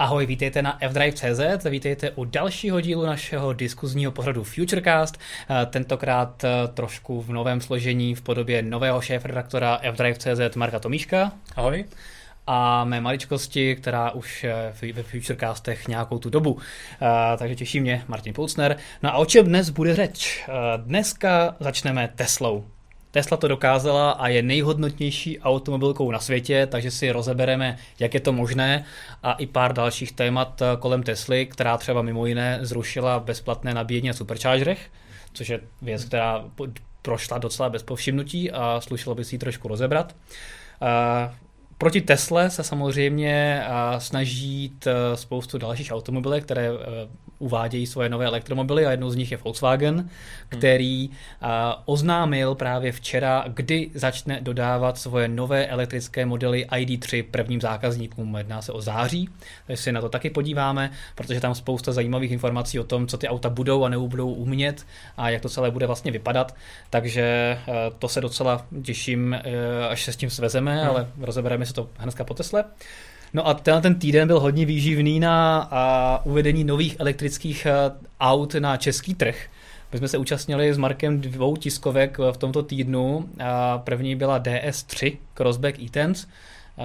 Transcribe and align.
Ahoj, 0.00 0.26
vítejte 0.26 0.62
na 0.62 0.78
fdrive.cz, 0.88 1.64
vítejte 1.70 2.10
u 2.10 2.24
dalšího 2.24 2.80
dílu 2.80 3.06
našeho 3.06 3.52
diskuzního 3.52 4.12
pořadu 4.12 4.44
Futurecast, 4.44 5.20
eh, 5.50 5.66
tentokrát 5.66 6.44
eh, 6.44 6.68
trošku 6.74 7.22
v 7.22 7.32
novém 7.32 7.60
složení 7.60 8.14
v 8.14 8.22
podobě 8.22 8.62
nového 8.62 9.00
šéf-redaktora 9.00 9.80
fdrive.cz 9.92 10.56
Marka 10.56 10.78
Tomíška. 10.78 11.32
Ahoj. 11.56 11.84
A 12.46 12.84
mé 12.84 13.00
maličkosti, 13.00 13.76
která 13.76 14.10
už 14.10 14.46
ve 14.92 15.02
Futurecastech 15.02 15.88
nějakou 15.88 16.18
tu 16.18 16.30
dobu. 16.30 16.58
Eh, 17.02 17.36
takže 17.36 17.54
těší 17.54 17.80
mě 17.80 18.04
Martin 18.08 18.34
Poucner. 18.34 18.76
No 19.02 19.10
a 19.10 19.16
o 19.16 19.26
čem 19.26 19.46
dnes 19.46 19.70
bude 19.70 19.94
řeč? 19.94 20.48
Dneska 20.76 21.56
začneme 21.60 22.08
Teslou. 22.16 22.64
Tesla 23.10 23.36
to 23.36 23.48
dokázala 23.48 24.10
a 24.10 24.28
je 24.28 24.42
nejhodnotnější 24.42 25.40
automobilkou 25.40 26.10
na 26.10 26.18
světě, 26.18 26.66
takže 26.66 26.90
si 26.90 27.10
rozebereme, 27.10 27.78
jak 27.98 28.14
je 28.14 28.20
to 28.20 28.32
možné 28.32 28.84
a 29.22 29.32
i 29.32 29.46
pár 29.46 29.72
dalších 29.72 30.12
témat 30.12 30.62
kolem 30.78 31.02
Tesly, 31.02 31.46
která 31.46 31.76
třeba 31.76 32.02
mimo 32.02 32.26
jiné 32.26 32.58
zrušila 32.62 33.20
bezplatné 33.20 33.74
nabíjení 33.74 34.08
na 34.08 34.14
superchargerech, 34.14 34.90
což 35.32 35.48
je 35.48 35.60
věc, 35.82 36.04
která 36.04 36.44
prošla 37.02 37.38
docela 37.38 37.68
bez 37.68 37.82
povšimnutí 37.82 38.50
a 38.50 38.80
slušelo 38.80 39.14
by 39.14 39.24
si 39.24 39.34
ji 39.34 39.38
trošku 39.38 39.68
rozebrat. 39.68 40.16
Proti 41.80 42.00
Tesle 42.00 42.50
se 42.50 42.64
samozřejmě 42.64 43.62
snaží 43.98 44.48
jít 44.48 44.86
e, 44.86 45.16
spoustu 45.16 45.58
dalších 45.58 45.92
automobilek, 45.92 46.44
které 46.44 46.66
e, 46.66 46.72
uvádějí 47.38 47.86
svoje 47.86 48.08
nové 48.08 48.26
elektromobily 48.26 48.86
a 48.86 48.90
jednou 48.90 49.10
z 49.10 49.16
nich 49.16 49.30
je 49.30 49.36
Volkswagen, 49.36 49.94
hmm. 49.94 50.08
který 50.48 51.10
oznámil 51.84 52.54
právě 52.54 52.92
včera, 52.92 53.44
kdy 53.48 53.90
začne 53.94 54.40
dodávat 54.40 54.98
svoje 54.98 55.28
nové 55.28 55.66
elektrické 55.66 56.26
modely 56.26 56.66
ID3 56.70 57.24
prvním 57.30 57.60
zákazníkům. 57.60 58.36
Jedná 58.36 58.62
se 58.62 58.72
o 58.72 58.80
září, 58.80 59.28
takže 59.66 59.82
si 59.82 59.92
na 59.92 60.00
to 60.00 60.08
taky 60.08 60.30
podíváme, 60.30 60.90
protože 61.14 61.40
tam 61.40 61.54
spousta 61.54 61.92
zajímavých 61.92 62.32
informací 62.32 62.80
o 62.80 62.84
tom, 62.84 63.06
co 63.06 63.18
ty 63.18 63.28
auta 63.28 63.50
budou 63.50 63.84
a 63.84 63.88
nebudou 63.88 64.32
umět 64.32 64.86
a 65.16 65.30
jak 65.30 65.42
to 65.42 65.48
celé 65.48 65.70
bude 65.70 65.86
vlastně 65.86 66.12
vypadat. 66.12 66.54
Takže 66.90 67.58
to 67.98 68.08
se 68.08 68.20
docela 68.20 68.66
těším, 68.82 69.36
až 69.88 70.04
se 70.04 70.12
s 70.12 70.16
tím 70.16 70.30
svezeme, 70.30 70.80
hmm. 70.80 70.90
ale 70.90 71.08
rozebereme 71.20 71.66
si 71.70 71.74
to 71.74 71.88
hnedka 71.98 72.24
po 72.24 72.34
Tesle. 72.34 72.64
No 73.34 73.46
a 73.46 73.54
ten, 73.54 73.82
ten 73.82 73.94
týden 73.94 74.28
byl 74.28 74.40
hodně 74.40 74.66
výživný 74.66 75.20
na 75.20 75.68
a, 75.70 76.20
uvedení 76.24 76.64
nových 76.64 76.96
elektrických 76.98 77.66
a, 77.66 77.70
e, 77.70 77.92
aut 78.20 78.54
na 78.54 78.76
český 78.76 79.14
trh. 79.14 79.46
My 79.92 79.98
jsme 79.98 80.08
se 80.08 80.18
účastnili 80.18 80.74
s 80.74 80.78
Markem 80.78 81.20
dvou 81.20 81.56
tiskovek 81.56 82.18
v 82.18 82.36
tomto 82.36 82.62
týdnu. 82.62 83.28
A 83.44 83.78
první 83.78 84.16
byla 84.16 84.40
DS3 84.40 85.16
Crossback 85.34 85.78
e-Tense, 85.78 86.26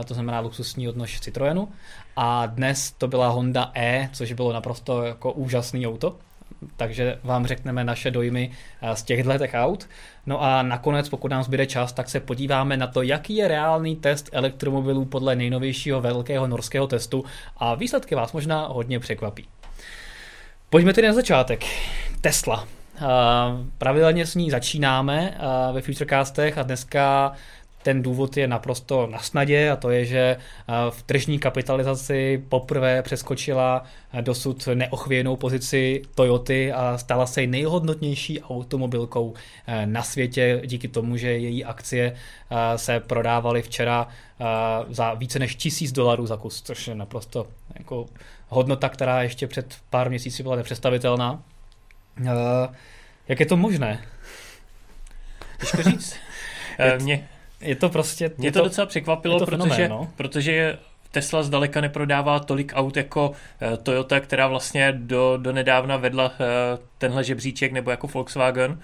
to 0.05 0.13
znamená 0.13 0.39
luxusní 0.39 0.89
odnož 0.89 1.19
Citroenu. 1.19 1.69
A 2.15 2.45
dnes 2.45 2.91
to 2.91 3.07
byla 3.07 3.29
Honda 3.29 3.71
E, 3.75 4.09
což 4.13 4.33
bylo 4.33 4.53
naprosto 4.53 5.03
jako 5.03 5.31
úžasný 5.31 5.87
auto 5.87 6.15
takže 6.77 7.19
vám 7.23 7.47
řekneme 7.47 7.83
naše 7.83 8.11
dojmy 8.11 8.51
eh, 8.81 8.95
z 8.95 9.03
těchto 9.03 9.31
aut. 9.53 9.89
No 10.25 10.41
a 10.41 10.63
nakonec, 10.63 11.09
pokud 11.09 11.31
nám 11.31 11.43
zbyde 11.43 11.65
čas, 11.65 11.93
tak 11.93 12.09
se 12.09 12.19
podíváme 12.19 12.77
na 12.77 12.87
to, 12.87 13.01
jaký 13.01 13.35
je 13.35 13.47
reálný 13.47 13.95
test 13.95 14.29
elektromobilů 14.31 15.05
podle 15.05 15.35
nejnovějšího 15.35 16.01
velkého 16.01 16.47
norského 16.47 16.87
testu 16.87 17.25
a 17.57 17.75
výsledky 17.75 18.15
vás 18.15 18.33
možná 18.33 18.67
hodně 18.67 18.99
překvapí. 18.99 19.47
Pojďme 20.69 20.93
tedy 20.93 21.07
na 21.07 21.13
začátek. 21.13 21.65
Tesla. 22.21 22.67
Uh, 23.01 23.07
pravidelně 23.77 24.25
s 24.25 24.35
ní 24.35 24.51
začínáme 24.51 25.37
uh, 25.69 25.75
ve 25.75 25.81
Futurecastech 25.81 26.57
a 26.57 26.63
dneska 26.63 27.31
ten 27.85 28.01
důvod 28.01 28.37
je 28.37 28.47
naprosto 28.47 29.07
na 29.07 29.19
snadě 29.19 29.71
a 29.71 29.75
to 29.75 29.89
je, 29.89 30.05
že 30.05 30.19
eh, 30.19 30.73
v 30.89 31.03
tržní 31.03 31.39
kapitalizaci 31.39 32.43
poprvé 32.49 33.01
přeskočila 33.01 33.83
eh, 34.13 34.21
dosud 34.21 34.69
neochvějnou 34.73 35.35
pozici 35.35 36.01
Toyoty 36.15 36.73
a 36.73 36.97
stala 36.97 37.25
se 37.25 37.47
nejhodnotnější 37.47 38.41
automobilkou 38.41 39.33
eh, 39.67 39.85
na 39.85 40.03
světě 40.03 40.61
díky 40.65 40.87
tomu, 40.87 41.17
že 41.17 41.31
její 41.31 41.65
akcie 41.65 42.15
se 42.75 42.99
prodávaly 42.99 43.61
včera 43.61 44.07
za 44.89 45.13
více 45.13 45.39
než 45.39 45.55
tisíc 45.55 45.91
dolarů 45.91 46.25
za 46.25 46.37
kus, 46.37 46.61
což 46.61 46.87
je 46.87 46.95
naprosto 46.95 47.47
jako 47.79 48.05
hodnota, 48.47 48.89
která 48.89 49.23
ještě 49.23 49.47
před 49.47 49.75
pár 49.89 50.09
měsíci 50.09 50.43
byla 50.43 50.55
nepředstavitelná. 50.55 51.43
Jak 53.27 53.39
je 53.39 53.45
to 53.45 53.57
možné? 53.57 54.05
Těžko 55.59 55.83
říct. 55.83 56.15
Mě, 57.01 57.27
je 57.61 57.75
to 57.75 57.89
prostě... 57.89 58.31
Mě 58.37 58.51
to, 58.51 58.59
to 58.59 58.65
docela 58.65 58.87
překvapilo, 58.87 59.39
to 59.39 59.45
protože, 59.45 59.57
fenomén, 59.57 59.89
no? 59.89 60.11
protože 60.15 60.77
Tesla 61.11 61.43
zdaleka 61.43 61.81
neprodává 61.81 62.39
tolik 62.39 62.71
aut 62.75 62.97
jako 62.97 63.29
uh, 63.29 63.77
Toyota, 63.83 64.19
která 64.19 64.47
vlastně 64.47 64.93
do, 64.97 65.37
do 65.37 65.51
nedávna 65.51 65.97
vedla 65.97 66.25
uh, 66.25 66.35
tenhle 66.97 67.23
žebříček, 67.23 67.71
nebo 67.71 67.91
jako 67.91 68.07
Volkswagen. 68.07 68.79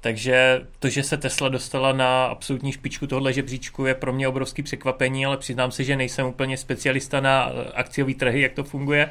Takže 0.00 0.66
to, 0.78 0.88
že 0.88 1.02
se 1.02 1.16
Tesla 1.16 1.48
dostala 1.48 1.92
na 1.92 2.26
absolutní 2.26 2.72
špičku 2.72 3.06
tohohle 3.06 3.32
žebříčku, 3.32 3.86
je 3.86 3.94
pro 3.94 4.12
mě 4.12 4.28
obrovský 4.28 4.62
překvapení, 4.62 5.26
ale 5.26 5.36
přiznám 5.36 5.70
se, 5.70 5.84
že 5.84 5.96
nejsem 5.96 6.26
úplně 6.26 6.56
specialista 6.56 7.20
na 7.20 7.50
eh, 7.50 7.72
akciový 7.74 8.14
trhy, 8.14 8.40
jak 8.40 8.52
to 8.52 8.64
funguje. 8.64 9.10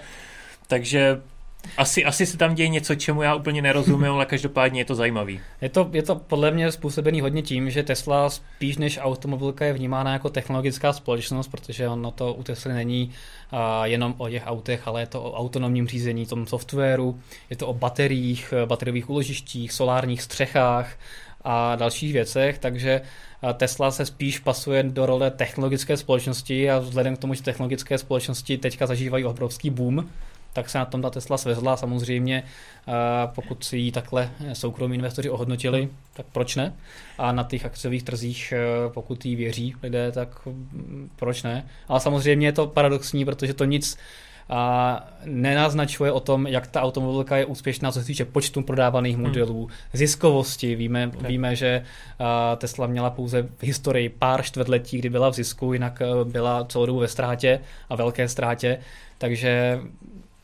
Takže 0.67 1.22
asi, 1.78 2.06
asi 2.06 2.26
se 2.26 2.38
tam 2.38 2.56
děje 2.56 2.70
něco, 2.70 2.96
čemu 2.96 3.22
já 3.22 3.36
úplně 3.36 3.62
nerozumím, 3.62 4.12
ale 4.12 4.26
každopádně 4.26 4.81
je 4.81 4.86
to 4.86 4.96
zajímavý. 4.96 5.40
Je 5.62 5.70
to, 5.70 5.90
je 5.94 6.03
to 6.03 6.16
podle 6.16 6.52
mě 6.52 6.72
způsobený 6.72 7.22
hodně 7.22 7.42
tím, 7.42 7.70
že 7.70 7.84
Tesla 7.84 8.30
spíš 8.30 8.78
než 8.78 9.00
automobilka 9.02 9.66
je 9.66 9.74
vnímána 9.74 10.14
jako 10.14 10.30
technologická 10.30 10.94
společnost, 10.94 11.48
protože 11.48 11.88
ono 11.88 12.12
to 12.12 12.34
u 12.34 12.44
Tesly 12.44 12.74
není 12.74 13.12
uh, 13.53 13.59
jenom 13.84 14.16
o 14.18 14.30
těch 14.30 14.44
autech, 14.46 14.88
ale 14.88 15.02
je 15.02 15.08
to 15.08 15.24
o 15.24 15.34
autonomním 15.34 15.88
řízení, 15.88 16.26
tom 16.26 16.48
softwaru, 16.48 17.20
je 17.50 17.56
to 17.56 17.68
o 17.68 17.74
bateriích, 17.74 18.53
bateriových 18.66 19.09
úložištích, 19.09 19.72
solárních 19.72 20.22
střechách 20.22 20.97
a 21.44 21.76
dalších 21.76 22.14
věcech, 22.14 22.58
takže 22.58 23.02
Tesla 23.53 23.92
se 23.92 24.06
spíš 24.06 24.40
pasuje 24.40 24.84
do 24.84 25.06
role 25.06 25.32
technologické 25.32 25.97
společnosti 25.97 26.72
a 26.72 26.80
vzhledem 26.80 27.16
k 27.16 27.20
tomu, 27.20 27.34
že 27.34 27.44
technologické 27.44 27.97
společnosti 27.97 28.58
teďka 28.58 28.86
zažívají 28.88 29.26
obrovský 29.26 29.70
boom, 29.70 30.09
tak 30.55 30.69
se 30.69 30.77
na 30.77 30.85
tom 30.85 31.01
ta 31.01 31.09
Tesla 31.09 31.38
svezla. 31.38 31.77
Samozřejmě, 31.77 32.43
pokud 33.35 33.63
si 33.63 33.77
ji 33.77 33.91
takhle 33.91 34.29
soukromí 34.53 34.95
investoři 34.95 35.29
ohodnotili, 35.29 35.89
tak 36.13 36.25
proč 36.31 36.55
ne? 36.55 36.73
A 37.17 37.31
na 37.31 37.43
těch 37.43 37.66
akciových 37.66 38.03
trzích, 38.03 38.51
e, 38.51 38.89
pokud 38.89 39.25
jí 39.25 39.35
věří 39.35 39.75
lidé, 39.83 40.11
tak 40.11 40.45
mm, 40.45 41.09
proč 41.16 41.43
ne? 41.43 41.66
Ale 41.88 41.99
samozřejmě 41.99 42.47
je 42.47 42.51
to 42.51 42.67
paradoxní, 42.67 43.25
protože 43.25 43.53
to 43.53 43.66
nic 43.66 43.97
a 44.49 45.03
nenaznačuje 45.25 46.11
o 46.11 46.19
tom, 46.19 46.47
jak 46.47 46.67
ta 46.67 46.81
automobilka 46.81 47.37
je 47.37 47.45
úspěšná, 47.45 47.91
co 47.91 47.99
se 47.99 48.05
týče 48.05 48.25
počtu 48.25 48.61
prodávaných 48.61 49.16
hmm. 49.16 49.25
modelů, 49.25 49.59
hmm. 49.59 49.75
ziskovosti. 49.93 50.75
Víme, 50.75 51.11
okay. 51.17 51.31
víme, 51.31 51.55
že 51.55 51.83
Tesla 52.57 52.87
měla 52.87 53.09
pouze 53.09 53.41
v 53.41 53.63
historii 53.63 54.09
pár 54.09 54.43
čtvrtletí, 54.43 54.97
kdy 54.97 55.09
byla 55.09 55.29
v 55.29 55.33
zisku, 55.33 55.73
jinak 55.73 56.01
e, 56.01 56.05
byla 56.23 56.66
celou 56.66 56.85
dobu 56.85 56.99
ve 56.99 57.07
ztrátě 57.07 57.59
a 57.89 57.95
velké 57.95 58.27
ztrátě. 58.27 58.79
Takže 59.17 59.79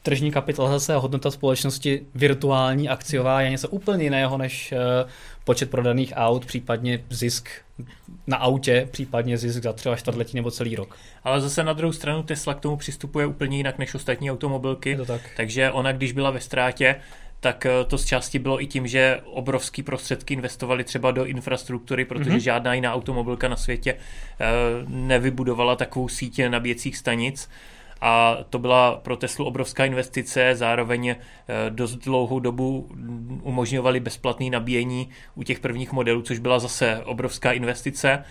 tržní 0.04 0.32
kapitalizace 0.32 0.96
a 0.96 0.98
hodnota 0.98 1.32
společnosti 1.32 2.06
virtuální, 2.16 2.90
akciová 2.90 3.42
je 3.42 3.50
něco 3.50 3.70
úplně 3.70 4.04
jiného 4.04 4.38
než 4.38 4.72
uh, 4.72 5.10
počet 5.44 5.70
prodaných 5.70 6.14
aut, 6.16 6.46
případně 6.46 7.04
zisk 7.10 7.50
na 8.28 8.38
autě, 8.38 8.88
případně 8.92 9.38
zisk 9.38 9.64
za 9.64 9.74
třeba 9.74 9.96
čtvrtletí 9.96 10.36
nebo 10.36 10.52
celý 10.52 10.76
rok. 10.76 10.98
Ale 11.24 11.42
zase 11.42 11.64
na 11.64 11.74
druhou 11.74 11.94
stranu 11.94 12.24
Tesla 12.24 12.54
k 12.54 12.60
tomu 12.60 12.78
přistupuje 12.78 13.26
úplně 13.26 13.58
jinak 13.58 13.78
než 13.78 13.96
ostatní 13.96 14.32
automobilky. 14.32 14.96
to 14.96 15.06
tak. 15.06 15.22
Takže 15.38 15.72
ona, 15.72 15.92
když 15.92 16.12
byla 16.12 16.32
ve 16.32 16.40
ztrátě, 16.40 16.96
tak 17.40 17.66
eh, 17.66 17.72
to 17.88 17.98
z 17.98 18.06
části 18.06 18.40
bylo 18.40 18.62
i 18.62 18.68
tím, 18.68 18.88
že 18.88 19.20
obrovský 19.26 19.84
prostředky 19.84 20.34
investovali 20.34 20.84
třeba 20.84 21.12
do 21.12 21.26
infrastruktury, 21.26 22.06
protože 22.06 22.32
mm-hmm. 22.32 22.38
žádná 22.38 22.74
jiná 22.74 22.94
automobilka 22.94 23.48
na 23.48 23.56
světě 23.56 23.94
uh, 23.94 24.90
nevybudovala 24.90 25.76
takovou 25.76 26.08
sítě 26.08 26.50
nabíjecích 26.50 26.98
stanic 26.98 27.50
a 28.02 28.38
to 28.50 28.60
byla 28.60 28.96
pro 28.96 29.18
Teslu 29.18 29.46
obrovská 29.46 29.86
investice, 29.86 30.56
zároveň 30.56 31.10
eh, 31.10 31.16
dost 31.70 31.96
dlouhou 31.96 32.40
dobu 32.40 32.90
umožňovali 33.42 34.00
bezplatné 34.00 34.50
nabíjení 34.50 35.10
u 35.36 35.44
těch 35.44 35.60
prvních 35.60 35.92
modelů, 35.92 36.22
což 36.22 36.40
byla 36.40 36.60
zase 36.60 37.02
obrovská 37.06 37.52
investice 37.52 38.24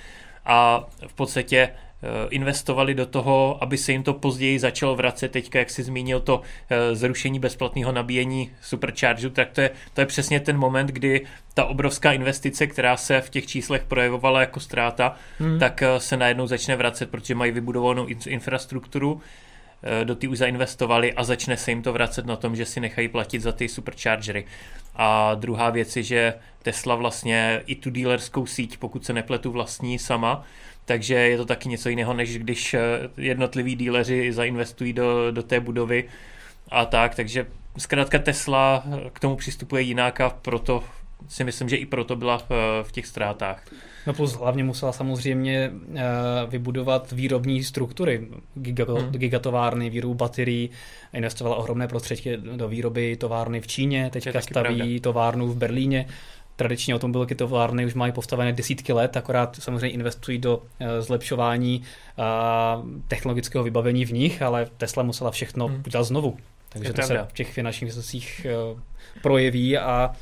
a 0.47 0.87
v 1.07 1.15
podstatě 1.15 1.57
eh, 1.59 2.29
investovali 2.31 2.95
do 2.95 3.07
toho, 3.07 3.59
aby 3.61 3.79
se 3.79 3.93
jim 3.93 4.03
to 4.03 4.15
později 4.15 4.59
začalo 4.59 4.97
vracet. 4.97 5.33
Teďka, 5.33 5.59
jak 5.59 5.71
si 5.71 5.83
zmínil 5.83 6.21
to 6.21 6.43
eh, 6.71 6.95
zrušení 6.95 7.39
bezplatného 7.39 7.93
nabíjení 7.93 8.51
Supercharge, 8.63 9.31
tak 9.31 9.51
to 9.51 9.61
je, 9.61 9.71
to 9.95 10.01
je 10.01 10.07
přesně 10.07 10.41
ten 10.41 10.59
moment, 10.59 10.87
kdy 10.87 11.27
ta 11.55 11.65
obrovská 11.65 12.13
investice, 12.13 12.67
která 12.67 12.97
se 12.97 13.21
v 13.21 13.31
těch 13.31 13.47
číslech 13.47 13.85
projevovala 13.85 14.41
jako 14.41 14.61
ztráta, 14.61 15.17
hmm. 15.39 15.59
tak 15.59 15.83
se 15.99 16.17
najednou 16.17 16.47
začne 16.47 16.77
vracet, 16.77 17.11
protože 17.11 17.35
mají 17.35 17.53
vybudovanou 17.53 18.07
infrastrukturu 18.27 19.21
do 20.05 20.15
ty 20.15 20.29
už 20.29 20.39
zainvestovali 20.39 21.13
a 21.13 21.25
začne 21.25 21.57
se 21.57 21.71
jim 21.71 21.83
to 21.83 21.93
vracet 21.93 22.27
na 22.27 22.37
tom, 22.37 22.57
že 22.57 22.67
si 22.67 22.81
nechají 22.81 23.09
platit 23.09 23.41
za 23.41 23.53
ty 23.53 23.69
superchargery. 23.69 24.45
A 24.97 25.35
druhá 25.35 25.71
věc 25.71 25.97
je, 25.97 26.03
že 26.03 26.35
Tesla 26.63 26.95
vlastně 26.95 27.63
i 27.67 27.75
tu 27.75 27.91
dealerskou 27.91 28.47
síť, 28.47 28.77
pokud 28.77 29.05
se 29.05 29.13
nepletu, 29.13 29.53
vlastní 29.53 29.99
sama, 29.99 30.45
takže 30.85 31.15
je 31.15 31.37
to 31.37 31.45
taky 31.45 31.69
něco 31.69 31.89
jiného, 31.89 32.15
než 32.15 32.39
když 32.39 32.75
eh, 32.75 32.81
jednotliví 33.17 33.75
díleři 33.75 34.33
zainvestují 34.33 34.93
do, 34.93 35.31
do 35.31 35.43
té 35.43 35.61
budovy 35.61 36.05
a 36.71 36.85
tak, 36.87 37.15
takže 37.15 37.47
zkrátka 37.79 38.19
Tesla 38.19 38.85
k 39.13 39.21
tomu 39.21 39.37
přistupuje 39.37 39.83
jinak 39.83 40.21
a 40.21 40.31
proto 40.31 40.85
si 41.29 41.45
myslím, 41.45 41.69
že 41.69 41.77
i 41.77 41.87
proto 41.87 42.17
byla 42.17 42.43
v 42.83 42.93
těch 42.93 43.07
ztrátách. 43.07 43.63
No 44.07 44.15
plus 44.15 44.33
hlavně 44.33 44.65
musela 44.65 44.93
samozřejmě 44.93 45.71
eh, 45.95 46.03
vybudovat 46.47 47.13
výrobní 47.13 47.65
struktury, 47.65 48.17
hmm. 48.19 49.11
gigatovárny, 49.11 49.91
výrobu 49.91 50.15
baterií, 50.15 50.71
investovala 51.13 51.57
ohromné 51.57 51.89
prostředky 51.89 52.37
do 52.37 52.69
výroby 52.69 53.17
továrny 53.17 53.61
v 53.61 53.67
Číně, 53.67 54.11
teďka 54.13 54.41
staví 54.41 54.77
pravda. 54.77 55.01
továrnu 55.01 55.49
v 55.49 55.57
Berlíně. 55.57 56.07
Tradiční 56.57 56.95
automobilky 56.95 57.35
továrny 57.35 57.87
už 57.87 57.95
mají 57.95 58.13
postavené 58.13 58.53
desítky 58.53 58.93
let, 58.93 59.17
akorát 59.17 59.57
samozřejmě 59.61 59.91
investují 59.91 60.39
do 60.39 60.63
eh, 60.81 61.03
zlepšování 61.03 61.83
eh, 61.83 62.23
technologického 63.09 63.65
vybavení 63.65 64.05
v 64.05 64.13
nich, 64.13 64.43
ale 64.43 64.67
Tesla 64.77 65.03
musela 65.03 65.31
všechno 65.31 65.69
hmm. 65.69 65.83
udělat 65.87 66.05
znovu. 66.05 66.37
Takže 66.69 66.93
to 66.93 67.03
se 67.03 67.27
v 67.29 67.33
těch 67.33 67.53
finančních 67.53 67.89
výsledcích 67.91 68.47
projeví 69.23 69.79
a 69.79 70.13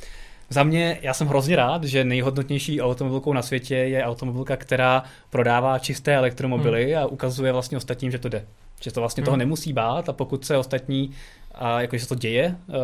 za 0.50 0.62
mě, 0.62 0.98
já 1.02 1.14
jsem 1.14 1.26
hrozně 1.26 1.56
rád, 1.56 1.84
že 1.84 2.04
nejhodnotnější 2.04 2.80
automobilkou 2.80 3.32
na 3.32 3.42
světě 3.42 3.74
je 3.74 4.04
automobilka, 4.04 4.56
která 4.56 5.02
prodává 5.30 5.78
čisté 5.78 6.14
elektromobily 6.14 6.92
hmm. 6.92 7.02
a 7.02 7.06
ukazuje 7.06 7.52
vlastně 7.52 7.78
ostatním, 7.78 8.10
že 8.10 8.18
to 8.18 8.28
jde. 8.28 8.44
Že 8.80 8.92
to 8.92 9.00
vlastně 9.00 9.20
hmm. 9.20 9.24
toho 9.24 9.36
nemusí 9.36 9.72
bát 9.72 10.08
a 10.08 10.12
pokud 10.12 10.44
se 10.44 10.56
ostatní, 10.56 11.10
a 11.54 11.80
jakože 11.80 12.02
se 12.02 12.08
to 12.08 12.14
děje, 12.14 12.56
uh, 12.68 12.74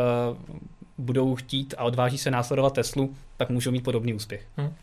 budou 0.99 1.35
chtít 1.35 1.75
a 1.79 1.85
odváží 1.85 2.19
se 2.19 2.31
následovat 2.31 2.75
Teslu, 2.75 3.15
tak 3.37 3.51
můžou 3.51 3.71
mít 3.71 3.85
podobný 3.85 4.15
úspěch. 4.15 4.47
Hmm 4.57 4.75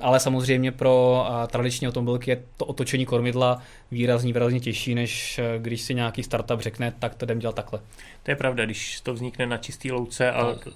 ale 0.00 0.20
samozřejmě 0.20 0.72
pro 0.72 1.26
tradiční 1.46 1.88
automobilky 1.88 2.30
je 2.30 2.42
to 2.56 2.64
otočení 2.64 3.06
kormidla 3.06 3.62
výrazně, 3.90 4.32
výrazně 4.32 4.60
těžší, 4.60 4.94
než 4.94 5.38
e, 5.38 5.58
když 5.58 5.80
si 5.80 5.94
nějaký 5.94 6.22
startup 6.22 6.60
řekne, 6.60 6.92
tak 6.98 7.14
to 7.14 7.24
jdem 7.24 7.38
dělat 7.38 7.54
takhle. 7.54 7.80
To 8.22 8.30
je 8.30 8.36
pravda, 8.36 8.64
když 8.64 9.00
to 9.00 9.14
vznikne 9.14 9.46
na 9.46 9.56
čistý 9.56 9.92
louce 9.92 10.32
a 10.32 10.46
tak. 10.46 10.68
E, 10.68 10.72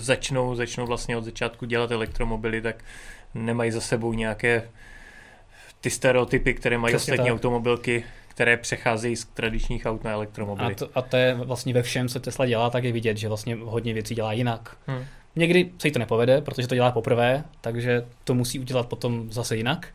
začnou, 0.00 0.54
začnou 0.54 0.86
vlastně 0.86 1.16
od 1.16 1.24
začátku 1.24 1.66
dělat 1.66 1.90
elektromobily, 1.90 2.62
tak 2.62 2.84
nemají 3.34 3.70
za 3.70 3.80
sebou 3.80 4.12
nějaké 4.12 4.68
ty 5.80 5.90
stereotypy, 5.90 6.54
které 6.54 6.78
mají 6.78 6.94
Přesně 6.94 7.12
ostatní 7.12 7.28
tak. 7.28 7.34
automobilky, 7.34 8.04
které 8.28 8.56
přecházejí 8.56 9.16
z 9.16 9.24
tradičních 9.24 9.86
aut 9.86 10.04
na 10.04 10.10
elektromobily. 10.10 10.74
A 10.74 10.76
to, 10.76 10.88
a 10.94 11.02
to 11.02 11.16
je 11.16 11.34
vlastně 11.34 11.74
ve 11.74 11.82
všem, 11.82 12.08
co 12.08 12.20
Tesla 12.20 12.46
dělá, 12.46 12.70
tak 12.70 12.84
je 12.84 12.92
vidět, 12.92 13.16
že 13.16 13.28
vlastně 13.28 13.56
hodně 13.60 13.94
věcí 13.94 14.14
dělá 14.14 14.32
jinak. 14.32 14.76
Hmm. 14.86 15.04
Někdy 15.36 15.70
se 15.78 15.88
jí 15.88 15.92
to 15.92 15.98
nepovede, 15.98 16.40
protože 16.40 16.68
to 16.68 16.74
dělá 16.74 16.92
poprvé, 16.92 17.44
takže 17.60 18.06
to 18.24 18.34
musí 18.34 18.58
udělat 18.58 18.86
potom 18.88 19.32
zase 19.32 19.56
jinak, 19.56 19.88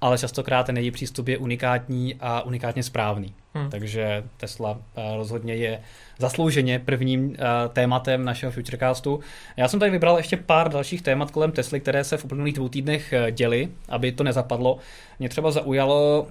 ale 0.00 0.18
častokrát 0.18 0.66
ten 0.66 0.76
její 0.76 0.90
přístup 0.90 1.28
je 1.28 1.38
unikátní 1.38 2.14
a 2.20 2.42
unikátně 2.42 2.82
správný. 2.82 3.34
Hmm. 3.54 3.70
Takže 3.70 4.24
Tesla 4.36 4.78
eh, 4.96 5.16
rozhodně 5.16 5.54
je 5.54 5.80
zaslouženě 6.18 6.78
prvním 6.78 7.28
uh, 7.28 7.34
tématem 7.72 8.24
našeho 8.24 8.52
Futurecastu. 8.52 9.20
Já 9.56 9.68
jsem 9.68 9.80
tady 9.80 9.90
vybral 9.90 10.16
ještě 10.16 10.36
pár 10.36 10.72
dalších 10.72 11.02
témat 11.02 11.30
kolem 11.30 11.52
Tesly, 11.52 11.80
které 11.80 12.04
se 12.04 12.16
v 12.16 12.24
uplynulých 12.24 12.54
dvou 12.54 12.68
týdnech 12.68 13.12
eh, 13.12 13.32
děly, 13.32 13.68
aby 13.88 14.12
to 14.12 14.24
nezapadlo. 14.24 14.78
Mě 15.18 15.28
třeba 15.28 15.50
zaujalo, 15.50 16.26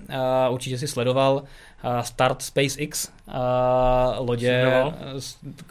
určitě 0.50 0.78
si 0.78 0.88
sledoval, 0.88 1.44
start 2.02 2.42
SpaceX 2.42 3.12
uh, 3.28 3.34
lodě 4.28 4.66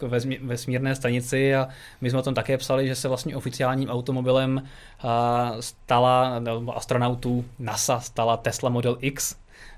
ve 0.01 0.19
vesmírné 0.41 0.95
stanici 0.95 1.55
a 1.55 1.67
my 2.01 2.09
jsme 2.09 2.19
o 2.19 2.23
tom 2.23 2.33
také 2.33 2.57
psali, 2.57 2.87
že 2.87 2.95
se 2.95 3.07
vlastně 3.07 3.35
oficiálním 3.35 3.89
automobilem 3.89 4.61
uh, 5.03 5.11
stala, 5.59 6.39
nebo 6.39 6.77
astronautů 6.77 7.45
NASA 7.59 7.99
stala 7.99 8.37
Tesla 8.37 8.69
Model 8.69 8.97
X, 8.99 9.35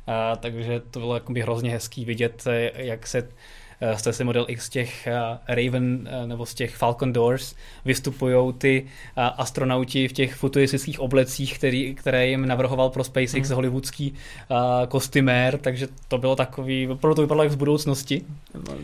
Uh, 0.08 0.38
takže 0.38 0.82
to 0.92 1.00
bylo 1.00 1.14
jakoby 1.14 1.42
hrozně 1.42 1.72
hezký 1.72 2.06
vidět, 2.06 2.44
jak 2.74 3.08
se 3.08 3.30
z 3.96 4.02
Tesla 4.02 4.26
Model 4.26 4.46
X 4.50 4.66
z 4.66 4.70
těch 4.70 5.08
eh, 5.08 5.14
Raven 5.48 6.10
eh, 6.12 6.28
nebo 6.28 6.46
z 6.46 6.54
těch 6.54 6.76
Falcon 6.76 7.14
Doors 7.14 7.56
vystupují 7.86 8.54
ty 8.54 8.86
eh, 8.86 9.22
astronauti 9.22 10.08
v 10.08 10.14
těch 10.14 10.36
futuristických 10.36 11.00
oblecích, 11.00 11.58
který, 11.58 11.96
které 11.96 12.28
jim 12.28 12.48
navrhoval 12.48 12.90
pro 12.90 13.04
SpaceX 13.04 13.48
hmm. 13.48 13.56
hollywoodský 13.56 14.14
kostýmér, 14.88 15.58
takže 15.58 15.88
to 16.08 16.18
bylo 16.18 16.36
takový, 16.36 16.88
opravdu 16.88 17.16
to 17.16 17.22
vypadalo 17.22 17.44
jak 17.44 17.52
z 17.52 17.56
budoucnosti, 17.56 18.26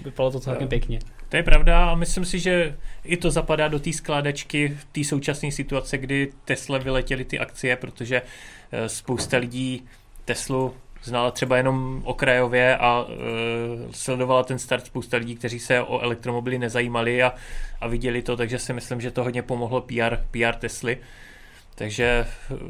vypadalo 0.03 0.31
to 0.31 0.39
celkem 0.39 0.67
pěkně. 0.67 0.99
To 1.29 1.37
je 1.37 1.43
pravda 1.43 1.89
a 1.89 1.95
myslím 1.95 2.25
si, 2.25 2.39
že 2.39 2.75
i 3.03 3.17
to 3.17 3.31
zapadá 3.31 3.67
do 3.67 3.79
té 3.79 3.93
skládačky 3.93 4.77
v 4.79 4.85
té 4.91 5.03
současné 5.03 5.51
situace, 5.51 5.97
kdy 5.97 6.31
Tesla 6.45 6.77
vyletěly 6.77 7.25
ty 7.25 7.39
akcie, 7.39 7.75
protože 7.75 8.21
spousta 8.87 9.37
lidí 9.37 9.83
Teslu 10.25 10.73
znala 11.03 11.31
třeba 11.31 11.57
jenom 11.57 12.01
okrajově 12.05 12.77
a 12.77 13.01
uh, 13.01 13.11
sledovala 13.91 14.43
ten 14.43 14.59
start 14.59 14.85
spousta 14.85 15.17
lidí, 15.17 15.35
kteří 15.35 15.59
se 15.59 15.81
o 15.81 15.99
elektromobily 15.99 16.59
nezajímali 16.59 17.23
a, 17.23 17.33
a 17.81 17.87
viděli 17.87 18.21
to, 18.21 18.37
takže 18.37 18.59
si 18.59 18.73
myslím, 18.73 19.01
že 19.01 19.11
to 19.11 19.23
hodně 19.23 19.41
pomohlo 19.41 19.81
PR, 19.81 20.15
PR 20.31 20.55
Tesly. 20.59 20.97
Takže 21.75 22.25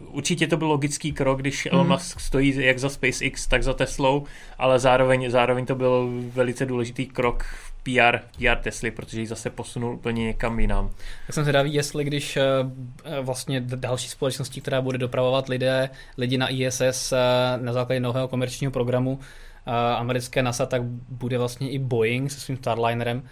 určitě 0.08 0.48
to 0.48 0.58
byl 0.58 0.68
logický 0.68 1.14
krok, 1.14 1.40
když 1.40 1.66
Elon 1.66 1.88
mhm. 1.88 1.96
Musk 1.96 2.20
stojí 2.20 2.66
jak 2.66 2.80
za 2.80 2.90
SpaceX, 2.90 3.48
tak 3.48 3.64
za 3.64 3.74
Teslou, 3.74 4.26
ale 4.58 4.80
zároveň, 4.80 5.30
zároveň 5.30 5.66
to 5.66 5.76
byl 5.76 6.10
velice 6.34 6.66
důležitý 6.66 7.06
krok 7.06 7.46
PR, 7.84 8.18
PR 8.38 8.56
Tesly, 8.62 8.92
protože 8.92 9.22
ji 9.22 9.28
zase 9.28 9.50
posunul 9.50 9.94
úplně 9.94 10.26
někam 10.26 10.60
jinam. 10.60 10.90
Tak 11.28 11.34
jsem 11.34 11.44
zvědavý, 11.44 11.74
jestli 11.74 12.04
když 12.04 12.38
eh, 12.38 12.44
vlastně 13.22 13.62
další 13.62 14.10
společností, 14.10 14.62
která 14.62 14.82
bude 14.82 14.98
dopravovat 14.98 15.50
lidé, 15.50 15.90
lidi 16.18 16.38
na 16.38 16.48
ISS 16.50 17.12
eh, 17.12 17.18
na 17.58 17.74
základě 17.74 18.00
nového 18.00 18.28
komerčního 18.28 18.72
programu 18.72 19.20
eh, 19.66 19.72
americké 19.96 20.44
NASA, 20.44 20.66
tak 20.66 20.84
bude 21.10 21.38
vlastně 21.38 21.70
i 21.70 21.80
Boeing 21.80 22.32
se 22.32 22.40
svým 22.40 22.58
Starlinerem, 22.58 23.24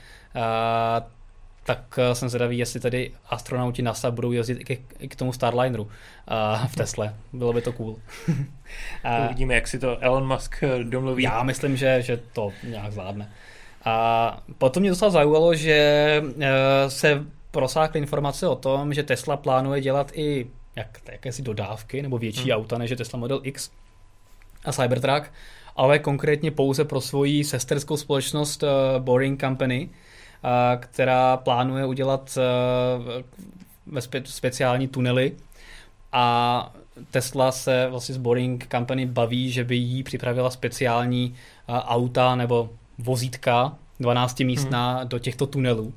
tak 1.63 1.99
jsem 2.13 2.29
zvědavý, 2.29 2.57
jestli 2.57 2.79
tedy 2.79 3.11
astronauti 3.29 3.81
NASA 3.81 4.11
budou 4.11 4.31
jezdit 4.31 4.69
i 4.69 4.75
k, 4.75 4.79
i 4.99 5.07
k 5.07 5.15
tomu 5.15 5.33
Starlineru 5.33 5.83
uh, 5.83 6.67
v 6.67 6.75
Tesle. 6.75 7.15
Bylo 7.33 7.53
by 7.53 7.61
to 7.61 7.73
cool. 7.73 7.95
Uvidíme, 9.25 9.55
jak 9.55 9.67
si 9.67 9.79
to 9.79 9.97
Elon 9.99 10.27
Musk 10.27 10.63
domluví. 10.83 11.23
Já 11.23 11.43
myslím, 11.43 11.77
že, 11.77 12.01
že 12.01 12.19
to 12.33 12.51
nějak 12.63 12.91
zvládne. 12.91 13.31
A 13.85 14.43
potom 14.57 14.81
mě 14.81 14.89
docela 14.89 15.11
zaujalo, 15.11 15.55
že 15.55 15.73
eh, 16.39 16.89
se 16.89 17.23
prosákly 17.51 17.99
informace 17.99 18.47
o 18.47 18.55
tom, 18.55 18.93
že 18.93 19.03
Tesla 19.03 19.37
plánuje 19.37 19.81
dělat 19.81 20.11
i 20.13 20.47
jak, 20.75 20.99
jakési 21.11 21.41
dodávky 21.41 22.01
nebo 22.01 22.17
větší 22.17 22.51
hmm. 22.51 22.51
auta 22.51 22.77
než 22.77 22.89
je 22.89 22.97
Tesla 22.97 23.19
Model 23.19 23.39
X 23.43 23.71
a 24.65 24.71
Cybertruck, 24.71 25.31
ale 25.75 25.99
konkrétně 25.99 26.51
pouze 26.51 26.85
pro 26.85 27.01
svoji 27.01 27.43
sesterskou 27.43 27.97
společnost 27.97 28.63
uh, 28.63 28.69
Boring 28.99 29.41
Company, 29.41 29.89
uh, 29.89 29.95
která 30.79 31.37
plánuje 31.37 31.85
udělat 31.85 32.37
uh, 32.37 33.05
ve 33.85 34.01
spe- 34.01 34.23
speciální 34.25 34.87
tunely 34.87 35.31
a 36.11 36.73
Tesla 37.11 37.51
se 37.51 37.87
vlastně 37.89 38.15
s 38.15 38.17
Boring 38.17 38.67
Company 38.71 39.05
baví, 39.05 39.51
že 39.51 39.63
by 39.63 39.75
jí 39.75 40.03
připravila 40.03 40.49
speciální 40.49 41.35
uh, 41.69 41.75
auta 41.75 42.35
nebo 42.35 42.69
vozítka 42.97 43.75
12 43.99 44.39
místná 44.39 44.97
hmm. 44.97 45.07
do 45.07 45.19
těchto 45.19 45.47
tunelů. 45.47 45.93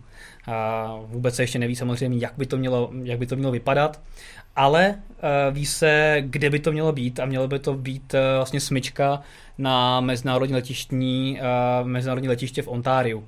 A 0.46 0.94
vůbec 1.06 1.34
se 1.34 1.42
ještě 1.42 1.58
neví 1.58 1.76
samozřejmě, 1.76 2.18
jak 2.18 2.32
by 2.36 2.46
to 2.46 2.56
mělo, 2.56 2.90
jak 3.02 3.18
by 3.18 3.26
to 3.26 3.36
mělo 3.36 3.52
vypadat, 3.52 4.00
ale 4.56 4.88
uh, 4.88 5.54
ví 5.54 5.66
se, 5.66 6.16
kde 6.20 6.50
by 6.50 6.58
to 6.58 6.72
mělo 6.72 6.92
být 6.92 7.20
a 7.20 7.26
mělo 7.26 7.48
by 7.48 7.58
to 7.58 7.74
být 7.74 8.14
uh, 8.14 8.20
vlastně 8.36 8.60
smyčka 8.60 9.20
na 9.58 10.00
mezinárodní 10.00 10.54
letištní, 10.54 11.40
uh, 11.82 11.88
mezinárodní 11.88 12.28
letiště 12.28 12.62
v 12.62 12.68
Ontáriu. 12.68 13.24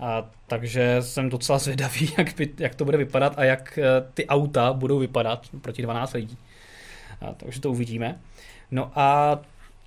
A, 0.00 0.30
takže 0.46 0.96
jsem 1.00 1.28
docela 1.28 1.58
zvědavý, 1.58 2.10
jak, 2.18 2.36
by, 2.36 2.50
jak 2.58 2.74
to 2.74 2.84
bude 2.84 2.98
vypadat 2.98 3.32
a 3.36 3.44
jak 3.44 3.78
uh, 3.78 4.10
ty 4.14 4.26
auta 4.26 4.72
budou 4.72 4.98
vypadat 4.98 5.46
proti 5.60 5.82
12 5.82 6.12
lidí. 6.12 6.38
A, 7.20 7.32
takže 7.32 7.60
to 7.60 7.70
uvidíme. 7.70 8.18
No 8.70 8.90
a 8.94 9.38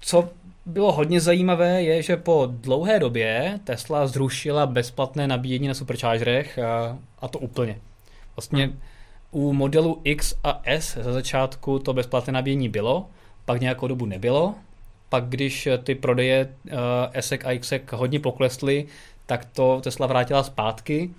co 0.01 0.29
bylo 0.65 0.91
hodně 0.91 1.21
zajímavé, 1.21 1.83
je, 1.83 2.01
že 2.01 2.17
po 2.17 2.47
dlouhé 2.51 2.99
době 2.99 3.59
Tesla 3.63 4.07
zrušila 4.07 4.65
bezplatné 4.65 5.27
nabíjení 5.27 5.67
na 5.67 5.73
superchargerech 5.73 6.59
a, 6.59 6.97
a 7.19 7.27
to 7.27 7.39
úplně. 7.39 7.77
Vlastně 8.35 8.71
u 9.31 9.53
modelu 9.53 10.01
X 10.03 10.35
a 10.43 10.61
S 10.65 10.97
za 10.97 11.13
začátku 11.13 11.79
to 11.79 11.93
bezplatné 11.93 12.33
nabíjení 12.33 12.69
bylo, 12.69 13.07
pak 13.45 13.61
nějakou 13.61 13.87
dobu 13.87 14.05
nebylo, 14.05 14.55
pak 15.09 15.25
když 15.25 15.67
ty 15.83 15.95
prodeje 15.95 16.47
uh, 16.65 16.79
S 17.13 17.31
a 17.31 17.51
X 17.51 17.73
hodně 17.91 18.19
poklesly, 18.19 18.85
tak 19.25 19.45
to 19.45 19.81
Tesla 19.83 20.07
vrátila 20.07 20.43
zpátky 20.43 21.09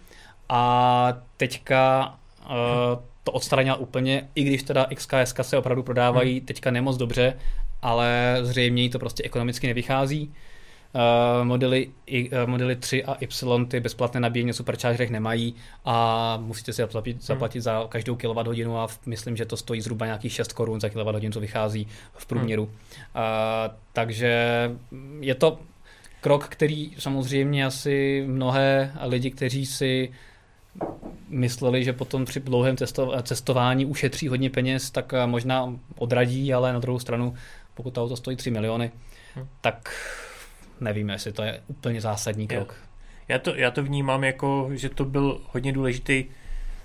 a 0.49 1.12
teďka 1.37 2.14
uh, 2.50 2.54
to 3.25 3.32
odstranila 3.32 3.76
úplně, 3.76 4.28
i 4.35 4.42
když 4.42 4.62
teda 4.62 4.87
XKS 4.94 5.35
se 5.42 5.59
opravdu 5.59 5.82
prodávají 5.82 6.38
hmm. 6.38 6.47
teďka 6.47 6.71
nemoc 6.71 6.97
dobře 6.97 7.35
ale 7.82 8.38
zřejmě 8.42 8.82
jí 8.82 8.90
to 8.90 8.99
prostě 8.99 9.23
ekonomicky 9.23 9.66
nevychází. 9.66 10.35
Uh, 10.94 11.44
modely, 11.44 11.90
I, 12.06 12.30
uh, 12.30 12.37
modely 12.47 12.76
3 12.76 13.04
a 13.04 13.16
Y 13.21 13.66
ty 13.68 13.80
bezplatné 13.80 14.21
nabíjení 14.21 14.47
na 14.47 14.52
superchargerech 14.52 15.11
nemají 15.11 15.54
a 15.85 16.37
musíte 16.37 16.73
si 16.73 16.82
zaplatit, 16.82 17.12
hmm. 17.12 17.21
zaplatit 17.21 17.59
hmm. 17.59 17.62
za 17.62 17.87
každou 17.88 18.16
kWh 18.16 18.76
a 18.76 18.87
v, 18.87 18.99
myslím, 19.06 19.37
že 19.37 19.44
to 19.44 19.56
stojí 19.56 19.80
zhruba 19.80 20.06
nějakých 20.06 20.32
6 20.32 20.52
korun 20.52 20.80
za 20.80 20.88
kWh, 20.88 21.30
co 21.32 21.40
vychází 21.40 21.87
v 22.14 22.26
průměru. 22.26 22.64
Hmm. 22.64 22.75
Uh, 23.25 23.75
takže 23.92 24.71
je 25.21 25.35
to 25.35 25.59
krok, 26.22 26.48
který 26.48 26.92
samozřejmě 26.98 27.66
asi 27.66 28.24
mnohé 28.26 28.92
lidi, 29.02 29.30
kteří 29.30 29.66
si 29.66 30.12
mysleli, 31.28 31.84
že 31.84 31.92
potom 31.92 32.24
při 32.24 32.40
dlouhém 32.40 32.76
cestování 33.22 33.86
ušetří 33.86 34.28
hodně 34.28 34.50
peněz, 34.50 34.90
tak 34.90 35.12
možná 35.26 35.78
odradí, 35.98 36.54
ale 36.54 36.72
na 36.72 36.78
druhou 36.78 36.98
stranu, 36.98 37.34
pokud 37.74 37.90
to 37.90 38.02
auto 38.02 38.16
stojí 38.16 38.36
3 38.36 38.50
miliony, 38.50 38.90
hmm. 39.34 39.48
tak 39.60 39.94
nevím, 40.80 41.08
jestli 41.08 41.32
to 41.32 41.42
je 41.42 41.60
úplně 41.66 42.00
zásadní 42.00 42.48
krok. 42.48 42.74
Já 43.28 43.38
to, 43.38 43.54
já 43.54 43.70
to 43.70 43.82
vnímám 43.82 44.24
jako, 44.24 44.70
že 44.72 44.88
to 44.88 45.04
byl 45.04 45.40
hodně 45.52 45.72
důležitý 45.72 46.24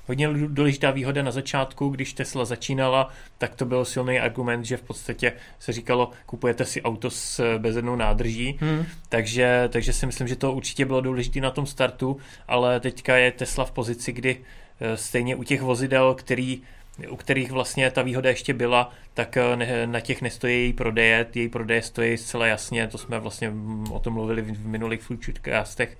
hodně 0.08 0.28
důležitá 0.48 0.92
výhoda 0.92 1.24
na 1.24 1.32
začátku, 1.32 1.90
když 1.90 2.14
Tesla 2.14 2.46
začínala, 2.46 3.10
tak 3.38 3.56
to 3.56 3.66
byl 3.66 3.86
silný 3.86 4.20
argument, 4.20 4.66
že 4.66 4.78
v 4.78 4.82
podstatě 4.82 5.34
se 5.60 5.72
říkalo, 5.72 6.12
kupujete 6.26 6.66
si 6.66 6.82
auto 6.82 7.10
s 7.10 7.58
bezednou 7.58 7.96
nádrží, 7.96 8.58
hmm. 8.62 8.86
takže, 9.10 9.70
takže 9.72 9.94
si 9.94 10.06
myslím, 10.06 10.28
že 10.28 10.36
to 10.36 10.54
určitě 10.54 10.86
bylo 10.86 11.02
důležité 11.02 11.40
na 11.40 11.52
tom 11.52 11.66
startu, 11.66 12.18
ale 12.48 12.80
teďka 12.80 13.18
je 13.18 13.32
Tesla 13.32 13.66
v 13.66 13.72
pozici, 13.72 14.12
kdy 14.12 14.38
eh, 14.80 14.98
stejně 14.98 15.36
u 15.36 15.44
těch 15.44 15.62
vozidel, 15.62 16.16
který 16.16 16.62
u 17.10 17.16
kterých 17.16 17.52
vlastně 17.52 17.92
ta 17.92 18.02
výhoda 18.02 18.30
ještě 18.30 18.54
byla, 18.54 18.94
tak 19.14 19.38
eh, 19.38 19.88
na 19.88 20.00
těch 20.00 20.22
nestojí 20.22 20.56
její 20.56 20.74
prodeje, 20.74 21.26
její 21.34 21.50
prodeje 21.50 21.82
stojí 21.82 22.18
zcela 22.18 22.48
jasně, 22.48 22.88
to 22.88 22.98
jsme 22.98 23.20
vlastně 23.20 23.54
o 23.92 24.00
tom 24.00 24.14
mluvili 24.14 24.42
v, 24.42 24.68
minulých 24.68 25.02
foodcastech, 25.02 25.98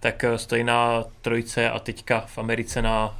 tak 0.00 0.24
eh, 0.24 0.38
stojí 0.38 0.64
na 0.64 1.04
trojce 1.20 1.70
a 1.70 1.78
teďka 1.78 2.20
v 2.20 2.38
Americe 2.38 2.82
na 2.82 3.18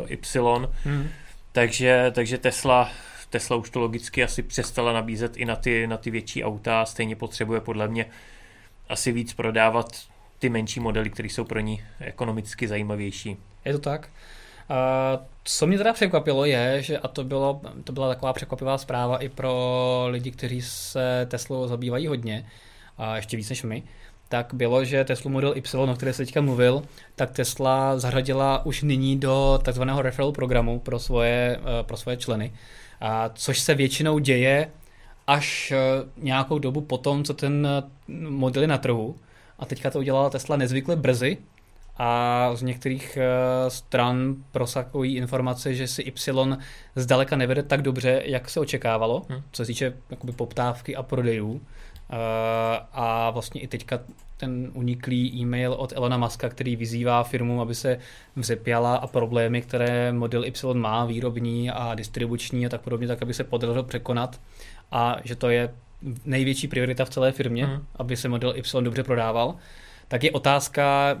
uh, 0.00 0.10
Y. 0.10 0.68
Hmm. 0.84 1.08
Takže, 1.52 2.12
takže 2.14 2.38
Tesla, 2.38 2.90
Tesla 3.30 3.56
už 3.56 3.70
to 3.70 3.80
logicky 3.80 4.24
asi 4.24 4.42
přestala 4.42 4.92
nabízet 4.92 5.36
i 5.36 5.44
na 5.44 5.56
ty, 5.56 5.86
na 5.86 5.96
ty 5.96 6.10
větší 6.10 6.44
auta, 6.44 6.84
stejně 6.84 7.16
potřebuje 7.16 7.60
podle 7.60 7.88
mě 7.88 8.06
asi 8.88 9.12
víc 9.12 9.32
prodávat 9.32 9.86
ty 10.38 10.48
menší 10.48 10.80
modely, 10.80 11.10
které 11.10 11.28
jsou 11.28 11.44
pro 11.44 11.60
ní 11.60 11.82
ekonomicky 12.00 12.68
zajímavější. 12.68 13.36
Je 13.64 13.72
to 13.72 13.78
tak? 13.78 14.08
Co 15.44 15.66
mě 15.66 15.78
teda 15.78 15.92
překvapilo 15.92 16.44
je, 16.44 16.82
že 16.82 16.98
a 16.98 17.08
to, 17.08 17.24
bylo, 17.24 17.60
to 17.84 17.92
byla 17.92 18.08
taková 18.08 18.32
překvapivá 18.32 18.78
zpráva 18.78 19.18
i 19.18 19.28
pro 19.28 20.06
lidi, 20.08 20.30
kteří 20.30 20.62
se 20.62 21.26
Teslou 21.30 21.68
zabývají 21.68 22.06
hodně, 22.06 22.46
a 22.98 23.16
ještě 23.16 23.36
víc 23.36 23.50
než 23.50 23.62
my, 23.62 23.82
tak 24.28 24.54
bylo, 24.54 24.84
že 24.84 25.04
Tesla 25.04 25.30
Model 25.30 25.56
Y, 25.56 25.90
o 25.90 25.94
které 25.94 26.12
se 26.12 26.24
teďka 26.24 26.40
mluvil, 26.40 26.82
tak 27.16 27.30
Tesla 27.30 27.98
zařadila 27.98 28.66
už 28.66 28.82
nyní 28.82 29.18
do 29.18 29.60
takzvaného 29.64 30.02
referral 30.02 30.32
programu 30.32 30.78
pro 30.78 30.98
svoje, 30.98 31.58
eh, 31.60 31.82
pro 31.82 31.96
svoje 31.96 32.16
členy, 32.16 32.52
a 33.00 33.30
což 33.34 33.60
se 33.60 33.74
většinou 33.74 34.18
děje 34.18 34.70
až 35.26 35.72
eh, 35.72 35.78
nějakou 36.16 36.58
dobu 36.58 36.80
potom, 36.80 37.24
co 37.24 37.34
ten 37.34 37.66
eh, 37.66 37.82
model 38.28 38.62
je 38.62 38.68
na 38.68 38.78
trhu. 38.78 39.16
A 39.58 39.66
teďka 39.66 39.90
to 39.90 39.98
udělala 39.98 40.30
Tesla 40.30 40.56
nezvykle 40.56 40.96
brzy, 40.96 41.38
a 41.96 42.50
z 42.54 42.62
některých 42.62 43.18
stran 43.68 44.34
prosakují 44.52 45.16
informace, 45.16 45.74
že 45.74 45.86
si 45.86 46.02
Y 46.02 46.56
zdaleka 46.96 47.36
nevede 47.36 47.62
tak 47.62 47.82
dobře, 47.82 48.22
jak 48.24 48.50
se 48.50 48.60
očekávalo, 48.60 49.22
hmm. 49.28 49.42
co 49.52 49.62
se 49.62 49.66
týče 49.66 49.92
jakoby 50.10 50.32
poptávky 50.32 50.96
a 50.96 51.02
prodejů. 51.02 51.60
A 52.92 53.30
vlastně 53.30 53.60
i 53.60 53.66
teďka 53.66 54.00
ten 54.36 54.70
uniklý 54.74 55.40
e-mail 55.40 55.72
od 55.72 55.92
Elona 55.92 56.16
Muska, 56.16 56.48
který 56.48 56.76
vyzývá 56.76 57.22
firmu, 57.22 57.60
aby 57.60 57.74
se 57.74 57.98
vzepěla 58.36 58.96
a 58.96 59.06
problémy, 59.06 59.62
které 59.62 60.12
model 60.12 60.44
Y 60.44 60.74
má, 60.74 61.04
výrobní 61.04 61.70
a 61.70 61.94
distribuční 61.94 62.66
a 62.66 62.68
tak 62.68 62.80
podobně, 62.80 63.08
tak 63.08 63.22
aby 63.22 63.34
se 63.34 63.44
podařilo 63.44 63.82
překonat 63.82 64.40
a 64.92 65.16
že 65.24 65.36
to 65.36 65.50
je 65.50 65.74
největší 66.24 66.68
priorita 66.68 67.04
v 67.04 67.10
celé 67.10 67.32
firmě, 67.32 67.66
hmm. 67.66 67.86
aby 67.96 68.16
se 68.16 68.28
model 68.28 68.56
Y 68.56 68.82
dobře 68.84 69.02
prodával, 69.02 69.54
tak 70.08 70.24
je 70.24 70.30
otázka, 70.30 71.18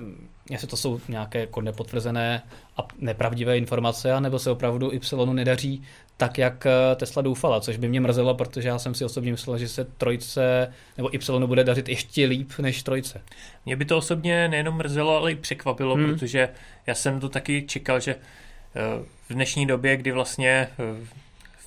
jestli 0.50 0.68
to 0.68 0.76
jsou 0.76 1.00
nějaké 1.08 1.40
jako 1.40 1.60
nepotvrzené 1.60 2.42
a 2.76 2.88
nepravdivé 2.98 3.58
informace, 3.58 4.20
nebo 4.20 4.38
se 4.38 4.50
opravdu 4.50 4.92
Y 4.92 5.32
nedaří 5.32 5.82
tak, 6.16 6.38
jak 6.38 6.66
eh, 6.66 6.96
Tesla 6.96 7.22
doufala, 7.22 7.60
což 7.60 7.76
by 7.76 7.88
mě 7.88 8.00
mrzelo, 8.00 8.34
protože 8.34 8.68
já 8.68 8.78
jsem 8.78 8.94
si 8.94 9.04
osobně 9.04 9.30
myslel, 9.30 9.58
že 9.58 9.68
se 9.68 9.84
trojce 9.84 10.72
nebo 10.96 11.14
Y 11.14 11.46
bude 11.46 11.64
dařit 11.64 11.88
ještě 11.88 12.26
líp 12.26 12.50
než 12.58 12.82
trojce. 12.82 13.20
Mě 13.66 13.76
by 13.76 13.84
to 13.84 13.96
osobně 13.96 14.48
nejenom 14.48 14.76
mrzelo, 14.76 15.16
ale 15.16 15.32
i 15.32 15.36
překvapilo, 15.36 15.94
hmm. 15.94 16.04
protože 16.04 16.48
já 16.86 16.94
jsem 16.94 17.20
to 17.20 17.28
taky 17.28 17.62
čekal, 17.62 18.00
že 18.00 18.14
eh, 18.14 19.04
v 19.28 19.34
dnešní 19.34 19.66
době, 19.66 19.96
kdy 19.96 20.12
vlastně 20.12 20.50
eh, 20.50 21.06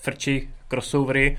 frči 0.01 0.49
crossovery, 0.69 1.37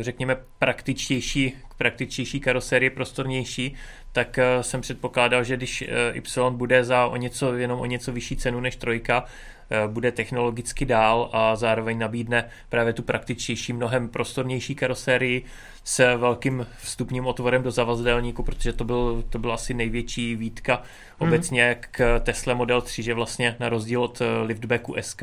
řekněme 0.00 0.36
praktičtější, 0.58 1.56
praktičtější 1.78 2.40
karosérie, 2.40 2.90
prostornější, 2.90 3.74
tak 4.12 4.38
jsem 4.60 4.80
předpokládal, 4.80 5.44
že 5.44 5.56
když 5.56 5.84
Y 6.14 6.50
bude 6.50 6.84
za 6.84 7.06
o 7.06 7.16
něco, 7.16 7.54
jenom 7.54 7.80
o 7.80 7.86
něco 7.86 8.12
vyšší 8.12 8.36
cenu 8.36 8.60
než 8.60 8.76
trojka, 8.76 9.26
Eh, 9.72 9.88
bude 9.88 10.12
technologicky 10.12 10.84
dál 10.84 11.30
a 11.32 11.56
zároveň 11.56 11.98
nabídne 11.98 12.48
právě 12.68 12.92
tu 12.92 13.02
praktičtější, 13.02 13.72
mnohem 13.72 14.08
prostornější 14.08 14.74
karosérii 14.74 15.44
s 15.84 16.16
velkým 16.16 16.66
vstupním 16.78 17.26
otvorem 17.26 17.62
do 17.62 17.70
zavazdelníku, 17.70 18.42
protože 18.42 18.72
to 18.72 18.84
byl, 18.84 19.24
to 19.28 19.38
byl 19.38 19.52
asi 19.52 19.74
největší 19.74 20.36
výtka 20.36 20.74
hmm. 20.74 21.28
obecně 21.28 21.76
k 21.80 22.20
Tesla 22.20 22.54
Model 22.54 22.80
3, 22.80 23.02
že 23.02 23.14
vlastně 23.14 23.56
na 23.60 23.68
rozdíl 23.68 24.02
od 24.02 24.20
eh, 24.20 24.42
liftbacku 24.42 24.94
SK 25.00 25.22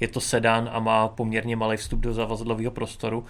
je 0.00 0.08
to 0.08 0.20
sedan 0.20 0.70
a 0.72 0.80
má 0.80 1.08
poměrně 1.08 1.56
malý 1.56 1.76
vstup 1.76 2.00
do 2.00 2.14
zavazadlového 2.14 2.70
prostoru, 2.70 3.24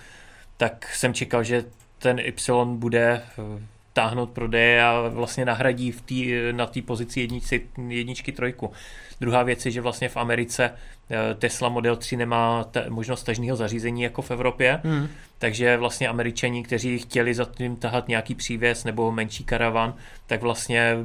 tak 0.56 0.94
jsem 0.94 1.14
čekal, 1.14 1.44
že 1.44 1.64
ten 1.98 2.18
Y 2.18 2.64
bude 2.64 3.22
eh, 3.22 3.62
táhnout 3.92 4.30
prodeje 4.30 4.84
a 4.84 5.08
vlastně 5.08 5.44
nahradí 5.44 5.92
v 5.92 6.00
tý, 6.00 6.32
na 6.52 6.66
té 6.66 6.82
pozici 6.82 7.20
jedničky, 7.20 7.66
jedničky 7.88 8.32
trojku. 8.32 8.72
Druhá 9.20 9.42
věc 9.42 9.66
je, 9.66 9.72
že 9.72 9.80
vlastně 9.80 10.08
v 10.08 10.16
Americe 10.16 10.70
eh, 11.10 11.34
Tesla 11.34 11.68
Model 11.68 11.96
3 11.96 12.16
nemá 12.16 12.64
te, 12.64 12.90
možnost 12.90 13.22
tažního 13.22 13.56
zařízení 13.56 14.02
jako 14.02 14.22
v 14.22 14.30
Evropě, 14.30 14.80
hmm. 14.84 15.08
takže 15.38 15.76
vlastně 15.76 16.08
američani, 16.08 16.62
kteří 16.62 16.98
chtěli 16.98 17.34
za 17.34 17.44
tím 17.44 17.76
tahat 17.76 18.08
nějaký 18.08 18.34
přívěs 18.34 18.84
nebo 18.84 19.12
menší 19.12 19.44
karavan, 19.44 19.94
tak 20.26 20.42
vlastně 20.42 20.96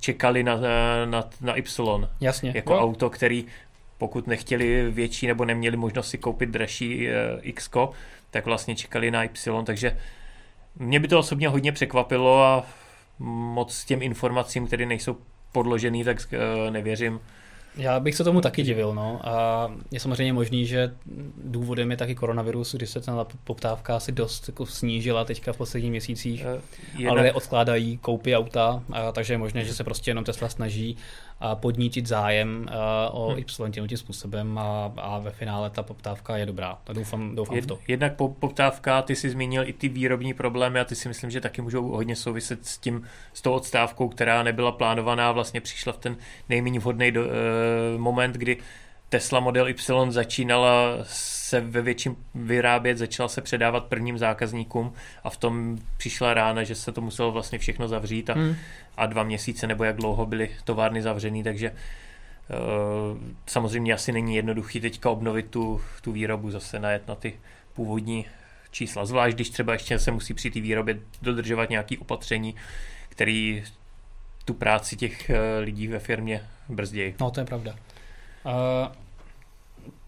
čekali 0.00 0.42
na, 0.42 0.56
na, 1.04 1.24
na 1.40 1.56
Y 1.56 2.06
Jasně. 2.20 2.52
jako 2.54 2.72
no. 2.72 2.80
auto, 2.80 3.10
který 3.10 3.46
pokud 4.04 4.26
nechtěli 4.26 4.90
větší 4.90 5.26
nebo 5.26 5.44
neměli 5.44 5.76
možnost 5.76 6.08
si 6.08 6.18
koupit 6.18 6.48
dražší 6.48 7.08
uh, 7.08 7.12
X, 7.42 7.70
tak 8.30 8.46
vlastně 8.46 8.76
čekali 8.76 9.10
na 9.10 9.24
Y, 9.24 9.64
takže 9.64 9.96
mě 10.78 11.00
by 11.00 11.08
to 11.08 11.18
osobně 11.18 11.48
hodně 11.48 11.72
překvapilo 11.72 12.42
a 12.44 12.66
moc 13.18 13.84
těm 13.84 14.02
informacím, 14.02 14.66
které 14.66 14.86
nejsou 14.86 15.16
podložený, 15.52 16.04
tak 16.04 16.16
uh, 16.32 16.70
nevěřím. 16.70 17.20
Já 17.76 18.00
bych 18.00 18.14
se 18.14 18.24
tomu 18.24 18.40
taky 18.40 18.62
divil, 18.62 18.94
no. 18.94 19.20
A 19.24 19.68
je 19.90 20.00
samozřejmě 20.00 20.32
možný, 20.32 20.66
že 20.66 20.94
důvodem 21.44 21.90
je 21.90 21.96
taky 21.96 22.14
koronavirus, 22.14 22.74
kdy 22.74 22.86
se 22.86 23.00
ta 23.00 23.26
poptávka 23.44 23.96
asi 23.96 24.12
dost 24.12 24.48
jako 24.48 24.66
snížila 24.66 25.24
teďka 25.24 25.52
v 25.52 25.56
posledních 25.56 25.90
měsících, 25.90 26.44
uh, 26.44 26.62
jinak... 26.98 27.10
ale 27.10 27.32
odkládají 27.32 27.98
koupy 27.98 28.36
auta, 28.36 28.82
a, 28.92 29.12
takže 29.12 29.34
je 29.34 29.38
možné, 29.38 29.64
že 29.64 29.74
se 29.74 29.84
prostě 29.84 30.10
jenom 30.10 30.24
Tesla 30.24 30.48
snaží 30.48 30.96
podnítit 31.54 32.06
zájem 32.06 32.66
uh, 32.68 33.22
o 33.22 33.28
hmm. 33.28 33.38
Y 33.38 33.70
tím 33.72 33.98
způsobem 33.98 34.58
a, 34.58 34.92
a 34.96 35.18
ve 35.18 35.30
finále 35.30 35.70
ta 35.70 35.82
poptávka 35.82 36.36
je 36.36 36.46
dobrá. 36.46 36.78
Tak 36.84 36.96
doufám, 36.96 37.34
doufám 37.34 37.56
Jed, 37.56 37.64
v 37.64 37.68
to. 37.68 37.78
Jednak 37.88 38.16
poptávka, 38.16 39.02
ty 39.02 39.16
jsi 39.16 39.30
zmínil 39.30 39.68
i 39.68 39.72
ty 39.72 39.88
výrobní 39.88 40.34
problémy 40.34 40.80
a 40.80 40.84
ty 40.84 40.94
si 40.94 41.08
myslím, 41.08 41.30
že 41.30 41.40
taky 41.40 41.62
můžou 41.62 41.88
hodně 41.88 42.16
souviset 42.16 42.66
s 42.66 42.78
tím, 42.78 43.06
s 43.32 43.42
tou 43.42 43.52
odstávkou, 43.52 44.08
která 44.08 44.42
nebyla 44.42 44.72
plánovaná, 44.72 45.32
vlastně 45.32 45.60
přišla 45.60 45.92
v 45.92 45.98
ten 45.98 46.16
nejméně 46.48 46.78
vhodný 46.80 47.12
do, 47.12 47.22
uh, 47.22 47.28
moment, 47.96 48.36
kdy 48.36 48.56
Tesla 49.08 49.40
Model 49.40 49.68
Y 49.68 50.10
začínala 50.10 50.98
se 51.44 51.60
ve 51.60 51.82
větším 51.82 52.16
vyrábět, 52.34 52.98
začala 52.98 53.28
se 53.28 53.40
předávat 53.40 53.84
prvním 53.84 54.18
zákazníkům 54.18 54.92
a 55.24 55.30
v 55.30 55.36
tom 55.36 55.78
přišla 55.96 56.34
rána, 56.34 56.64
že 56.64 56.74
se 56.74 56.92
to 56.92 57.00
muselo 57.00 57.32
vlastně 57.32 57.58
všechno 57.58 57.88
zavřít 57.88 58.30
a, 58.30 58.34
hmm. 58.34 58.56
a 58.96 59.06
dva 59.06 59.22
měsíce 59.22 59.66
nebo 59.66 59.84
jak 59.84 59.96
dlouho 59.96 60.26
byly 60.26 60.50
továrny 60.64 61.02
zavřený, 61.02 61.42
takže 61.42 61.70
uh, 61.70 61.76
samozřejmě 63.46 63.94
asi 63.94 64.12
není 64.12 64.36
jednoduchý 64.36 64.80
teďka 64.80 65.10
obnovit 65.10 65.50
tu, 65.50 65.80
tu 66.02 66.12
výrobu, 66.12 66.50
zase 66.50 66.78
najet 66.78 67.08
na 67.08 67.14
ty 67.14 67.34
původní 67.74 68.26
čísla, 68.70 69.06
zvlášť 69.06 69.34
když 69.34 69.50
třeba 69.50 69.72
ještě 69.72 69.98
se 69.98 70.10
musí 70.10 70.34
při 70.34 70.50
té 70.50 70.60
výrobě 70.60 70.98
dodržovat 71.22 71.70
nějaké 71.70 71.98
opatření, 71.98 72.54
který 73.08 73.64
tu 74.44 74.54
práci 74.54 74.96
těch 74.96 75.30
uh, 75.30 75.36
lidí 75.64 75.88
ve 75.88 75.98
firmě 75.98 76.42
brzdějí. 76.68 77.14
No, 77.20 77.30
to 77.30 77.40
je 77.40 77.46
pravda. 77.46 77.74
Uh, 78.44 79.03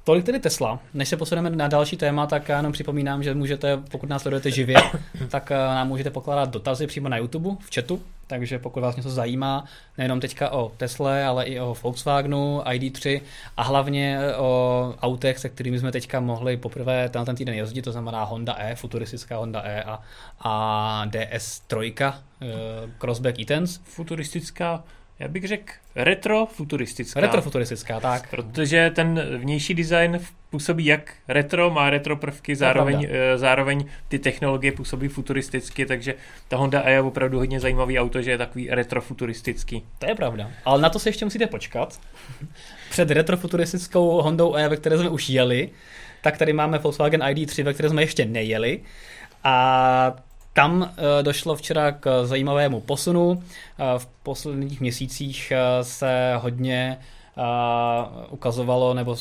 Tolik 0.07 0.25
tedy 0.25 0.39
Tesla. 0.41 0.81
Než 0.95 1.09
se 1.09 1.17
posuneme 1.17 1.51
na 1.51 1.69
další 1.69 1.97
téma, 1.97 2.27
tak 2.27 2.49
já 2.49 2.57
jenom 2.57 2.73
připomínám, 2.73 3.23
že 3.23 3.35
můžete, 3.35 3.77
pokud 3.77 4.09
nás 4.09 4.23
sledujete 4.23 4.51
živě, 4.51 4.77
tak 5.29 5.51
eh, 5.51 5.55
nám 5.55 5.89
můžete 5.89 6.11
pokládat 6.11 6.51
dotazy 6.51 6.87
přímo 6.87 7.09
na 7.09 7.17
YouTube, 7.17 7.51
v 7.61 7.75
chatu, 7.75 8.03
takže 8.27 8.59
pokud 8.59 8.81
vás 8.81 8.97
něco 8.97 9.11
zajímá, 9.11 9.65
nejenom 9.99 10.21
teďka 10.21 10.51
o 10.51 10.73
Tesle, 10.77 11.25
ale 11.25 11.45
i 11.45 11.61
o 11.61 11.77
Volkswagenu, 11.83 12.61
ID3 12.61 13.21
a 13.57 13.63
hlavně 13.63 14.21
o 14.37 14.95
autech, 15.03 15.39
se 15.39 15.49
kterými 15.49 15.79
jsme 15.79 15.93
teďka 15.93 16.21
mohli 16.21 16.57
poprvé 16.57 17.09
ten, 17.09 17.25
ten 17.25 17.37
týden 17.37 17.55
jezdit, 17.55 17.83
to 17.83 17.93
znamená 17.93 18.25
Honda 18.25 18.57
E, 18.59 18.75
futuristická 18.75 19.37
Honda 19.37 19.63
E 19.65 19.83
a, 19.83 20.01
a 20.41 21.07
DS3, 21.07 21.93
eh, 22.03 22.47
Crossback 22.99 23.39
e-Tense. 23.39 23.81
Futuristická 23.85 24.85
já 25.18 25.28
bych 25.28 25.49
řekl 25.49 25.73
retrofuturistická. 25.94 27.20
Retrofuturistická, 27.20 28.00
tak. 28.00 28.30
Protože 28.30 28.90
ten 28.94 29.20
vnější 29.37 29.75
design 29.75 30.20
působí 30.50 30.87
jak 30.87 31.14
retro, 31.28 31.70
má 31.70 31.90
retro 31.90 32.16
prvky, 32.16 32.56
zároveň, 32.56 33.08
eh, 33.11 33.38
zároveň 33.38 33.85
ty 34.08 34.18
technologie 34.18 34.73
působí 34.73 35.08
futuristicky, 35.08 35.87
takže 35.87 36.14
ta 36.49 36.56
Honda 36.56 36.82
E 36.85 36.92
je 36.92 37.00
opravdu 37.00 37.38
hodně 37.38 37.61
zajímavý 37.61 37.99
auto, 37.99 38.23
že 38.23 38.30
je 38.30 38.38
takový 38.38 38.68
retrofuturistický. 38.70 39.82
To 39.99 40.06
je 40.06 40.14
pravda, 40.14 40.50
ale 40.64 40.80
na 40.80 40.88
to 40.88 40.99
se 40.99 41.08
ještě 41.08 41.25
musíte 41.25 41.46
počkat. 41.46 42.00
Před 42.90 43.11
retrofuturistickou 43.11 44.23
Hondou 44.23 44.54
E, 44.54 44.68
ve 44.68 44.76
které 44.76 44.99
jsme 44.99 45.08
už 45.08 45.28
jeli, 45.28 45.70
tak 46.23 46.38
tady 46.38 46.52
máme 46.52 46.78
Volkswagen 46.78 47.20
ID3, 47.20 47.64
ve 47.64 47.75
které 47.75 47.88
jsme 47.88 48.02
ještě 48.02 48.25
nejeli. 48.25 48.80
A 49.44 50.16
tam 50.57 50.81
uh, 50.81 50.89
došlo 51.23 51.57
včera 51.57 51.93
k 51.93 52.25
zajímavému 52.25 52.81
posunu. 52.81 53.29
Uh, 53.31 53.41
v 53.99 54.07
posledních 54.23 54.81
měsících 54.81 55.53
uh, 55.53 55.85
se 55.87 56.35
hodně 56.37 56.99
ukazovalo 58.31 58.95
nebo 58.95 59.17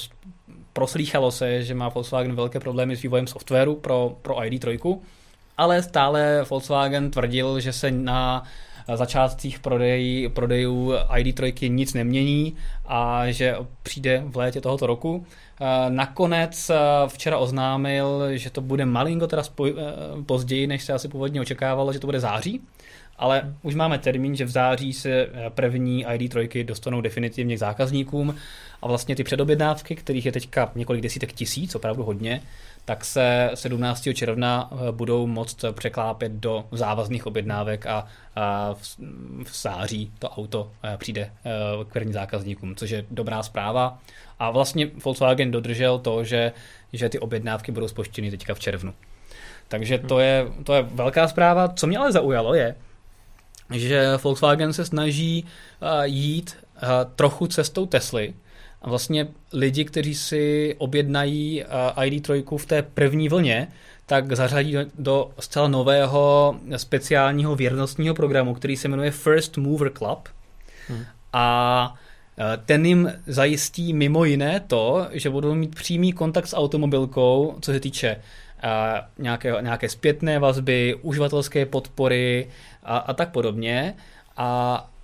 proslýchalo 0.73 1.31
se, 1.31 1.63
že 1.63 1.75
má 1.75 1.89
Volkswagen 1.89 2.35
velké 2.35 2.59
problémy 2.59 2.95
s 2.95 3.01
vývojem 3.01 3.27
softwaru 3.27 3.75
pro, 3.75 4.17
pro 4.21 4.35
ID3, 4.35 4.99
ale 5.57 5.83
stále 5.83 6.45
Volkswagen 6.49 7.11
tvrdil, 7.11 7.59
že 7.59 7.73
se 7.73 7.91
na 7.91 8.43
začátcích 8.93 9.59
prodej, 9.59 10.29
prodejů 10.33 10.93
ID3 10.93 11.69
nic 11.71 11.93
nemění 11.93 12.55
a 12.85 13.31
že 13.31 13.55
přijde 13.83 14.23
v 14.25 14.37
létě 14.37 14.61
tohoto 14.61 14.87
roku. 14.87 15.25
Eh, 15.61 15.89
nakonec 15.89 16.69
eh, 16.69 16.75
včera 17.07 17.37
oznámil, 17.37 18.23
že 18.35 18.49
to 18.49 18.61
bude 18.61 18.85
malinko 18.85 19.27
teda 19.27 19.43
spoj, 19.43 19.75
eh, 19.77 20.23
později, 20.23 20.67
než 20.67 20.83
se 20.83 20.93
asi 20.93 21.07
původně 21.07 21.41
očekávalo, 21.41 21.93
že 21.93 21.99
to 21.99 22.07
bude 22.07 22.19
září, 22.19 22.61
ale 23.17 23.55
už 23.61 23.75
máme 23.75 23.99
termín, 23.99 24.35
že 24.35 24.45
v 24.45 24.49
září 24.49 24.93
se 24.93 25.29
první 25.49 26.05
ID3 26.05 26.63
dostanou 26.65 27.01
definitivně 27.01 27.55
k 27.55 27.59
zákazníkům 27.59 28.35
a 28.81 28.87
vlastně 28.87 29.15
ty 29.15 29.23
předobjednávky, 29.23 29.95
kterých 29.95 30.25
je 30.25 30.31
teďka 30.31 30.71
několik 30.75 31.01
desítek 31.01 31.33
tisíc, 31.33 31.75
opravdu 31.75 32.03
hodně, 32.03 32.41
tak 32.85 33.05
se 33.05 33.51
17. 33.53 34.07
června 34.13 34.69
budou 34.91 35.27
moct 35.27 35.65
překlápět 35.71 36.31
do 36.31 36.65
závazných 36.71 37.25
objednávek 37.25 37.85
a, 37.85 38.07
v, 38.73 39.61
září 39.61 40.11
to 40.19 40.29
auto 40.29 40.71
přijde 40.97 41.31
k 41.89 41.93
prvním 41.93 42.13
zákazníkům, 42.13 42.75
což 42.75 42.89
je 42.89 43.05
dobrá 43.11 43.43
zpráva. 43.43 43.99
A 44.39 44.51
vlastně 44.51 44.91
Volkswagen 45.05 45.51
dodržel 45.51 45.99
to, 45.99 46.23
že, 46.23 46.51
že 46.93 47.09
ty 47.09 47.19
objednávky 47.19 47.71
budou 47.71 47.87
spoštěny 47.87 48.31
teďka 48.31 48.53
v 48.53 48.59
červnu. 48.59 48.93
Takže 49.67 49.97
to 49.97 50.19
je, 50.19 50.47
to 50.63 50.73
je 50.73 50.81
velká 50.81 51.27
zpráva. 51.27 51.67
Co 51.67 51.87
mě 51.87 51.97
ale 51.97 52.11
zaujalo 52.11 52.53
je, 52.53 52.75
že 53.73 54.17
Volkswagen 54.23 54.73
se 54.73 54.85
snaží 54.85 55.45
jít 56.03 56.57
trochu 57.15 57.47
cestou 57.47 57.85
Tesly. 57.85 58.33
A 58.85 58.89
vlastně 58.89 59.27
lidi, 59.53 59.85
kteří 59.85 60.15
si 60.15 60.75
objednají 60.77 61.63
uh, 61.63 62.03
ID3 62.03 62.57
v 62.57 62.65
té 62.65 62.81
první 62.81 63.29
vlně, 63.29 63.67
tak 64.05 64.35
zařadí 64.35 64.73
do, 64.73 64.85
do 64.99 65.31
zcela 65.39 65.67
nového 65.67 66.55
speciálního 66.75 67.55
věrnostního 67.55 68.15
programu, 68.15 68.53
který 68.53 68.77
se 68.77 68.87
jmenuje 68.87 69.11
First 69.11 69.57
Mover 69.57 69.91
Club. 69.91 70.29
Hmm. 70.87 71.05
A 71.33 71.95
Eh, 72.37 72.57
ten 72.65 72.85
jim 72.85 73.13
zajistí 73.27 73.93
mimo 73.93 74.25
jiné 74.25 74.59
to, 74.59 75.07
že 75.11 75.29
budou 75.29 75.55
mít 75.55 75.75
přímý 75.75 76.13
kontakt 76.13 76.47
s 76.47 76.55
automobilkou, 76.55 77.57
co 77.61 77.71
se 77.71 77.79
týče 77.79 78.07
eh, 78.63 79.01
nějaké, 79.17 79.53
nějaké 79.61 79.89
zpětné 79.89 80.39
vazby, 80.39 80.95
uživatelské 81.01 81.65
podpory 81.65 82.49
a, 82.83 82.97
a 82.97 83.13
tak 83.13 83.31
podobně. 83.31 83.95
A 84.37 84.79
eh, 84.87 84.94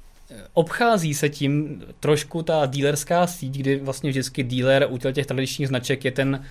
obchází 0.53 1.13
se 1.13 1.29
tím 1.29 1.83
trošku 1.99 2.43
ta 2.43 2.65
dílerská 2.65 3.27
síť, 3.27 3.57
kdy 3.57 3.79
vlastně 3.79 4.09
vždycky 4.09 4.43
díler 4.43 4.87
u 4.89 4.97
těch 4.97 5.25
tradičních 5.25 5.67
značek 5.67 6.05
je 6.05 6.11
ten 6.11 6.43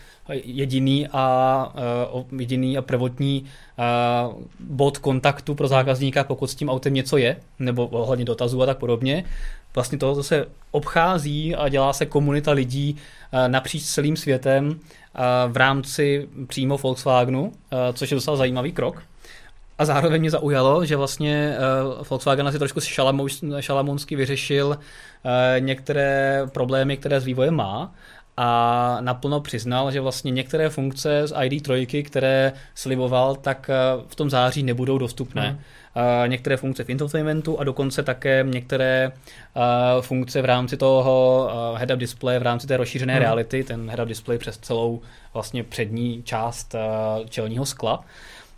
jediný 0.44 1.08
a 1.12 1.74
uh, 2.12 2.40
jediný 2.40 2.78
a 2.78 2.82
prvotní 2.82 3.44
uh, 3.44 4.42
bod 4.60 4.98
kontaktu 4.98 5.54
pro 5.54 5.68
zákazníka, 5.68 6.24
pokud 6.24 6.46
s 6.46 6.54
tím 6.54 6.68
autem 6.68 6.94
něco 6.94 7.16
je, 7.16 7.36
nebo 7.58 7.86
ohledně 7.86 8.24
dotazů 8.24 8.62
a 8.62 8.66
tak 8.66 8.78
podobně 8.78 9.24
vlastně 9.74 9.98
toho, 9.98 10.22
se 10.22 10.46
obchází 10.70 11.54
a 11.54 11.68
dělá 11.68 11.92
se 11.92 12.06
komunita 12.06 12.52
lidí 12.52 12.96
eh, 13.32 13.48
napříč 13.48 13.84
celým 13.84 14.16
světem 14.16 14.80
eh, 14.80 15.20
v 15.48 15.56
rámci 15.56 16.28
přímo 16.46 16.78
Volkswagenu, 16.78 17.52
eh, 17.72 17.92
což 17.92 18.10
je 18.10 18.14
docela 18.14 18.36
zajímavý 18.36 18.72
krok. 18.72 19.02
A 19.80 19.84
zároveň 19.84 20.20
mě 20.20 20.30
zaujalo, 20.30 20.84
že 20.84 20.96
vlastně 20.96 21.56
Volkswagen 22.10 22.48
asi 22.48 22.58
trošku 22.58 22.80
šalamounsky 23.60 24.16
vyřešil 24.16 24.78
některé 25.58 26.42
problémy, 26.52 26.96
které 26.96 27.20
s 27.20 27.24
vývojem 27.24 27.54
má 27.54 27.94
a 28.36 28.98
naplno 29.00 29.40
přiznal, 29.40 29.90
že 29.90 30.00
vlastně 30.00 30.30
některé 30.30 30.68
funkce 30.68 31.26
z 31.26 31.32
ID3, 31.32 32.04
které 32.04 32.52
sliboval, 32.74 33.36
tak 33.36 33.70
v 34.06 34.14
tom 34.14 34.30
září 34.30 34.62
nebudou 34.62 34.98
dostupné. 34.98 35.48
Hmm 35.48 35.58
některé 36.26 36.56
funkce 36.56 36.84
v 36.84 36.90
infotainmentu 36.90 37.60
a 37.60 37.64
dokonce 37.64 38.02
také 38.02 38.44
některé 38.48 39.12
funkce 40.00 40.42
v 40.42 40.44
rámci 40.44 40.76
toho 40.76 41.50
head-up 41.74 41.96
display, 41.96 42.38
v 42.38 42.42
rámci 42.42 42.66
té 42.66 42.76
rozšířené 42.76 43.12
hmm. 43.12 43.22
reality, 43.22 43.64
ten 43.64 43.90
head-up 43.90 44.06
display 44.06 44.38
přes 44.38 44.58
celou 44.58 45.00
vlastně 45.34 45.64
přední 45.64 46.22
část 46.22 46.74
čelního 47.28 47.66
skla. 47.66 48.04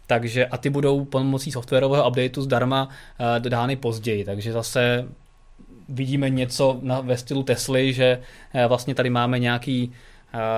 Takže 0.07 0.47
a 0.47 0.57
ty 0.57 0.71
budou 0.71 1.05
pomocí 1.05 1.53
softwarového 1.53 2.09
updateu 2.09 2.43
zdarma 2.43 2.89
dodány 3.39 3.77
později, 3.77 4.25
takže 4.25 4.53
zase 4.53 5.09
vidíme 5.89 6.31
něco 6.31 6.79
na, 6.83 7.01
ve 7.01 7.17
stylu 7.17 7.43
Tesly, 7.43 7.93
že 7.93 8.21
vlastně 8.69 8.95
tady 8.95 9.11
máme 9.11 9.39
nějaký 9.39 9.93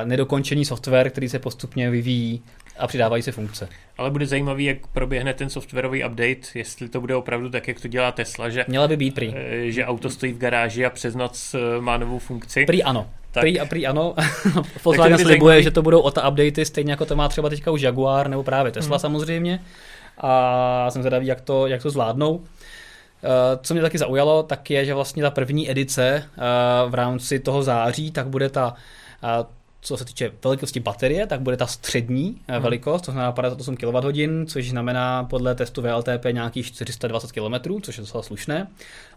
nedokončený 0.04 0.64
software, 0.64 1.10
který 1.10 1.28
se 1.28 1.38
postupně 1.38 1.90
vyvíjí 1.90 2.42
a 2.78 2.86
přidávají 2.86 3.22
se 3.22 3.32
funkce. 3.32 3.68
Ale 3.98 4.10
bude 4.10 4.26
zajímavý, 4.26 4.64
jak 4.64 4.86
proběhne 4.86 5.34
ten 5.34 5.50
softwarový 5.50 6.04
update, 6.04 6.40
jestli 6.54 6.88
to 6.88 7.00
bude 7.00 7.16
opravdu 7.16 7.50
tak, 7.50 7.68
jak 7.68 7.80
to 7.80 7.88
dělá 7.88 8.12
Tesla, 8.12 8.48
že, 8.48 8.64
Měla 8.68 8.88
by 8.88 8.96
být 8.96 9.14
prý. 9.14 9.34
Eh, 9.36 9.70
že 9.70 9.86
auto 9.86 10.10
stojí 10.10 10.32
v 10.32 10.38
garáži 10.38 10.84
a 10.84 10.90
přes 10.90 11.14
noc 11.14 11.54
eh, 11.54 11.80
má 11.80 11.96
novou 11.96 12.18
funkci. 12.18 12.66
Prý 12.66 12.82
ano. 12.82 13.10
Tak. 13.32 13.40
Prý, 13.40 13.60
a 13.60 13.66
prý 13.66 13.86
ano. 13.86 14.14
Volkswagen 14.84 15.18
slibuje, 15.18 15.38
zajímavý... 15.38 15.62
že 15.62 15.70
to 15.70 15.82
budou 15.82 16.00
OTA 16.00 16.28
updaty, 16.28 16.64
stejně 16.64 16.92
jako 16.92 17.06
to 17.06 17.16
má 17.16 17.28
třeba 17.28 17.48
teďka 17.48 17.70
už 17.70 17.80
Jaguar 17.80 18.28
nebo 18.28 18.42
právě 18.42 18.72
Tesla 18.72 18.96
hmm. 18.96 19.00
samozřejmě. 19.00 19.60
A 20.18 20.90
jsem 20.90 21.02
zvědavý, 21.02 21.26
jak 21.26 21.40
to, 21.40 21.66
jak 21.66 21.82
to 21.82 21.90
zvládnou. 21.90 22.40
Eh, 23.24 23.58
co 23.62 23.74
mě 23.74 23.82
taky 23.82 23.98
zaujalo, 23.98 24.42
tak 24.42 24.70
je, 24.70 24.84
že 24.84 24.94
vlastně 24.94 25.22
ta 25.22 25.30
první 25.30 25.70
edice 25.70 26.24
v 26.88 26.94
rámci 26.94 27.38
toho 27.38 27.62
září, 27.62 28.10
tak 28.10 28.26
bude 28.26 28.48
ta 28.48 28.74
co 29.84 29.96
se 29.96 30.04
týče 30.04 30.32
velikosti 30.44 30.80
baterie, 30.80 31.26
tak 31.26 31.40
bude 31.40 31.56
ta 31.56 31.66
střední 31.66 32.40
hmm. 32.48 32.62
velikost, 32.62 33.02
to 33.02 33.12
znamená 33.12 33.32
58 33.32 33.76
kWh, 33.76 34.46
což 34.46 34.70
znamená 34.70 35.24
podle 35.24 35.54
testu 35.54 35.82
VLTP 35.82 36.24
nějakých 36.30 36.66
420 36.66 37.32
km, 37.32 37.80
což 37.82 37.96
je 37.96 38.00
docela 38.00 38.22
slušné. 38.22 38.66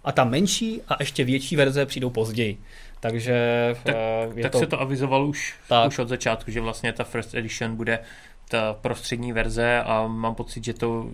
A 0.03 0.11
ta 0.11 0.23
menší 0.23 0.81
a 0.87 0.95
ještě 0.99 1.23
větší 1.23 1.55
verze 1.55 1.85
přijdou 1.85 2.09
později. 2.09 2.57
Takže 2.99 3.75
tak, 3.83 3.95
eh, 3.95 4.29
je 4.35 4.43
tak 4.43 4.51
to... 4.51 4.59
se 4.59 4.67
to 4.67 4.81
avizovalo 4.81 5.27
už, 5.27 5.55
tak. 5.69 5.87
už 5.87 5.99
od 5.99 6.09
začátku, 6.09 6.51
že 6.51 6.61
vlastně 6.61 6.93
ta 6.93 7.03
First 7.03 7.35
Edition 7.35 7.75
bude 7.75 7.99
ta 8.49 8.73
prostřední 8.73 9.33
verze 9.33 9.81
a 9.85 10.07
mám 10.07 10.35
pocit, 10.35 10.63
že 10.63 10.73
to 10.73 11.09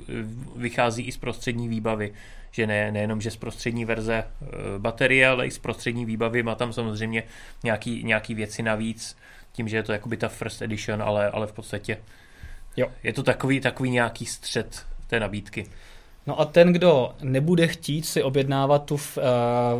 vychází 0.56 1.04
i 1.04 1.12
z 1.12 1.18
prostřední 1.18 1.68
výbavy 1.68 2.14
že 2.56 2.68
ne, 2.68 2.92
nejenom, 2.92 3.22
že 3.22 3.32
z 3.32 3.36
prostřední 3.36 3.86
verze 3.86 4.24
eh, 4.24 4.46
baterie, 4.78 5.28
ale 5.28 5.48
i 5.48 5.52
z 5.52 5.58
prostřední 5.58 6.06
výbavy 6.06 6.44
má 6.44 6.56
tam 6.56 6.74
samozřejmě 6.74 7.24
nějaký, 7.64 8.04
nějaký 8.04 8.34
věci 8.34 8.64
navíc, 8.64 9.18
tím, 9.54 9.68
že 9.68 9.78
je 9.78 9.84
to 9.84 9.92
jakoby 9.92 10.18
ta 10.18 10.28
first 10.28 10.62
edition, 10.62 11.04
ale, 11.04 11.30
ale 11.30 11.48
v 11.48 11.52
podstatě 11.52 11.98
jo. 12.78 12.88
je 13.04 13.14
to 13.14 13.24
takový, 13.24 13.60
takový 13.60 13.90
nějaký 13.90 14.26
střed 14.26 14.86
té 15.08 15.20
nabídky. 15.20 15.66
No 16.28 16.40
a 16.40 16.46
ten, 16.46 16.74
kdo 16.74 17.16
nebude 17.22 17.68
chtít 17.68 18.06
si 18.06 18.24
objednávat 18.24 18.86
tu 18.86 18.94
uh, 18.94 19.02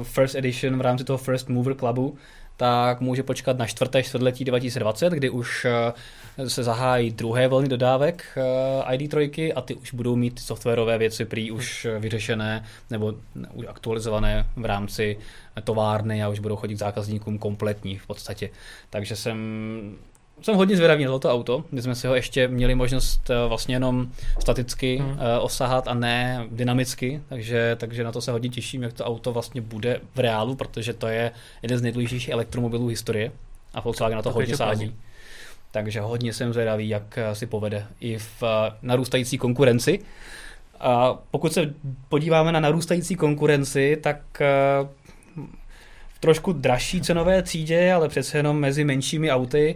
first 0.04 0.36
edition 0.36 0.78
v 0.78 0.82
rámci 0.82 1.04
toho 1.04 1.18
first 1.18 1.50
mover 1.50 1.76
clubu, 1.76 2.18
tak 2.58 3.02
může 3.02 3.24
počkat 3.24 3.58
na 3.58 3.66
čtvrté 3.66 4.04
čtvrtletí 4.04 4.46
2020, 4.46 5.14
kdy 5.14 5.30
už 5.30 5.66
eh, 5.66 5.94
se 6.48 6.64
zahájí 6.64 7.12
druhé 7.12 7.48
vlny 7.48 7.70
dodávek 7.70 8.26
eh, 8.38 8.96
ID3 8.98 9.54
a 9.56 9.62
ty 9.62 9.76
už 9.76 9.94
budou 9.94 10.16
mít 10.16 10.40
softwarové 10.40 10.98
věci 10.98 11.26
prý 11.26 11.52
už 11.52 11.88
vyřešené 12.00 12.64
nebo 12.90 13.14
už 13.54 13.66
aktualizované 13.68 14.46
v 14.56 14.66
rámci 14.66 15.18
továrny 15.64 16.24
a 16.24 16.30
už 16.30 16.40
budou 16.40 16.56
chodit 16.56 16.76
k 16.76 16.78
zákazníkům 16.78 17.38
kompletní 17.38 17.98
v 17.98 18.08
podstatě. 18.08 18.50
Takže 18.90 19.16
jsem 19.16 19.38
jsem 20.42 20.56
hodně 20.56 20.76
zvědavý 20.76 21.06
na 21.06 21.12
toto 21.12 21.32
auto. 21.32 21.64
My 21.72 21.82
jsme 21.82 21.96
si 21.96 22.08
ho 22.08 22.16
ještě 22.16 22.48
měli 22.48 22.76
možnost 22.76 23.30
eh, 23.30 23.48
vlastně 23.48 23.76
jenom 23.76 24.08
staticky 24.40 24.98
hmm. 24.98 25.18
osahat 25.42 25.88
a 25.88 25.94
ne 25.94 26.48
dynamicky, 26.52 27.22
takže, 27.30 27.76
takže 27.80 28.04
na 28.04 28.12
to 28.12 28.22
se 28.22 28.32
hodně 28.32 28.50
těším, 28.50 28.84
jak 28.84 28.94
to 28.94 29.06
auto 29.06 29.34
vlastně 29.34 29.62
bude 29.62 30.02
v 30.16 30.20
reálu, 30.20 30.56
protože 30.56 30.94
to 30.94 31.08
je 31.08 31.32
jeden 31.62 31.78
z 31.78 31.82
nejdůležitějších 31.82 32.30
elektromobilů 32.30 32.88
historie 32.88 33.32
a 33.74 33.82
Volkswagen 33.82 34.16
na 34.16 34.22
to 34.22 34.30
tak 34.30 34.36
hodně 34.36 34.58
sází. 34.58 34.94
Takže 35.74 36.02
hodně 36.02 36.34
jsem 36.34 36.54
zvědavý, 36.54 36.90
jak 36.90 37.18
eh, 37.18 37.36
si 37.36 37.46
povede 37.46 37.86
i 38.00 38.18
v 38.18 38.44
narůstající 38.82 39.38
konkurenci. 39.38 40.00
A 40.80 41.14
pokud 41.32 41.54
se 41.54 41.74
podíváme 42.10 42.52
na 42.52 42.60
narůstající 42.60 43.16
konkurenci, 43.16 43.98
tak 44.02 44.42
trošku 46.20 46.54
dražší 46.54 47.02
cenové 47.02 47.42
třídě, 47.42 47.94
ale 47.94 48.10
přece 48.10 48.38
jenom 48.38 48.60
mezi 48.60 48.86
menšími 48.86 49.32
auty, 49.32 49.76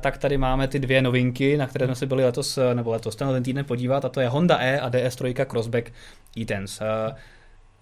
tak 0.00 0.18
tady 0.18 0.38
máme 0.38 0.68
ty 0.68 0.78
dvě 0.78 1.02
novinky, 1.02 1.56
na 1.56 1.66
které 1.66 1.86
jsme 1.86 1.94
se 1.94 2.06
byli 2.06 2.24
letos, 2.24 2.58
nebo 2.74 2.90
letos 2.90 3.16
ten 3.16 3.42
týden 3.42 3.64
podívat, 3.64 4.04
a 4.04 4.08
to 4.08 4.20
je 4.20 4.28
Honda 4.28 4.58
E 4.58 4.80
a 4.80 4.90
DS3 4.90 5.44
Crossback 5.44 5.92
e-Tense. 6.38 6.84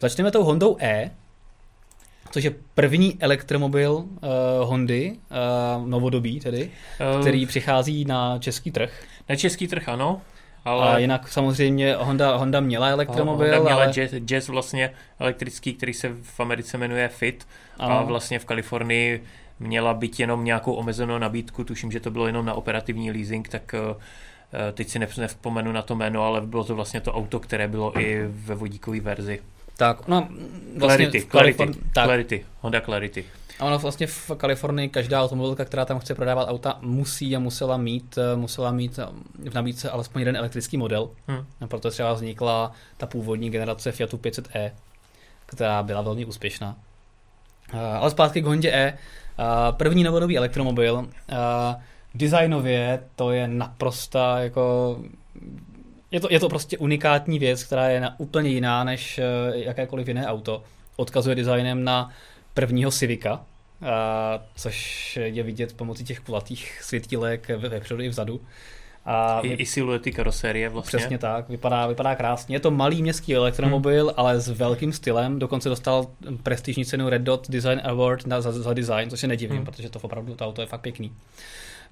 Začneme 0.01 0.31
tou 0.31 0.45
Hondou 0.45 0.77
E, 0.81 1.11
což 2.31 2.45
je 2.45 2.55
první 2.75 3.17
elektromobil 3.21 3.95
uh, 3.95 4.09
Hondy, 4.63 5.13
uh, 5.81 5.89
novodobí 5.89 6.41
tedy, 6.41 6.71
uh, 7.15 7.21
který 7.21 7.47
přichází 7.47 8.05
na 8.05 8.39
český 8.39 8.71
trh. 8.71 9.03
Na 9.29 9.37
český 9.37 9.69
trh, 9.69 9.89
ano. 9.89 10.21
Ale... 10.65 10.95
A 10.95 10.99
jinak 10.99 11.29
samozřejmě 11.29 11.95
Honda, 11.95 12.37
Honda 12.37 12.61
měla 12.61 12.89
elektromobil. 12.89 13.47
Honda 13.47 13.63
měla 13.63 13.83
ale... 13.83 13.93
jazz, 13.93 14.13
jazz 14.13 14.49
vlastně 14.49 14.93
elektrický, 15.19 15.75
který 15.75 15.95
se 15.95 16.13
v 16.23 16.41
Americe 16.41 16.79
jmenuje 16.79 17.09
Fit 17.09 17.47
ano. 17.79 17.99
a 17.99 18.03
vlastně 18.03 18.39
v 18.39 18.45
Kalifornii 18.45 19.25
měla 19.61 19.95
být 19.95 20.21
jenom 20.21 20.45
nějakou 20.45 20.73
omezenou 20.73 21.19
nabídku, 21.19 21.65
tuším, 21.65 21.93
že 21.93 22.01
to 22.01 22.11
bylo 22.11 22.27
jenom 22.27 22.47
na 22.47 22.55
operativní 22.55 23.11
leasing, 23.11 23.49
tak 23.49 23.75
teď 24.73 24.89
si 24.89 24.99
nevzpomenu 24.99 25.73
na 25.73 25.83
to 25.83 25.95
jméno, 25.95 26.23
ale 26.23 26.41
bylo 26.41 26.65
to 26.65 26.75
vlastně 26.75 27.01
to 27.01 27.13
auto, 27.13 27.41
které 27.41 27.69
bylo 27.69 28.01
i 28.01 28.25
ve 28.29 28.55
vodíkové 28.55 29.01
verzi. 29.01 29.41
Tak, 29.77 30.09
no, 30.09 30.29
vlastně 30.77 31.07
Clarity, 31.07 31.27
Clarity, 31.31 31.67
tak. 31.95 32.05
Clarity, 32.05 32.47
Honda 32.61 32.81
Clarity. 32.81 33.25
A 33.59 33.65
ono 33.65 33.79
vlastně 33.79 34.07
v 34.07 34.31
Kalifornii 34.37 34.89
každá 34.89 35.23
automobilka, 35.23 35.65
která 35.65 35.85
tam 35.85 35.99
chce 35.99 36.15
prodávat 36.15 36.49
auta, 36.49 36.79
musí 36.81 37.37
a 37.37 37.39
musela 37.39 37.77
mít, 37.77 38.19
eh, 38.19 38.37
musela 38.37 38.73
mít 38.73 38.99
eh, 38.99 39.51
v 39.51 39.55
nabídce 39.55 39.91
alespoň 39.91 40.21
jeden 40.21 40.37
elektrický 40.37 40.77
model. 40.77 41.11
Hmm. 41.27 41.47
A 41.61 41.67
proto 41.67 41.91
třeba 41.91 42.13
vznikla 42.13 42.73
ta 42.97 43.07
původní 43.07 43.51
generace 43.51 43.93
Fiatu 43.93 44.17
500e, 44.17 44.73
která 45.47 45.83
byla 45.83 46.03
velmi 46.03 46.25
úspěšná. 46.25 46.77
Eh, 47.73 47.79
ale 47.79 48.11
zpátky 48.11 48.43
k 48.43 48.47
Hondě 48.47 48.73
E. 48.73 48.99
První 49.71 50.05
novodobý 50.05 50.39
elektromobil. 50.39 51.09
Designově 52.15 53.03
to 53.17 53.31
je 53.31 53.49
naprosta 53.49 54.39
jako 54.41 54.99
je 56.15 56.21
to, 56.21 56.29
je 56.31 56.41
to 56.41 56.49
prostě 56.49 56.79
unikátní 56.79 57.39
věc, 57.39 57.65
která 57.65 57.89
je 57.89 58.01
na, 58.01 58.21
úplně 58.21 58.51
jiná 58.51 58.85
než 58.85 59.21
jakékoliv 59.55 60.09
jiné 60.09 60.27
auto. 60.27 60.63
Odkazuje 60.97 61.37
designem 61.37 61.85
na 61.85 62.11
prvního 62.55 62.91
Civica, 62.91 63.41
a, 63.83 64.41
což 64.57 65.17
je 65.23 65.43
vidět 65.43 65.77
pomocí 65.77 66.05
těch 66.05 66.21
kulatých 66.21 66.83
světílek 66.83 67.49
vepředu 67.49 68.03
i 68.03 68.09
vzadu. 68.09 68.41
A 69.05 69.41
I, 69.41 69.49
I 69.49 69.67
siluety 69.67 70.13
karosérie 70.13 70.69
vlastně. 70.69 70.99
Přesně 70.99 71.19
tak, 71.19 71.49
vypadá, 71.49 71.87
vypadá 71.87 72.15
krásně. 72.15 72.57
Je 72.57 72.61
to 72.61 72.71
malý 72.71 73.03
městský 73.03 73.35
elektromobil, 73.35 74.05
hmm. 74.07 74.15
ale 74.17 74.41
s 74.41 74.49
velkým 74.49 74.93
stylem. 74.93 75.39
Dokonce 75.39 75.69
dostal 75.69 76.07
prestižní 76.43 76.85
cenu 76.85 77.09
Red 77.09 77.23
Dot 77.23 77.51
Design 77.51 77.81
Award 77.85 78.27
na, 78.27 78.41
za, 78.41 78.53
za 78.53 78.75
design, 78.75 79.11
což 79.11 79.21
se 79.21 79.27
nedivím, 79.27 79.57
hmm. 79.57 79.67
protože 79.67 79.91
to 79.91 79.99
opravdu 80.03 80.35
to 80.35 80.47
auto 80.47 80.61
je 80.61 80.67
fakt 80.67 80.81
pěkný. 80.81 81.13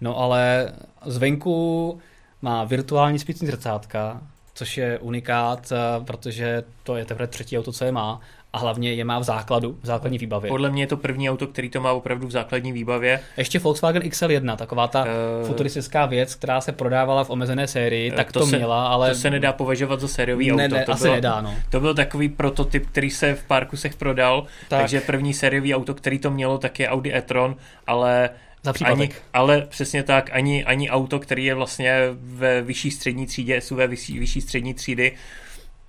No 0.00 0.18
ale 0.18 0.72
zvenku 1.06 2.00
má 2.42 2.64
virtuální 2.64 3.18
spící 3.18 3.46
zrcátka, 3.46 4.20
což 4.54 4.76
je 4.76 4.98
unikát, 4.98 5.72
protože 6.06 6.64
to 6.82 6.96
je 6.96 7.04
teprve 7.04 7.26
třetí 7.26 7.58
auto, 7.58 7.72
co 7.72 7.84
je 7.84 7.92
má 7.92 8.20
a 8.52 8.58
hlavně 8.58 8.92
je 8.92 9.04
má 9.04 9.18
v 9.18 9.22
základu, 9.22 9.78
v 9.82 9.86
základní 9.86 10.18
výbavě. 10.18 10.48
Podle 10.48 10.70
mě 10.70 10.82
je 10.82 10.86
to 10.86 10.96
první 10.96 11.30
auto, 11.30 11.46
který 11.46 11.70
to 11.70 11.80
má 11.80 11.92
opravdu 11.92 12.26
v 12.26 12.30
základní 12.30 12.72
výbavě. 12.72 13.20
Ještě 13.36 13.58
Volkswagen 13.58 14.02
XL1, 14.02 14.56
taková 14.56 14.88
ta 14.88 15.04
uh, 15.04 15.46
futuristická 15.46 16.06
věc, 16.06 16.34
která 16.34 16.60
se 16.60 16.72
prodávala 16.72 17.24
v 17.24 17.30
omezené 17.30 17.66
sérii, 17.68 18.10
tak 18.10 18.32
to, 18.32 18.40
to 18.40 18.46
se, 18.46 18.56
měla, 18.56 18.88
ale... 18.88 19.08
To 19.08 19.14
se 19.14 19.30
nedá 19.30 19.52
považovat 19.52 20.00
za 20.00 20.08
sériový 20.08 20.46
ne, 20.46 20.64
auto. 20.64 20.74
Ne, 20.74 20.84
to 20.84 20.92
asi 20.92 21.02
bylo, 21.02 21.14
nedá, 21.14 21.40
no. 21.40 21.54
To 21.70 21.80
byl 21.80 21.94
takový 21.94 22.28
prototyp, 22.28 22.86
který 22.86 23.10
se 23.10 23.34
v 23.34 23.44
pár 23.44 23.66
kusech 23.66 23.94
prodal, 23.94 24.46
tak. 24.68 24.80
takže 24.80 25.00
první 25.00 25.34
sériový 25.34 25.74
auto, 25.74 25.94
který 25.94 26.18
to 26.18 26.30
mělo, 26.30 26.58
tak 26.58 26.80
je 26.80 26.88
Audi 26.88 27.14
e-tron, 27.14 27.56
ale 27.86 28.30
za 28.62 28.72
ani, 28.84 29.10
ale 29.32 29.60
přesně 29.60 30.02
tak, 30.02 30.30
ani, 30.32 30.64
ani 30.64 30.90
auto, 30.90 31.18
který 31.18 31.44
je 31.44 31.54
vlastně 31.54 31.98
ve 32.12 32.62
vyšší 32.62 32.90
střední 32.90 33.26
třídě, 33.26 33.60
SUV 33.60 33.78
vyšší, 33.78 34.18
vyšší 34.18 34.40
střední 34.40 34.74
třídy, 34.74 35.12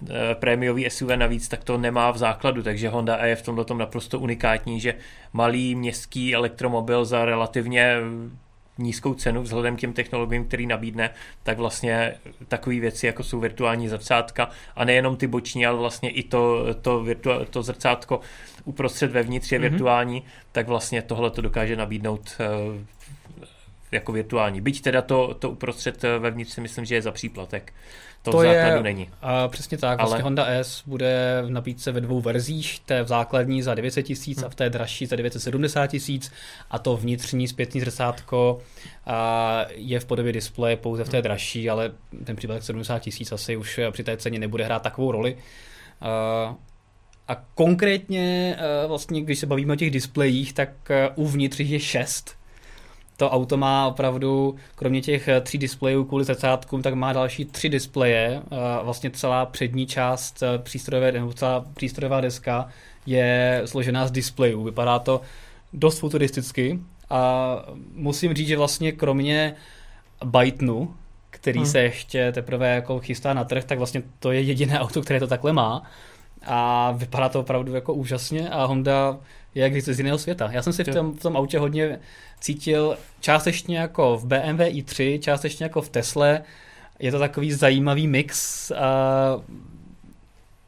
Eh, 0.09 0.35
prémiový 0.35 0.89
SUV 0.89 1.09
navíc, 1.15 1.47
tak 1.47 1.63
to 1.63 1.77
nemá 1.77 2.11
v 2.11 2.17
základu, 2.17 2.63
takže 2.63 2.89
Honda 2.89 3.17
E 3.17 3.29
je 3.29 3.35
v 3.35 3.41
tomhle 3.41 3.65
tom 3.65 3.77
naprosto 3.77 4.19
unikátní, 4.19 4.79
že 4.79 4.93
malý 5.33 5.75
městský 5.75 6.35
elektromobil 6.35 7.05
za 7.05 7.25
relativně 7.25 7.97
nízkou 8.77 9.13
cenu 9.13 9.41
vzhledem 9.41 9.75
k 9.75 9.79
těm 9.79 9.93
technologiím, 9.93 10.45
který 10.45 10.67
nabídne, 10.67 11.09
tak 11.43 11.57
vlastně 11.57 12.15
takové 12.47 12.79
věci, 12.79 13.07
jako 13.07 13.23
jsou 13.23 13.39
virtuální 13.39 13.89
zrcátka 13.89 14.49
a 14.75 14.85
nejenom 14.85 15.17
ty 15.17 15.27
boční, 15.27 15.65
ale 15.65 15.77
vlastně 15.77 16.09
i 16.09 16.23
to, 16.23 16.65
to, 16.81 17.03
virtua, 17.03 17.45
to 17.45 17.63
zrcátko 17.63 18.19
uprostřed 18.65 19.11
vevnitř 19.11 19.51
je 19.51 19.59
mm-hmm. 19.59 19.61
virtuální, 19.61 20.23
tak 20.51 20.67
vlastně 20.67 21.01
tohle 21.01 21.31
to 21.31 21.41
dokáže 21.41 21.75
nabídnout 21.75 22.37
uh, 22.39 22.81
jako 23.93 24.11
virtuální. 24.11 24.61
Byť 24.61 24.81
teda 24.81 25.01
to, 25.01 25.33
to 25.33 25.49
uprostřed 25.49 26.03
eh, 26.03 26.19
vevnitř 26.19 26.51
si 26.51 26.61
myslím, 26.61 26.85
že 26.85 26.95
je 26.95 27.01
za 27.01 27.11
příplatek 27.11 27.73
to, 28.23 28.31
to 28.31 28.37
v 28.37 28.41
základu 28.41 28.77
je, 28.77 28.83
není. 28.83 29.09
A 29.21 29.47
přesně 29.47 29.77
tak, 29.77 29.99
Ale... 29.99 30.09
vlastně 30.09 30.23
Honda 30.23 30.45
S 30.45 30.83
bude 30.85 31.41
v 31.45 31.49
nabídce 31.49 31.91
ve 31.91 32.01
dvou 32.01 32.21
verzích, 32.21 32.79
té 32.79 33.03
v 33.03 33.07
základní 33.07 33.61
za 33.61 33.75
900 33.75 34.05
tisíc 34.05 34.37
hmm. 34.37 34.45
a 34.45 34.49
v 34.49 34.55
té 34.55 34.69
dražší 34.69 35.05
za 35.05 35.15
970 35.15 35.87
tisíc 35.87 36.31
a 36.71 36.79
to 36.79 36.97
vnitřní 36.97 37.47
zpětní 37.47 37.79
zrcátko 37.79 38.61
a 39.05 39.65
je 39.75 39.99
v 39.99 40.05
podobě 40.05 40.31
displeje 40.31 40.77
pouze 40.77 41.03
v 41.03 41.09
té 41.09 41.21
dražší, 41.21 41.69
ale 41.69 41.91
ten 42.23 42.35
případek 42.35 42.63
70 42.63 42.99
tisíc 42.99 43.31
asi 43.31 43.55
už 43.55 43.79
při 43.91 44.03
té 44.03 44.17
ceně 44.17 44.39
nebude 44.39 44.65
hrát 44.65 44.81
takovou 44.81 45.11
roli. 45.11 45.37
A, 46.01 46.55
a 47.27 47.35
konkrétně 47.55 48.57
vlastně, 48.87 49.21
když 49.21 49.39
se 49.39 49.45
bavíme 49.45 49.73
o 49.73 49.75
těch 49.75 49.91
displejích, 49.91 50.53
tak 50.53 50.69
uvnitř 51.15 51.59
je 51.59 51.79
šest 51.79 52.42
to 53.23 53.29
auto 53.29 53.57
má 53.57 53.87
opravdu, 53.87 54.55
kromě 54.75 55.01
těch 55.01 55.27
eh, 55.27 55.41
tří 55.41 55.57
displejů 55.57 56.03
kvůli 56.03 56.23
zrcátkům, 56.23 56.81
tak 56.81 56.93
má 56.93 57.13
další 57.13 57.45
tři 57.45 57.69
displeje. 57.69 58.41
Vlastně 58.83 59.11
celá 59.11 59.45
přední 59.45 59.87
část 59.87 60.43
eh, 60.43 60.57
přístrojové, 60.57 61.11
nebo 61.11 61.33
celá 61.33 61.65
přístrojová 61.73 62.21
deska 62.21 62.67
je 63.05 63.61
složená 63.65 64.07
z 64.07 64.11
displejů. 64.11 64.63
Vypadá 64.63 64.99
to 64.99 65.21
dost 65.73 65.99
futuristicky 65.99 66.79
a 67.09 67.55
musím 67.95 68.33
říct, 68.33 68.47
že 68.47 68.57
vlastně 68.57 68.91
kromě 68.91 69.55
Bytenu, 70.25 70.93
který 71.29 71.59
hmm. 71.59 71.67
se 71.67 71.79
ještě 71.79 72.31
teprve 72.31 72.75
jako 72.75 72.99
chystá 72.99 73.33
na 73.33 73.43
trh, 73.43 73.63
tak 73.63 73.77
vlastně 73.77 74.03
to 74.19 74.31
je 74.31 74.41
jediné 74.41 74.79
auto, 74.79 75.01
které 75.01 75.19
to 75.19 75.27
takhle 75.27 75.53
má. 75.53 75.83
A 76.45 76.91
vypadá 76.91 77.29
to 77.29 77.39
opravdu 77.39 77.75
jako 77.75 77.93
úžasně 77.93 78.49
a 78.49 78.65
Honda 78.65 79.17
jak 79.55 79.81
z 79.81 79.99
jiného 79.99 80.17
světa. 80.17 80.49
Já 80.51 80.61
jsem 80.61 80.73
si 80.73 80.83
v 80.83 80.93
tom, 80.93 81.13
v 81.13 81.19
tom 81.19 81.37
autě 81.37 81.59
hodně 81.59 81.99
cítil 82.39 82.97
částečně 83.19 83.77
jako 83.77 84.17
v 84.17 84.25
BMW 84.25 84.61
i3, 84.61 85.19
částečně 85.19 85.65
jako 85.65 85.81
v 85.81 85.89
Tesle. 85.89 86.41
Je 86.99 87.11
to 87.11 87.19
takový 87.19 87.51
zajímavý 87.51 88.07
mix 88.07 88.71
a 88.71 89.41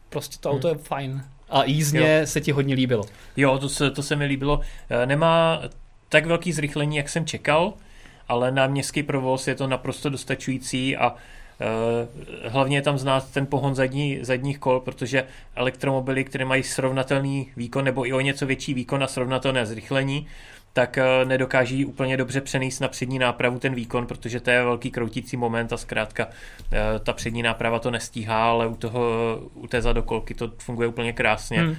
prostě 0.09 0.37
to 0.39 0.51
auto 0.51 0.67
hmm. 0.67 0.77
je 0.77 0.83
fajn. 0.83 1.23
A 1.49 1.63
jízdně 1.63 2.17
jo. 2.19 2.27
se 2.27 2.41
ti 2.41 2.51
hodně 2.51 2.75
líbilo. 2.75 3.03
Jo, 3.37 3.57
to 3.57 3.69
se, 3.69 3.91
to 3.91 4.03
se 4.03 4.15
mi 4.15 4.25
líbilo. 4.25 4.61
Eh, 4.89 5.05
nemá 5.05 5.61
tak 6.09 6.25
velký 6.25 6.51
zrychlení, 6.51 6.97
jak 6.97 7.09
jsem 7.09 7.25
čekal, 7.25 7.73
ale 8.27 8.51
na 8.51 8.67
městský 8.67 9.03
provoz 9.03 9.47
je 9.47 9.55
to 9.55 9.67
naprosto 9.67 10.09
dostačující 10.09 10.97
a 10.97 11.15
hlavně 12.47 12.77
je 12.77 12.81
tam 12.81 12.97
znát 12.97 13.31
ten 13.31 13.45
pohon 13.45 13.75
zadní, 13.75 14.19
zadních 14.21 14.59
kol, 14.59 14.79
protože 14.79 15.23
elektromobily, 15.55 16.23
které 16.23 16.45
mají 16.45 16.63
srovnatelný 16.63 17.51
výkon 17.57 17.85
nebo 17.85 18.07
i 18.07 18.13
o 18.13 18.19
něco 18.19 18.45
větší 18.45 18.73
výkon 18.73 19.03
a 19.03 19.07
srovnatelné 19.07 19.65
zrychlení, 19.65 20.27
tak 20.73 20.97
uh, 20.97 21.27
nedokáží 21.27 21.85
úplně 21.85 22.17
dobře 22.17 22.41
přenést 22.41 22.79
na 22.79 22.87
přední 22.87 23.19
nápravu 23.19 23.59
ten 23.59 23.75
výkon, 23.75 24.07
protože 24.07 24.39
to 24.39 24.49
je 24.49 24.63
velký 24.63 24.91
kroutící 24.91 25.37
moment 25.37 25.73
a 25.73 25.77
zkrátka 25.77 26.25
uh, 26.25 26.31
ta 27.03 27.13
přední 27.13 27.43
náprava 27.43 27.79
to 27.79 27.91
nestíhá, 27.91 28.49
ale 28.49 28.67
u, 28.67 28.75
toho, 28.75 29.01
u 29.53 29.67
té 29.67 29.81
zadokolky 29.81 30.33
to 30.33 30.51
funguje 30.57 30.87
úplně 30.87 31.13
krásně. 31.13 31.59
Hmm. 31.59 31.75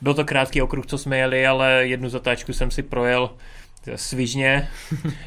byl 0.00 0.14
to 0.14 0.24
krátký 0.24 0.62
okruh, 0.62 0.86
co 0.86 0.98
jsme 0.98 1.18
jeli, 1.18 1.46
ale 1.46 1.86
jednu 1.86 2.08
zatáčku 2.08 2.52
jsem 2.52 2.70
si 2.70 2.82
projel 2.82 3.30
svižně, 3.94 4.68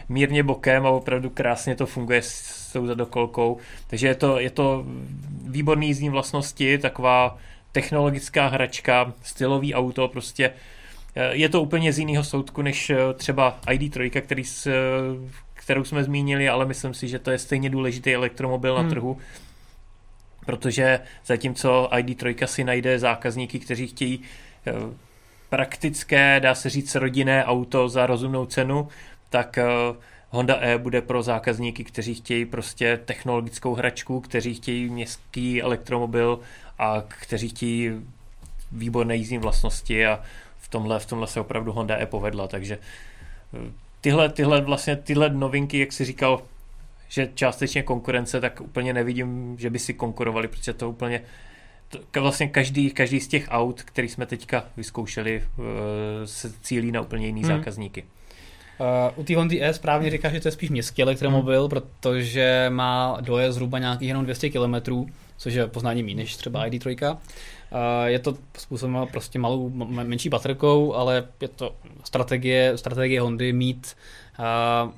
mírně 0.09 0.43
bokem 0.43 0.85
a 0.85 0.89
opravdu 0.89 1.29
krásně 1.29 1.75
to 1.75 1.85
funguje 1.85 2.21
s 2.21 2.69
tou 2.73 2.85
zadokolkou. 2.85 3.57
Takže 3.87 4.07
je 4.07 4.15
to, 4.15 4.39
je 4.39 4.49
to 4.49 4.85
výborný 5.47 5.87
jízdní 5.87 6.09
vlastnosti, 6.09 6.77
taková 6.77 7.37
technologická 7.71 8.47
hračka, 8.47 9.13
stylový 9.23 9.73
auto, 9.73 10.07
prostě 10.07 10.53
eh, 11.15 11.35
je 11.35 11.49
to 11.49 11.61
úplně 11.61 11.93
z 11.93 11.99
jiného 11.99 12.23
soudku 12.23 12.61
než 12.61 12.89
eh, 12.89 12.97
třeba 13.13 13.59
ID3, 13.67 14.21
který 14.21 14.43
s, 14.43 14.71
kterou 15.53 15.83
jsme 15.83 16.03
zmínili, 16.03 16.49
ale 16.49 16.65
myslím 16.65 16.93
si, 16.93 17.07
že 17.07 17.19
to 17.19 17.31
je 17.31 17.37
stejně 17.37 17.69
důležitý 17.69 18.13
elektromobil 18.13 18.75
hmm. 18.75 18.83
na 18.83 18.89
trhu, 18.89 19.17
protože 20.45 20.99
zatímco 21.25 21.89
ID3 21.91 22.45
si 22.45 22.63
najde 22.63 22.99
zákazníky, 22.99 23.59
kteří 23.59 23.87
chtějí 23.87 24.21
eh, 24.67 24.71
praktické, 25.49 26.39
dá 26.39 26.55
se 26.55 26.69
říct, 26.69 26.95
rodinné 26.95 27.45
auto 27.45 27.89
za 27.89 28.05
rozumnou 28.05 28.45
cenu, 28.45 28.87
tak 29.29 29.59
Honda 30.29 30.57
E 30.61 30.77
bude 30.77 31.01
pro 31.01 31.23
zákazníky, 31.23 31.83
kteří 31.83 32.15
chtějí 32.15 32.45
prostě 32.45 32.99
technologickou 33.05 33.73
hračku, 33.75 34.21
kteří 34.21 34.53
chtějí 34.53 34.89
městský 34.89 35.61
elektromobil 35.61 36.39
a 36.79 37.03
kteří 37.07 37.49
chtějí 37.49 37.91
výborné 38.71 39.15
jízdní 39.15 39.37
vlastnosti 39.37 40.05
a 40.05 40.23
v 40.57 40.69
tomhle, 40.69 40.99
v 40.99 41.05
tomhle 41.05 41.27
se 41.27 41.39
opravdu 41.39 41.71
Honda 41.71 41.97
E 41.97 42.05
povedla, 42.05 42.47
takže 42.47 42.77
eh, 43.53 43.71
tyhle, 44.01 44.29
tyhle, 44.29 44.61
vlastně, 44.61 44.95
tyhle 44.95 45.29
novinky, 45.29 45.79
jak 45.79 45.93
si 45.93 46.05
říkal, 46.05 46.41
že 47.09 47.29
částečně 47.35 47.83
konkurence, 47.83 48.41
tak 48.41 48.61
úplně 48.61 48.93
nevidím, 48.93 49.55
že 49.59 49.69
by 49.69 49.79
si 49.79 49.93
konkurovali, 49.93 50.47
protože 50.47 50.73
to 50.73 50.89
úplně 50.89 51.21
to, 51.89 52.21
vlastně 52.21 52.47
každý, 52.47 52.91
každý 52.91 53.19
z 53.19 53.27
těch 53.27 53.47
aut, 53.49 53.83
který 53.83 54.07
jsme 54.07 54.25
teďka 54.25 54.63
vyzkoušeli, 54.77 55.43
eh, 55.43 56.27
se 56.27 56.53
cílí 56.61 56.91
na 56.91 57.01
úplně 57.01 57.25
jiný 57.25 57.43
hmm. 57.43 57.57
zákazníky. 57.57 58.03
Uh, 58.79 59.19
u 59.19 59.23
té 59.23 59.35
Hondy 59.35 59.63
E 59.63 59.73
správně 59.73 60.09
říká, 60.09 60.29
že 60.29 60.39
to 60.39 60.47
je 60.47 60.51
spíš 60.51 60.69
městský 60.69 61.01
elektromobil, 61.01 61.61
hmm. 61.61 61.69
protože 61.69 62.65
má 62.69 63.17
doje 63.21 63.51
zhruba 63.51 63.79
nějakých 63.79 64.07
jenom 64.07 64.23
200 64.23 64.49
km, 64.49 65.05
což 65.37 65.53
je 65.53 65.67
poznání 65.67 66.03
méně 66.03 66.15
než 66.15 66.35
třeba 66.35 66.67
ID3. 66.67 67.11
Uh, 67.11 67.17
je 68.05 68.19
to 68.19 68.37
způsobeno 68.57 69.07
prostě 69.07 69.39
malou, 69.39 69.69
menší 70.03 70.29
baterkou, 70.29 70.93
ale 70.93 71.27
je 71.41 71.47
to 71.47 71.75
strategie, 72.03 72.77
strategie 72.77 73.21
Hondy 73.21 73.53
mít 73.53 73.95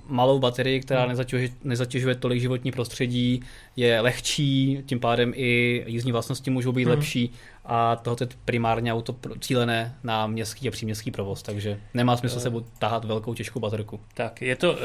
malou 0.08 0.40
baterii, 0.40 0.80
která 0.80 1.00
hmm. 1.00 1.10
nezatěžuje, 1.10 1.50
nezatěžuje 1.64 2.16
tolik 2.16 2.42
životní 2.42 2.72
prostředí, 2.72 3.44
je 3.76 4.02
lehčí, 4.02 4.84
tím 4.86 5.00
pádem 5.00 5.34
i 5.36 5.84
jízdní 5.88 6.12
vlastnosti 6.12 6.52
můžou 6.52 6.72
být 6.72 6.84
hmm. 6.84 6.92
lepší 6.92 7.34
a 7.66 7.96
tohoto 7.96 8.24
je 8.24 8.28
primárně 8.46 8.94
auto 8.94 9.16
cílené 9.40 9.96
na 10.04 10.28
městský 10.28 10.68
a 10.68 10.72
příměstský 10.72 11.12
provoz, 11.12 11.44
takže 11.44 11.80
nemá 11.94 12.18
smysl 12.18 12.36
uh. 12.36 12.42
sebou 12.42 12.66
tahat 12.80 13.06
velkou 13.06 13.34
těžkou 13.34 13.60
baterku. 13.60 14.00
Tak, 14.14 14.42
je 14.42 14.56
to... 14.56 14.72
Uh 14.72 14.78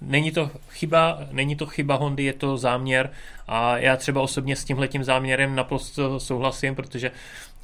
není 0.00 0.30
to 0.30 0.50
chyba, 0.70 1.18
není 1.32 1.56
to 1.56 1.66
chyba 1.66 1.94
Hondy, 1.94 2.24
je 2.24 2.32
to 2.32 2.56
záměr 2.56 3.10
a 3.48 3.78
já 3.78 3.96
třeba 3.96 4.20
osobně 4.20 4.56
s 4.56 4.64
tímhletím 4.64 5.04
záměrem 5.04 5.54
naprosto 5.54 6.20
souhlasím, 6.20 6.74
protože 6.74 7.10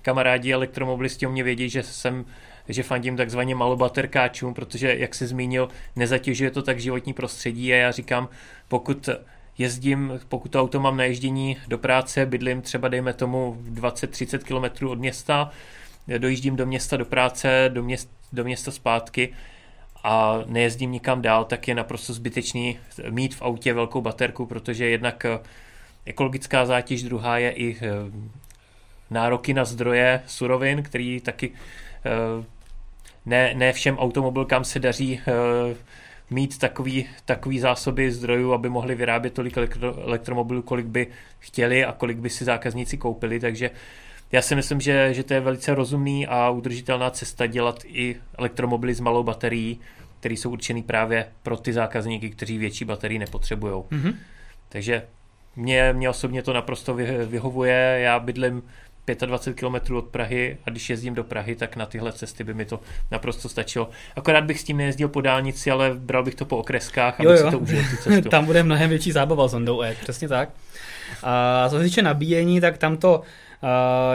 kamarádi 0.03 0.53
elektromobilisti 0.53 1.27
o 1.27 1.31
mě 1.31 1.43
vědí, 1.43 1.69
že 1.69 1.83
jsem 1.83 2.25
že 2.69 2.83
fandím 2.83 3.17
takzvaně 3.17 3.55
malobaterkáčům, 3.55 4.55
protože, 4.55 4.95
jak 4.99 5.15
se 5.15 5.27
zmínil, 5.27 5.69
nezatěžuje 5.97 6.51
to 6.51 6.63
tak 6.63 6.81
životní 6.81 7.13
prostředí 7.13 7.73
a 7.73 7.77
já 7.77 7.91
říkám, 7.91 8.29
pokud 8.69 9.09
jezdím, 9.59 10.21
pokud 10.29 10.49
to 10.49 10.61
auto 10.61 10.81
mám 10.81 10.97
na 10.97 11.05
ježdění 11.05 11.57
do 11.69 11.79
práce, 11.79 12.27
bydlím 12.27 12.63
třeba 12.63 12.89
dejme 12.89 13.13
tomu 13.13 13.59
20-30 13.73 14.39
km 14.39 14.87
od 14.87 14.99
města, 14.99 15.51
dojíždím 16.19 16.57
do 16.57 16.67
města 16.67 16.97
do 16.97 17.05
práce, 17.05 17.71
do, 17.73 17.83
měst, 17.83 18.11
do 18.33 18.45
města 18.45 18.71
zpátky, 18.71 19.33
a 20.09 20.43
nejezdím 20.47 20.93
nikam 20.93 21.23
dál, 21.23 21.45
tak 21.45 21.69
je 21.69 21.75
naprosto 21.75 22.13
zbytečný 22.13 22.79
mít 23.11 23.35
v 23.35 23.43
autě 23.43 23.75
velkou 23.75 24.01
baterku, 24.01 24.47
protože 24.47 24.87
jednak 24.87 25.25
eh, 25.25 25.39
ekologická 26.05 26.67
zátěž, 26.67 27.03
druhá 27.03 27.39
je 27.39 27.51
i 27.51 27.77
eh, 27.77 27.91
nároky 29.11 29.55
na 29.55 29.65
zdroje 29.65 30.23
surovin, 30.27 30.83
který 30.83 31.21
taky 31.21 31.53
eh, 31.53 32.45
ne, 33.27 33.55
ne 33.55 33.73
všem 33.73 33.99
automobilkám 33.99 34.65
se 34.65 34.79
daří 34.79 35.21
mít 36.31 36.59
takový, 36.59 37.07
takový 37.25 37.59
zásoby 37.59 38.13
zdrojů, 38.13 38.53
aby 38.53 38.69
mohli 38.69 38.95
vyrábět 38.95 39.33
tolik 39.33 39.57
elektro, 39.57 40.03
elektromobilů, 40.03 40.63
kolik 40.63 40.87
by 40.87 41.07
chtěli 41.39 41.85
a 41.85 41.93
kolik 41.93 42.19
by 42.19 42.31
si 42.31 42.45
zákazníci 42.45 42.97
koupili, 42.97 43.41
takže 43.41 43.71
já 44.33 44.43
si 44.43 44.55
myslím, 44.55 44.81
že, 44.81 45.15
že 45.15 45.23
to 45.23 45.35
je 45.35 45.41
velice 45.41 45.75
rozumný 45.75 46.27
a 46.27 46.51
udržitelná 46.51 47.11
cesta 47.11 47.47
dělat 47.47 47.83
i 47.85 48.17
elektromobily 48.39 48.95
s 48.95 49.01
malou 49.01 49.23
baterií, 49.23 49.81
které 50.21 50.35
jsou 50.35 50.51
určený 50.51 50.83
právě 50.83 51.29
pro 51.43 51.57
ty 51.57 51.73
zákazníky, 51.73 52.31
kteří 52.31 52.59
větší 52.59 52.85
baterii 52.85 53.19
nepotřebují. 53.19 53.73
Mm-hmm. 53.73 54.15
Takže 54.69 55.03
mě, 55.57 55.93
mě 55.93 56.09
osobně 56.09 56.43
to 56.43 56.53
naprosto 56.53 56.95
vyhovuje. 57.27 57.99
Já 58.03 58.19
bydlím 58.19 58.63
25 59.27 59.61
km 59.61 59.95
od 59.95 60.05
Prahy 60.05 60.59
a 60.67 60.71
když 60.71 60.91
jezdím 60.91 61.15
do 61.15 61.25
Prahy, 61.25 61.57
tak 61.57 61.77
na 61.77 61.87
tyhle 61.87 62.13
cesty 62.13 62.45
by 62.45 62.55
mi 62.55 62.65
to 62.65 62.81
naprosto 63.11 63.49
stačilo. 63.49 63.91
Akorát 64.17 64.45
bych 64.45 64.61
s 64.61 64.65
tím 64.65 64.77
nejezdil 64.77 65.09
po 65.09 65.21
dálnici, 65.21 65.71
ale 65.71 65.95
bral 65.95 66.25
bych 66.25 66.35
to 66.35 66.45
po 66.45 66.59
okreskách, 66.59 67.21
abych 67.21 67.31
jo, 67.31 67.37
jo. 67.37 67.45
si 67.45 67.51
to 67.51 67.59
užil 67.59 67.83
tu 67.91 67.97
cestu. 68.03 68.29
tam 68.29 68.45
bude 68.45 68.63
mnohem 68.63 68.91
větší 68.91 69.13
zábava 69.13 69.49
s 69.49 69.53
Hondou 69.53 69.83
E, 69.83 69.97
přesně 70.03 70.29
tak. 70.29 70.49
A 71.23 71.67
co 71.71 71.79
se 71.79 71.85
týče 71.85 72.03
nabíjení, 72.03 72.61
tak 72.61 72.79
tam 72.79 72.97
to 72.97 73.23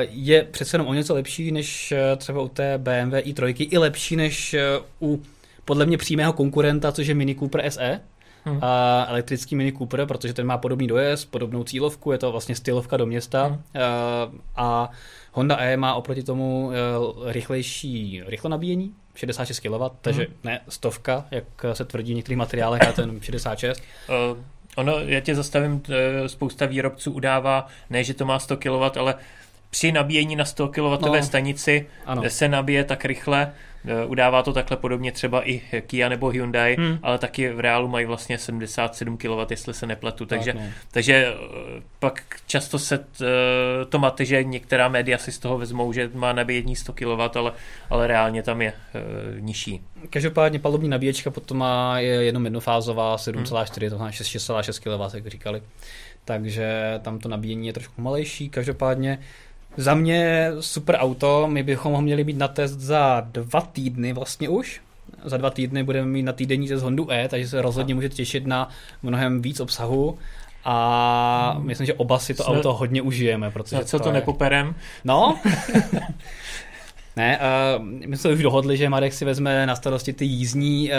je 0.09 0.43
přece 0.43 0.75
jenom 0.75 0.87
o 0.87 0.93
něco 0.93 1.13
lepší 1.13 1.51
než 1.51 1.91
eh, 1.91 2.15
třeba 2.15 2.41
u 2.41 2.47
té 2.47 2.77
BMW 2.77 3.13
i3, 3.13 3.67
i 3.71 3.77
lepší 3.77 4.15
než 4.15 4.53
eh, 4.53 4.61
u 5.01 5.21
podle 5.65 5.85
mě 5.85 5.97
přímého 5.97 6.33
konkurenta, 6.33 6.91
což 6.91 7.07
je 7.07 7.13
Mini 7.13 7.35
Cooper 7.35 7.71
SE. 7.71 8.01
Hmm. 8.45 8.59
A 8.61 9.05
elektrický 9.09 9.55
Mini 9.55 9.71
Cooper, 9.71 10.05
protože 10.05 10.33
ten 10.33 10.45
má 10.45 10.57
podobný 10.57 10.87
dojezd, 10.87 11.31
podobnou 11.31 11.63
cílovku, 11.63 12.11
je 12.11 12.17
to 12.17 12.31
vlastně 12.31 12.55
stylovka 12.55 12.97
do 12.97 13.05
města. 13.05 13.45
Hmm. 13.45 13.61
A, 13.75 14.29
a 14.55 14.89
Honda 15.31 15.57
E 15.59 15.77
má 15.77 15.95
oproti 15.95 16.23
tomu 16.23 16.71
rychlejší 17.25 18.21
rychlo 18.25 18.49
nabíjení, 18.49 18.93
66 19.15 19.59
kW, 19.59 19.83
takže 20.01 20.21
hmm. 20.21 20.33
ne 20.43 20.61
stovka, 20.69 21.25
jak 21.31 21.43
se 21.73 21.85
tvrdí 21.85 22.13
v 22.13 22.15
některých 22.15 22.37
materiálech, 22.37 22.81
ale 22.81 22.93
ten 22.93 23.21
66. 23.21 23.83
Uh, 24.09 24.37
ono, 24.75 24.99
já 24.99 25.19
tě 25.19 25.35
zastavím, 25.35 25.81
spousta 26.27 26.65
výrobců 26.65 27.11
udává, 27.11 27.67
ne, 27.89 28.03
že 28.03 28.13
to 28.13 28.25
má 28.25 28.39
100 28.39 28.57
kW, 28.57 28.99
ale 28.99 29.15
při 29.71 29.91
nabíjení 29.91 30.35
na 30.35 30.45
100 30.45 30.67
kW 30.67 31.05
no, 31.05 31.23
stanici 31.23 31.87
ano. 32.05 32.23
se 32.27 32.47
nabije 32.47 32.83
tak 32.83 33.05
rychle, 33.05 33.53
e, 33.85 34.05
udává 34.05 34.43
to 34.43 34.53
takhle 34.53 34.77
podobně 34.77 35.11
třeba 35.11 35.49
i 35.49 35.61
Kia 35.87 36.09
nebo 36.09 36.29
Hyundai, 36.29 36.75
hmm. 36.75 36.99
ale 37.03 37.17
taky 37.17 37.49
v 37.49 37.59
reálu 37.59 37.87
mají 37.87 38.05
vlastně 38.05 38.37
77 38.37 39.17
kW, 39.17 39.45
jestli 39.49 39.73
se 39.73 39.87
nepletu, 39.87 40.25
takže, 40.25 40.53
tak, 40.53 40.61
no. 40.61 40.67
takže 40.91 41.13
e, 41.15 41.33
pak 41.99 42.23
často 42.47 42.79
se 42.79 42.97
t, 42.97 43.05
e, 43.25 43.85
to 43.85 43.99
máte, 43.99 44.25
že 44.25 44.43
některá 44.43 44.87
média 44.87 45.17
si 45.17 45.31
z 45.31 45.39
toho 45.39 45.57
vezmou, 45.57 45.93
že 45.93 46.11
má 46.13 46.33
nabíjení 46.33 46.75
100 46.75 46.93
kW, 46.93 47.21
ale, 47.35 47.51
ale 47.89 48.07
reálně 48.07 48.43
tam 48.43 48.61
je 48.61 48.69
e, 48.69 49.41
nižší. 49.41 49.81
Každopádně 50.09 50.59
palubní 50.59 50.89
nabíječka 50.89 51.31
potom 51.31 51.57
má 51.57 51.99
je 51.99 52.23
jenom 52.23 52.45
jednofázová 52.45 53.15
7,4, 53.15 53.33
hmm. 53.35 53.89
to 53.89 53.95
znamená 53.95 54.11
6,6 54.11 55.09
kW, 55.09 55.15
jak 55.15 55.27
říkali. 55.27 55.61
Takže 56.25 56.99
tam 57.01 57.19
to 57.19 57.29
nabíjení 57.29 57.67
je 57.67 57.73
trošku 57.73 58.01
malejší. 58.01 58.49
Každopádně 58.49 59.19
za 59.77 59.93
mě 59.93 60.51
super 60.59 60.95
auto, 60.99 61.47
my 61.47 61.63
bychom 61.63 61.93
ho 61.93 62.01
měli 62.01 62.23
mít 62.23 62.37
na 62.37 62.47
test 62.47 62.79
za 62.79 63.27
dva 63.31 63.61
týdny 63.61 64.13
vlastně 64.13 64.49
už. 64.49 64.81
Za 65.23 65.37
dva 65.37 65.49
týdny 65.49 65.83
budeme 65.83 66.07
mít 66.07 66.23
na 66.23 66.33
týdenní 66.33 66.67
test 66.67 66.81
Hondu 66.83 67.11
E, 67.11 67.27
takže 67.27 67.47
se 67.47 67.61
rozhodně 67.61 67.95
můžete 67.95 68.15
těšit 68.15 68.47
na 68.47 68.69
mnohem 69.03 69.41
víc 69.41 69.59
obsahu. 69.59 70.17
A 70.63 71.53
hmm. 71.55 71.65
myslím, 71.65 71.87
že 71.87 71.93
oba 71.93 72.19
si 72.19 72.33
to 72.33 72.43
Jsme... 72.43 72.57
auto 72.57 72.73
hodně 72.73 73.01
užijeme. 73.01 73.51
Protože 73.51 73.85
co 73.85 73.97
to, 73.97 74.03
to 74.03 74.09
je... 74.09 74.13
nepoperem? 74.13 74.75
No. 75.03 75.39
ne, 77.15 77.39
uh, 77.39 77.85
my 77.85 78.17
jsme 78.17 78.31
už 78.31 78.43
dohodli, 78.43 78.77
že 78.77 78.89
Marek 78.89 79.13
si 79.13 79.25
vezme 79.25 79.65
na 79.65 79.75
starosti 79.75 80.13
ty 80.13 80.25
jízdní 80.25 80.91
uh, 80.91 80.95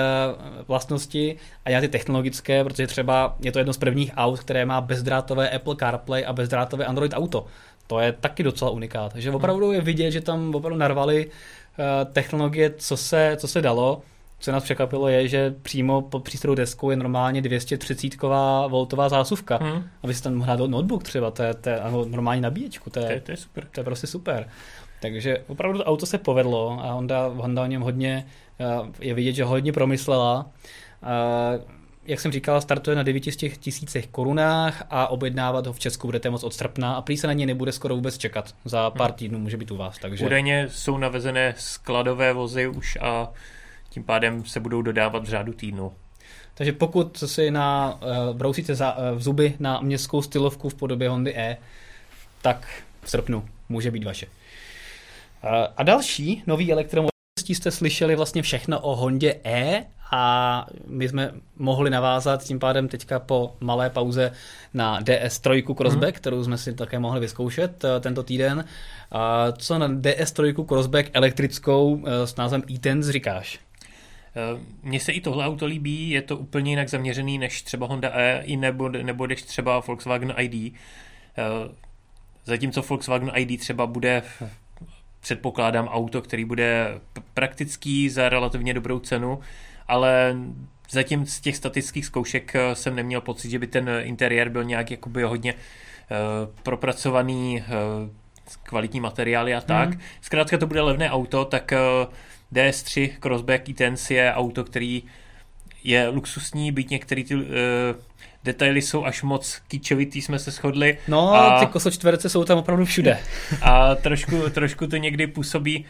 vlastnosti 0.68 1.36
a 1.64 1.70
já 1.70 1.80
ty 1.80 1.88
technologické, 1.88 2.64
protože 2.64 2.86
třeba 2.86 3.36
je 3.40 3.52
to 3.52 3.58
jedno 3.58 3.72
z 3.72 3.78
prvních 3.78 4.12
aut, 4.16 4.40
které 4.40 4.64
má 4.64 4.80
bezdrátové 4.80 5.50
Apple 5.50 5.76
CarPlay 5.76 6.24
a 6.26 6.32
bezdrátové 6.32 6.84
Android 6.84 7.12
Auto 7.14 7.46
to 7.86 8.00
je 8.00 8.12
taky 8.12 8.42
docela 8.42 8.70
unikát. 8.70 9.12
Takže 9.12 9.30
opravdu 9.30 9.72
je 9.72 9.80
vidět, 9.80 10.10
že 10.10 10.20
tam 10.20 10.54
opravdu 10.54 10.78
narvali 10.78 11.26
uh, 11.26 12.12
technologie, 12.12 12.74
co 12.76 12.96
se, 12.96 13.36
co 13.40 13.48
se 13.48 13.62
dalo. 13.62 14.02
Co 14.38 14.52
nás 14.52 14.64
překvapilo 14.64 15.08
je, 15.08 15.28
že 15.28 15.54
přímo 15.62 16.02
pod 16.02 16.24
přístrojou 16.24 16.54
deskou 16.54 16.90
je 16.90 16.96
normálně 16.96 17.42
230 17.42 18.22
voltová 18.68 19.08
zásuvka. 19.08 19.56
Hmm. 19.56 19.84
Aby 20.02 20.14
si 20.14 20.22
tam 20.22 20.34
mohl 20.34 20.44
hrát 20.44 20.70
notebook 20.70 21.02
třeba, 21.02 21.30
to 21.30 21.42
je, 21.42 21.54
to 21.54 21.68
je 21.68 21.80
normální 22.06 22.40
nabíječku, 22.40 22.90
to 22.90 22.98
je, 22.98 23.06
to, 23.06 23.12
je, 23.12 23.20
to 23.20 23.30
je 23.30 23.36
super. 23.36 23.66
To 23.72 23.80
je 23.80 23.84
prostě 23.84 24.06
super. 24.06 24.48
Takže 25.02 25.38
opravdu 25.46 25.78
to 25.78 25.84
auto 25.84 26.06
se 26.06 26.18
povedlo 26.18 26.78
a 26.82 26.92
Honda, 26.92 27.26
Honda 27.26 27.62
o 27.62 27.66
něm 27.66 27.82
hodně, 27.82 28.26
uh, 28.80 28.88
je 29.00 29.14
vidět, 29.14 29.32
že 29.32 29.44
hodně 29.44 29.72
promyslela. 29.72 30.46
Jak 32.06 32.20
jsem 32.20 32.32
říkal, 32.32 32.60
startuje 32.60 32.96
na 32.96 33.02
900 33.02 33.56
tisících 33.58 34.08
korunách 34.08 34.84
a 34.90 35.06
objednávat 35.06 35.66
ho 35.66 35.72
v 35.72 35.78
Česku 35.78 36.08
budete 36.08 36.30
moc 36.30 36.44
od 36.44 36.54
srpna 36.54 36.94
a 36.94 37.02
prý 37.02 37.16
se 37.16 37.26
na 37.26 37.32
ně 37.32 37.46
nebude 37.46 37.72
skoro 37.72 37.94
vůbec 37.94 38.18
čekat. 38.18 38.54
Za 38.64 38.90
pár 38.90 39.10
hmm. 39.10 39.18
týdnů 39.18 39.38
může 39.38 39.56
být 39.56 39.70
u 39.70 39.76
vás. 39.76 39.98
Takže... 39.98 40.26
Údajně 40.26 40.68
jsou 40.70 40.98
navezené 40.98 41.54
skladové 41.58 42.32
vozy 42.32 42.66
už 42.66 42.98
a 43.00 43.28
tím 43.90 44.04
pádem 44.04 44.44
se 44.44 44.60
budou 44.60 44.82
dodávat 44.82 45.22
v 45.22 45.28
řádu 45.28 45.52
týdnu. 45.52 45.92
Takže 46.54 46.72
pokud 46.72 47.24
si 47.26 47.50
na, 47.50 47.98
uh, 48.02 48.36
brousíte 48.36 48.74
za, 48.74 48.98
uh, 48.98 49.18
v 49.18 49.22
zuby 49.22 49.54
na 49.58 49.80
městskou 49.80 50.22
stylovku 50.22 50.68
v 50.68 50.74
podobě 50.74 51.08
Hondy 51.08 51.36
E, 51.36 51.56
tak 52.42 52.68
v 53.02 53.10
srpnu 53.10 53.48
může 53.68 53.90
být 53.90 54.04
vaše. 54.04 54.26
Uh, 54.26 55.50
a 55.76 55.82
další 55.82 56.42
nový 56.46 56.72
elektromobil 56.72 57.12
jste 57.48 57.70
slyšeli 57.70 58.16
vlastně 58.16 58.42
všechno 58.42 58.80
o 58.80 58.96
Hondě 58.96 59.40
E 59.44 59.86
a 60.12 60.66
my 60.86 61.08
jsme 61.08 61.30
mohli 61.56 61.90
navázat 61.90 62.44
tím 62.44 62.58
pádem 62.58 62.88
teďka 62.88 63.18
po 63.18 63.56
malé 63.60 63.90
pauze 63.90 64.32
na 64.74 65.00
DS3 65.00 65.74
Crossback, 65.74 66.04
hmm. 66.04 66.12
kterou 66.12 66.44
jsme 66.44 66.58
si 66.58 66.74
také 66.74 66.98
mohli 66.98 67.20
vyzkoušet 67.20 67.84
tento 68.00 68.22
týden. 68.22 68.64
A 69.12 69.52
co 69.52 69.78
na 69.78 69.88
DS3 69.88 70.66
Crossback 70.66 71.10
elektrickou 71.12 72.04
s 72.24 72.36
názvem 72.36 72.62
e 72.68 73.10
říkáš? 73.12 73.60
Eh, 74.36 74.60
mně 74.82 75.00
se 75.00 75.12
i 75.12 75.20
tohle 75.20 75.46
auto 75.46 75.66
líbí, 75.66 76.10
je 76.10 76.22
to 76.22 76.36
úplně 76.36 76.72
jinak 76.72 76.88
zaměřený 76.88 77.38
než 77.38 77.62
třeba 77.62 77.86
Honda 77.86 78.10
E, 78.12 78.42
i 78.42 78.56
nebo, 78.56 78.88
nebo 78.88 79.26
než 79.26 79.42
třeba 79.42 79.80
Volkswagen 79.80 80.34
ID. 80.38 80.74
Eh, 81.38 81.74
zatímco 82.44 82.82
Volkswagen 82.82 83.32
ID 83.34 83.60
třeba 83.60 83.86
bude, 83.86 84.22
předpokládám, 85.20 85.88
auto, 85.88 86.22
který 86.22 86.44
bude 86.44 87.00
praktický 87.34 88.08
za 88.08 88.28
relativně 88.28 88.74
dobrou 88.74 88.98
cenu, 88.98 89.40
ale 89.92 90.36
zatím 90.90 91.26
z 91.26 91.40
těch 91.40 91.56
statických 91.56 92.06
zkoušek 92.06 92.54
eh, 92.54 92.74
jsem 92.74 92.96
neměl 92.96 93.20
pocit, 93.20 93.50
že 93.50 93.58
by 93.58 93.66
ten 93.66 93.90
interiér 94.02 94.48
byl 94.48 94.64
nějak 94.64 94.90
jakoby 94.90 95.22
hodně 95.22 95.54
propracovaný, 96.62 97.64
kvalitní 98.62 99.00
materiály 99.00 99.54
a 99.54 99.60
tak. 99.60 99.88
Mm. 99.88 100.00
Zkrátka 100.20 100.58
to 100.58 100.66
bude 100.66 100.80
levné 100.80 101.10
auto, 101.10 101.44
tak 101.44 101.72
DS3 102.52 103.10
Crossback 103.20 103.80
e 103.80 104.14
je 104.14 104.32
auto, 104.32 104.64
který 104.64 105.02
je 105.84 106.08
luxusní, 106.08 106.72
byť 106.72 106.90
některý 106.90 107.24
ty 107.24 107.34
uh, 107.34 107.42
detaily 108.44 108.82
jsou 108.82 109.04
až 109.04 109.22
moc 109.22 109.60
kýčovitý, 109.68 110.22
jsme 110.22 110.38
se 110.38 110.50
shodli. 110.50 110.98
No, 111.08 111.34
a, 111.34 111.60
ty 111.60 111.66
kosočtverce 111.66 112.28
jsou 112.28 112.44
tam 112.44 112.58
opravdu 112.58 112.84
všude. 112.84 113.18
A 113.62 113.94
trošku, 113.94 114.50
trošku 114.50 114.86
to 114.86 114.96
někdy 114.96 115.26
působí 115.26 115.84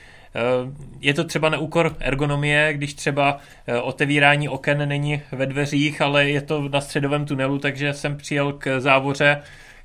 je 1.01 1.15
to 1.15 1.25
třeba 1.25 1.49
na 1.49 1.59
úkor 1.59 1.97
ergonomie, 2.01 2.73
když 2.75 2.95
třeba 2.95 3.35
uh, 3.35 3.75
otevírání 3.83 4.49
oken 4.49 4.89
není 4.89 5.23
ve 5.33 5.47
dveřích, 5.47 6.01
ale 6.01 6.31
je 6.31 6.41
to 6.41 6.69
na 6.69 6.81
středovém 6.81 7.27
tunelu, 7.27 7.59
takže 7.59 7.95
jsem 7.95 8.17
přijel 8.17 8.53
k 8.53 8.81
závoře 8.81 9.43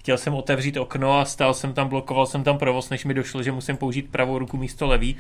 chtěl 0.08 0.18
jsem 0.18 0.34
otevřít 0.34 0.78
okno 0.78 1.20
a 1.20 1.26
stál 1.26 1.54
jsem 1.54 1.74
tam, 1.74 1.88
blokoval 1.88 2.26
jsem 2.26 2.44
tam 2.44 2.58
provoz, 2.58 2.90
než 2.90 3.06
mi 3.06 3.14
došlo, 3.14 3.44
že 3.44 3.52
musím 3.52 3.78
použít 3.78 4.12
pravou 4.12 4.40
ruku 4.40 4.58
místo 4.58 4.88
levý. 4.88 5.16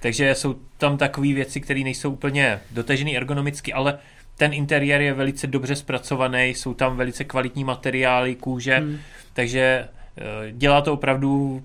Takže 0.00 0.34
jsou 0.34 0.54
tam 0.78 0.98
takové 0.98 1.32
věci, 1.32 1.60
které 1.60 1.80
nejsou 1.80 2.10
úplně 2.10 2.60
dotažené 2.70 3.10
ergonomicky, 3.12 3.72
ale 3.72 3.98
ten 4.36 4.54
interiér 4.54 5.00
je 5.00 5.14
velice 5.14 5.46
dobře 5.46 5.76
zpracovaný, 5.76 6.44
jsou 6.44 6.74
tam 6.74 6.96
velice 6.96 7.24
kvalitní 7.24 7.64
materiály, 7.64 8.34
kůže, 8.34 8.76
hmm. 8.76 8.98
takže 9.32 9.88
eh, 10.18 10.52
dělá 10.52 10.80
to 10.80 10.92
opravdu 10.92 11.62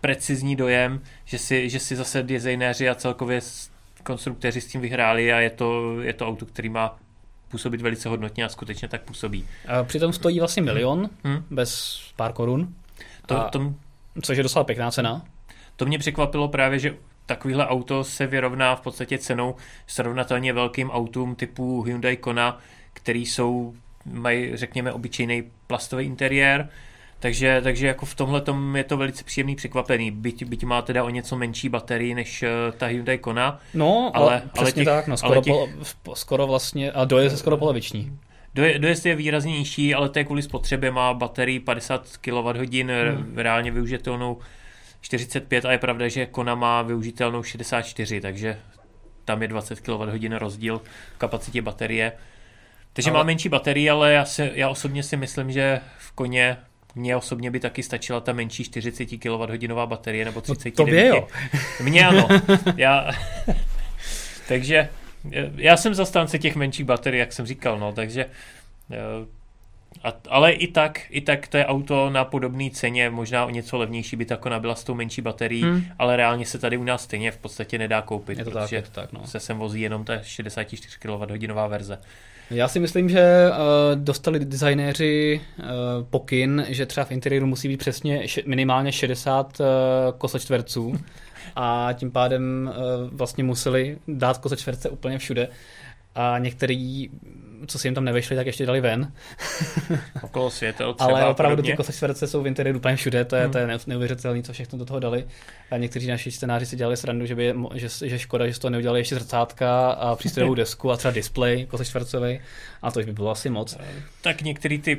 precizní 0.00 0.56
dojem, 0.56 1.00
že 1.24 1.38
si, 1.38 1.70
že 1.70 1.78
si 1.78 1.96
zase 1.96 2.22
designéři 2.22 2.88
a 2.88 2.94
celkově 2.94 3.40
konstruktéři 4.02 4.60
s 4.60 4.66
tím 4.66 4.80
vyhráli 4.80 5.32
a 5.32 5.40
je 5.40 5.50
to, 5.50 6.00
je 6.00 6.12
to 6.12 6.28
auto, 6.28 6.46
který 6.46 6.68
má 6.68 6.98
působit 7.48 7.80
velice 7.80 8.08
hodnotně 8.08 8.44
a 8.44 8.48
skutečně 8.48 8.88
tak 8.88 9.02
působí. 9.02 9.46
A 9.68 9.84
přitom 9.84 10.12
stojí 10.12 10.38
vlastně 10.38 10.62
milion, 10.62 11.10
hmm. 11.24 11.44
bez 11.50 12.00
pár 12.16 12.32
korun, 12.32 12.74
to, 13.26 13.46
a, 13.46 13.50
to, 13.50 13.74
což 14.22 14.36
je 14.36 14.42
docela 14.42 14.64
pěkná 14.64 14.90
cena. 14.90 15.22
To 15.76 15.86
mě 15.86 15.98
překvapilo 15.98 16.48
právě, 16.48 16.78
že 16.78 16.94
takovýhle 17.26 17.66
auto 17.66 18.04
se 18.04 18.26
vyrovná 18.26 18.76
v 18.76 18.80
podstatě 18.80 19.18
cenou 19.18 19.54
srovnatelně 19.86 20.52
velkým 20.52 20.90
autům 20.90 21.34
typu 21.34 21.82
Hyundai 21.82 22.16
Kona, 22.16 22.58
který 22.92 23.26
jsou, 23.26 23.74
mají, 24.04 24.56
řekněme, 24.56 24.92
obyčejný 24.92 25.50
plastový 25.66 26.04
interiér, 26.04 26.68
takže, 27.20 27.60
takže 27.62 27.86
jako 27.86 28.06
v 28.06 28.14
tomhle 28.14 28.40
tom 28.40 28.76
je 28.76 28.84
to 28.84 28.96
velice 28.96 29.24
příjemný 29.24 29.56
překvapený. 29.56 30.10
Byť, 30.10 30.44
byť 30.44 30.64
má 30.64 30.82
teda 30.82 31.04
o 31.04 31.08
něco 31.08 31.36
menší 31.36 31.68
baterii 31.68 32.14
než 32.14 32.42
uh, 32.42 32.48
ta 32.76 32.86
Hyundai 32.86 33.18
Kona. 33.18 33.60
No, 33.74 34.10
ale, 34.14 34.26
ale 34.26 34.42
přesně 34.52 34.62
ale 34.62 34.72
těch, 34.72 34.84
tak, 34.84 35.08
no, 35.08 35.16
skoro, 35.16 35.42
těch, 35.42 35.54
pol, 36.02 36.14
skoro 36.14 36.46
vlastně, 36.46 36.92
a 36.92 37.04
dojezd 37.04 37.34
je 37.34 37.38
skoro 37.38 37.56
poloviční. 37.56 38.18
Dojezd 38.54 39.06
je 39.06 39.16
výrazně 39.16 39.58
nižší, 39.58 39.94
ale 39.94 40.08
to 40.08 40.18
je 40.18 40.24
kvůli 40.24 40.42
spotřebě, 40.42 40.90
má 40.90 41.14
baterii 41.14 41.60
50 41.60 42.16
kWh, 42.16 42.74
hmm. 42.74 43.32
reálně 43.36 43.70
využitelnou 43.70 44.38
45 45.00 45.64
a 45.64 45.72
je 45.72 45.78
pravda, 45.78 46.08
že 46.08 46.26
Kona 46.26 46.54
má 46.54 46.82
využitelnou 46.82 47.42
64, 47.42 48.20
takže 48.20 48.58
tam 49.24 49.42
je 49.42 49.48
20 49.48 49.80
kWh 49.80 50.38
rozdíl 50.38 50.82
v 51.14 51.18
kapacitě 51.18 51.62
baterie. 51.62 52.12
Takže 52.92 53.10
ale... 53.10 53.18
má 53.18 53.22
menší 53.22 53.48
baterii, 53.48 53.90
ale 53.90 54.12
já, 54.12 54.24
se, 54.24 54.50
já 54.54 54.68
osobně 54.68 55.02
si 55.02 55.16
myslím, 55.16 55.52
že 55.52 55.80
v 55.98 56.12
koně 56.12 56.56
mně 56.94 57.16
osobně 57.16 57.50
by 57.50 57.60
taky 57.60 57.82
stačila 57.82 58.20
ta 58.20 58.32
menší 58.32 58.64
40 58.64 59.04
kWh 59.06 59.86
baterie 59.86 60.24
nebo 60.24 60.40
30 60.40 60.78
no, 60.78 60.84
to 60.84 60.90
jo. 60.94 61.28
Mně 61.82 62.06
ano. 62.06 62.28
Já... 62.76 63.10
takže 64.48 64.88
já 65.56 65.76
jsem 65.76 65.94
zastánce 65.94 66.38
těch 66.38 66.56
menších 66.56 66.86
baterií, 66.86 67.20
jak 67.20 67.32
jsem 67.32 67.46
říkal, 67.46 67.78
no, 67.78 67.92
takže 67.92 68.26
eh, 68.90 68.96
a, 70.02 70.12
ale 70.28 70.52
i 70.52 70.66
tak, 70.66 71.00
i 71.10 71.20
tak 71.20 71.48
to 71.48 71.56
je 71.56 71.66
auto 71.66 72.10
na 72.10 72.24
podobné 72.24 72.70
ceně, 72.70 73.10
možná 73.10 73.46
o 73.46 73.50
něco 73.50 73.78
levnější 73.78 74.16
by 74.16 74.24
tako 74.24 74.50
byla 74.58 74.74
s 74.74 74.84
tou 74.84 74.94
menší 74.94 75.22
baterií, 75.22 75.62
hmm. 75.62 75.84
ale 75.98 76.16
reálně 76.16 76.46
se 76.46 76.58
tady 76.58 76.76
u 76.76 76.84
nás 76.84 77.02
stejně 77.02 77.30
v 77.30 77.38
podstatě 77.38 77.78
nedá 77.78 78.02
koupit, 78.02 78.38
je 78.38 78.44
to 78.44 78.50
protože 78.50 78.60
tak, 78.60 78.72
je 78.72 78.82
to 78.82 78.90
tak, 78.90 79.12
no. 79.12 79.26
se 79.26 79.40
sem 79.40 79.58
vozí 79.58 79.80
jenom 79.80 80.04
ta 80.04 80.22
64 80.22 80.98
kWh 80.98 81.68
verze. 81.68 81.98
Já 82.50 82.68
si 82.68 82.80
myslím, 82.80 83.08
že 83.08 83.50
uh, 83.50 83.56
dostali 84.02 84.44
designéři 84.44 85.40
uh, 85.58 85.64
pokyn, 86.10 86.66
že 86.68 86.86
třeba 86.86 87.04
v 87.04 87.12
interiéru 87.12 87.46
musí 87.46 87.68
být 87.68 87.76
přesně 87.76 88.26
minimálně 88.46 88.92
60 88.92 89.60
uh, 89.60 89.66
kosočtverců 90.18 91.00
a 91.56 91.88
tím 91.92 92.10
pádem 92.10 92.70
uh, 92.70 93.10
vlastně 93.12 93.44
museli 93.44 93.98
dát 94.08 94.38
kosočtverce 94.38 94.90
úplně 94.90 95.18
všude 95.18 95.48
a 96.14 96.38
některý, 96.38 97.10
co 97.66 97.78
si 97.78 97.86
jim 97.86 97.94
tam 97.94 98.04
nevešli, 98.04 98.36
tak 98.36 98.46
ještě 98.46 98.66
dali 98.66 98.80
ven. 98.80 99.12
Okolo 100.22 100.50
světel 100.50 100.94
třeba 100.94 101.10
Ale 101.10 101.26
opravdu 101.26 101.62
ty 101.62 101.76
kosočtverce 101.76 102.26
jsou 102.26 102.42
v 102.42 102.46
interiéru 102.46 102.78
úplně 102.78 102.96
všude, 102.96 103.24
to 103.24 103.36
je, 103.36 103.42
hmm. 103.42 103.52
to 103.52 103.58
je 103.58 103.78
neuvěřitelné, 103.86 104.42
co 104.42 104.52
všechno 104.52 104.78
do 104.78 104.84
toho 104.84 105.00
dali. 105.00 105.26
A 105.70 105.76
někteří 105.76 106.06
naši 106.06 106.30
scénáři 106.30 106.66
si 106.66 106.76
dělali 106.76 106.96
srandu, 106.96 107.26
že, 107.26 107.34
by, 107.34 107.54
že, 107.74 107.88
že 108.08 108.18
škoda, 108.18 108.46
že 108.46 108.54
z 108.54 108.58
toho 108.58 108.70
neudělali 108.70 109.00
ještě 109.00 109.14
zrcátka 109.14 109.90
a 109.90 110.16
přístrojovou 110.16 110.54
desku 110.62 110.90
a 110.90 110.96
třeba 110.96 111.12
display 111.12 111.66
kosočtvercový. 111.66 112.40
A 112.82 112.90
to 112.90 113.00
už 113.00 113.06
by 113.06 113.12
bylo 113.12 113.30
asi 113.30 113.50
moc. 113.50 113.78
Tak 114.22 114.42
některý 114.42 114.78
ty 114.78 114.98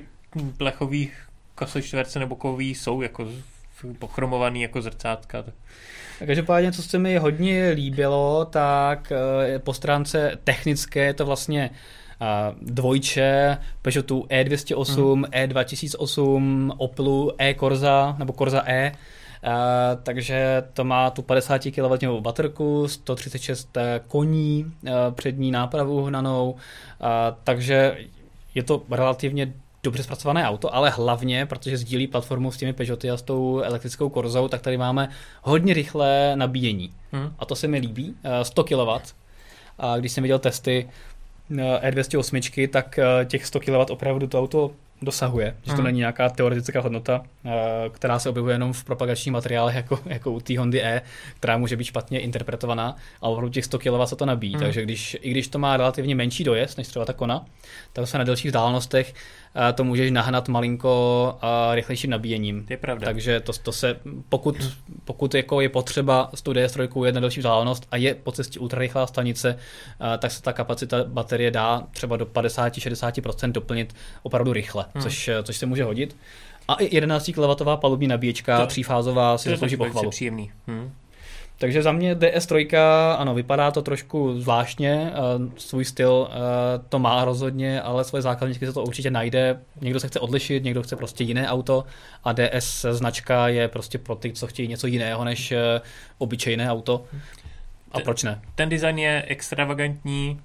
plechový 0.57 1.11
kosočtverce 1.55 2.19
nebo 2.19 2.35
kový 2.35 2.75
jsou 2.75 3.01
jako 3.01 3.27
pochromovaný 3.99 4.61
jako 4.61 4.81
zrcátka. 4.81 5.43
Každopádně, 6.25 6.71
co 6.71 6.83
se 6.83 6.99
mi 6.99 7.17
hodně 7.17 7.69
líbilo, 7.69 8.45
tak 8.45 9.11
eh, 9.11 9.59
po 9.59 9.73
stránce 9.73 10.37
technické 10.43 11.05
je 11.05 11.13
to 11.13 11.25
vlastně 11.25 11.69
dvojče, 12.62 13.58
Peugeotu 13.82 14.25
E208, 14.29 15.15
mm. 15.15 15.23
E2008, 15.23 16.71
Opelu 16.77 17.32
E 17.38 17.53
Corsa 17.53 18.15
nebo 18.19 18.34
Corsa 18.34 18.63
E, 18.65 18.91
Uh, 19.43 20.01
takže 20.03 20.63
to 20.73 20.84
má 20.84 21.10
tu 21.10 21.21
50 21.21 21.62
kW 21.75 22.19
baterku, 22.19 22.88
136 22.88 23.77
koní, 24.08 24.65
uh, 24.82 24.89
přední 25.12 25.51
nápravu 25.51 26.03
hnanou, 26.03 26.51
uh, 26.51 26.58
takže 27.43 27.97
je 28.55 28.63
to 28.63 28.84
relativně 28.91 29.53
dobře 29.84 30.03
zpracované 30.03 30.47
auto, 30.47 30.75
ale 30.75 30.89
hlavně, 30.89 31.45
protože 31.45 31.77
sdílí 31.77 32.08
platformu 32.08 32.51
s 32.51 32.58
těmi 32.58 32.73
Peugeoty 32.73 33.12
a 33.12 33.17
s 33.17 33.21
tou 33.21 33.60
elektrickou 33.60 34.10
Corzou, 34.10 34.47
tak 34.47 34.62
tady 34.62 34.77
máme 34.77 35.10
hodně 35.43 35.73
rychlé 35.73 36.32
nabíjení. 36.36 36.93
Hmm. 37.12 37.34
A 37.39 37.45
to 37.45 37.55
se 37.55 37.67
mi 37.67 37.77
líbí. 37.77 38.15
100 38.43 38.63
kW. 38.63 38.89
A 39.79 39.97
když 39.97 40.12
jsem 40.12 40.21
viděl 40.21 40.39
testy 40.39 40.89
E208, 41.51 42.69
tak 42.69 42.99
těch 43.25 43.45
100 43.45 43.59
kW 43.59 43.73
opravdu 43.89 44.27
to 44.27 44.39
auto 44.39 44.71
dosahuje, 45.01 45.55
že 45.63 45.71
to 45.71 45.75
hmm. 45.75 45.83
není 45.83 45.97
nějaká 45.97 46.29
teoretická 46.29 46.81
hodnota, 46.81 47.21
která 47.91 48.19
se 48.19 48.29
objevuje 48.29 48.55
jenom 48.55 48.73
v 48.73 48.83
propagačních 48.83 49.33
materiálech 49.33 49.75
jako, 49.75 49.99
jako 50.05 50.31
u 50.31 50.39
té 50.39 50.59
Hondy 50.59 50.83
E, 50.83 51.01
která 51.39 51.57
může 51.57 51.77
být 51.77 51.83
špatně 51.83 52.19
interpretovaná, 52.19 52.95
ale 53.21 53.33
opravdu 53.33 53.53
těch 53.53 53.65
100 53.65 53.79
kW 53.79 54.03
se 54.05 54.15
to 54.15 54.25
nabíjí, 54.25 54.53
hmm. 54.53 54.63
takže 54.63 54.83
když, 54.83 55.17
i 55.21 55.31
když 55.31 55.47
to 55.47 55.59
má 55.59 55.77
relativně 55.77 56.15
menší 56.15 56.43
dojezd 56.43 56.77
než 56.77 56.88
třeba 56.88 57.05
ta 57.05 57.13
Kona, 57.13 57.45
tak 57.93 58.07
se 58.07 58.17
na 58.17 58.23
delších 58.23 58.49
vzdálenostech 58.49 59.13
to 59.73 59.83
můžeš 59.83 60.12
nahnat 60.12 60.47
malinko 60.47 61.38
a 61.41 61.75
rychlejším 61.75 62.09
nabíjením. 62.09 62.65
To 62.65 62.73
je 62.73 62.77
pravda. 62.77 63.05
Takže 63.05 63.39
to, 63.39 63.53
to 63.53 63.71
se, 63.71 63.99
pokud, 64.29 64.55
pokud 65.05 65.35
jako 65.35 65.62
je 65.62 65.69
potřeba 65.69 66.29
s 66.35 66.41
tou 66.41 66.51
DS3 66.51 67.05
jet 67.05 67.15
na 67.15 67.21
další 67.21 67.39
vzdálenost 67.39 67.88
a 67.91 67.97
je 67.97 68.15
po 68.15 68.31
cestě 68.31 68.59
ultrarychlá 68.59 69.07
stanice, 69.07 69.57
tak 70.19 70.31
se 70.31 70.41
ta 70.41 70.53
kapacita 70.53 71.03
baterie 71.03 71.51
dá 71.51 71.83
třeba 71.91 72.17
do 72.17 72.25
50-60% 72.25 73.51
doplnit 73.51 73.95
opravdu 74.23 74.53
rychle, 74.53 74.85
hmm. 74.93 75.04
což, 75.04 75.29
což 75.43 75.58
se 75.58 75.65
může 75.65 75.83
hodit. 75.83 76.15
A 76.67 76.73
i 76.73 76.95
11 76.95 77.31
kW 77.35 77.75
palubní 77.75 78.08
nabíječka, 78.08 78.60
to, 78.60 78.67
třífázová, 78.67 79.37
si 79.37 79.50
zaslouží 79.50 79.77
pochvalu. 79.77 80.10
příjemný. 80.10 80.52
Hmm. 80.67 80.91
Takže 81.60 81.83
za 81.83 81.91
mě 81.91 82.15
DS3, 82.15 82.77
ano, 83.17 83.35
vypadá 83.35 83.71
to 83.71 83.81
trošku 83.81 84.41
zvláštně, 84.41 85.12
svůj 85.57 85.85
styl 85.85 86.29
to 86.89 86.99
má 86.99 87.25
rozhodně, 87.25 87.81
ale 87.81 88.03
svoje 88.03 88.21
základničky 88.21 88.65
se 88.65 88.73
to 88.73 88.83
určitě 88.83 89.12
najde. 89.12 89.60
Někdo 89.81 89.99
se 89.99 90.07
chce 90.07 90.19
odlišit, 90.19 90.63
někdo 90.63 90.83
chce 90.83 90.95
prostě 90.95 91.23
jiné 91.23 91.49
auto 91.49 91.85
a 92.23 92.33
DS 92.33 92.85
značka 92.91 93.47
je 93.47 93.67
prostě 93.67 93.97
pro 93.97 94.15
ty, 94.15 94.31
co 94.31 94.47
chtějí 94.47 94.67
něco 94.67 94.87
jiného 94.87 95.23
než 95.23 95.51
e, 95.51 95.81
obyčejné 96.17 96.71
auto. 96.71 97.05
A 97.91 97.97
ten, 97.97 98.03
proč 98.03 98.23
ne? 98.23 98.41
Ten 98.55 98.69
design 98.69 98.99
je 98.99 99.23
extravagantní, 99.27 100.41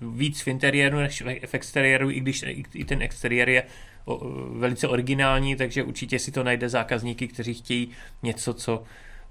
víc 0.00 0.42
v 0.42 0.48
interiéru 0.48 0.98
než 0.98 1.22
v 1.46 1.54
exteriéru, 1.54 2.10
i 2.10 2.20
když 2.20 2.44
i 2.74 2.84
ten 2.84 3.02
exteriér 3.02 3.48
je 3.48 3.62
velice 4.52 4.88
originální, 4.88 5.56
takže 5.56 5.82
určitě 5.82 6.18
si 6.18 6.32
to 6.32 6.44
najde 6.44 6.68
zákazníky, 6.68 7.28
kteří 7.28 7.54
chtějí 7.54 7.88
něco, 8.22 8.54
co 8.54 8.82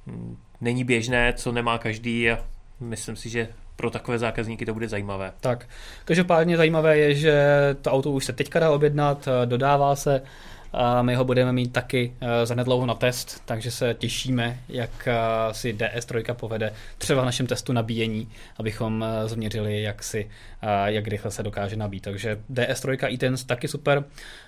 mm, 0.05 0.37
není 0.61 0.83
běžné, 0.83 1.33
co 1.33 1.51
nemá 1.51 1.77
každý 1.77 2.31
a 2.31 2.45
myslím 2.79 3.15
si, 3.15 3.29
že 3.29 3.47
pro 3.75 3.89
takové 3.89 4.19
zákazníky 4.19 4.65
to 4.65 4.73
bude 4.73 4.89
zajímavé. 4.89 5.31
Tak, 5.39 5.67
každopádně 6.05 6.57
zajímavé 6.57 6.97
je, 6.97 7.15
že 7.15 7.45
to 7.81 7.91
auto 7.91 8.11
už 8.11 8.25
se 8.25 8.33
teďka 8.33 8.59
dá 8.59 8.71
objednat, 8.71 9.27
dodává 9.45 9.95
se, 9.95 10.21
a 10.77 11.01
my 11.01 11.15
ho 11.15 11.23
budeme 11.23 11.51
mít 11.53 11.73
taky 11.73 12.13
eh, 12.21 12.45
za 12.45 12.55
nedlouho 12.55 12.85
na 12.85 12.93
test, 12.93 13.41
takže 13.45 13.71
se 13.71 13.93
těšíme, 13.93 14.59
jak 14.69 15.07
eh, 15.07 15.13
si 15.53 15.73
DS3 15.73 16.33
povede 16.33 16.73
třeba 16.97 17.21
v 17.21 17.25
našem 17.25 17.47
testu 17.47 17.73
nabíjení, 17.73 18.29
abychom 18.57 19.03
eh, 19.03 19.27
změřili, 19.27 19.81
jak, 19.81 20.03
si, 20.03 20.29
jak 20.85 21.07
rychle 21.07 21.31
se 21.31 21.43
dokáže 21.43 21.75
nabít. 21.75 22.03
Takže 22.03 22.39
DS3 22.53 23.13
e-Tens 23.13 23.43
taky 23.43 23.67
super. 23.67 24.03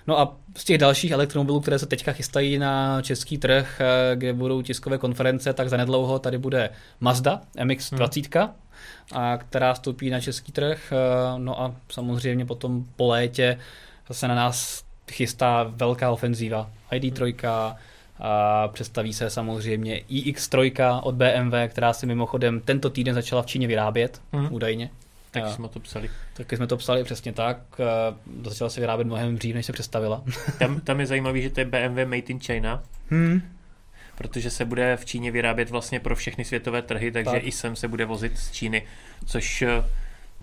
No 0.06 0.18
a 0.18 0.36
z 0.56 0.64
těch 0.64 0.78
dalších 0.78 1.10
elektromobilů, 1.10 1.60
které 1.60 1.78
se 1.78 1.86
teďka 1.86 2.12
chystají 2.12 2.58
na 2.58 3.02
český 3.02 3.38
trh, 3.38 3.80
kde 4.14 4.32
budou 4.32 4.62
tiskové 4.62 4.98
konference, 4.98 5.52
tak 5.52 5.68
za 5.68 5.76
nedlouho 5.76 6.18
tady 6.18 6.38
bude 6.38 6.70
Mazda 7.00 7.40
MX-20, 7.56 8.40
hmm 8.40 8.54
a 9.12 9.36
která 9.36 9.74
vstoupí 9.74 10.10
na 10.10 10.20
český 10.20 10.52
trh. 10.52 10.92
No 11.38 11.62
a 11.62 11.74
samozřejmě 11.88 12.46
potom 12.46 12.84
po 12.96 13.08
létě 13.08 13.58
zase 14.08 14.28
na 14.28 14.34
nás 14.34 14.87
chystá 15.12 15.66
velká 15.68 16.10
ofenzíva. 16.10 16.70
ID3, 16.92 17.74
a 18.20 18.68
představí 18.68 19.12
se 19.12 19.30
samozřejmě 19.30 20.00
iX3 20.10 21.00
od 21.02 21.14
BMW, 21.14 21.54
která 21.68 21.92
si 21.92 22.06
mimochodem 22.06 22.60
tento 22.60 22.90
týden 22.90 23.14
začala 23.14 23.42
v 23.42 23.46
Číně 23.46 23.66
vyrábět, 23.66 24.20
mm. 24.32 24.48
údajně. 24.50 24.90
Tak 25.30 25.48
jsme 25.48 25.68
to 25.68 25.80
psali. 25.80 26.10
Taky 26.34 26.56
jsme 26.56 26.66
to 26.66 26.76
psali 26.76 27.04
přesně 27.04 27.32
tak. 27.32 27.58
Začala 28.44 28.70
se 28.70 28.80
vyrábět 28.80 29.04
mnohem 29.04 29.36
dřív, 29.36 29.54
než 29.54 29.66
se 29.66 29.72
představila. 29.72 30.22
Tam, 30.58 30.80
tam 30.80 31.00
je 31.00 31.06
zajímavé, 31.06 31.40
že 31.40 31.50
to 31.50 31.60
je 31.60 31.66
BMW 31.66 32.04
Made 32.04 32.16
in 32.16 32.40
China. 32.40 32.82
Hmm. 33.10 33.42
Protože 34.14 34.50
se 34.50 34.64
bude 34.64 34.96
v 34.96 35.04
Číně 35.04 35.30
vyrábět 35.30 35.70
vlastně 35.70 36.00
pro 36.00 36.16
všechny 36.16 36.44
světové 36.44 36.82
trhy, 36.82 37.12
takže 37.12 37.30
tak. 37.30 37.44
i 37.44 37.52
sem 37.52 37.76
se 37.76 37.88
bude 37.88 38.04
vozit 38.04 38.38
z 38.38 38.50
Číny, 38.50 38.86
což 39.26 39.64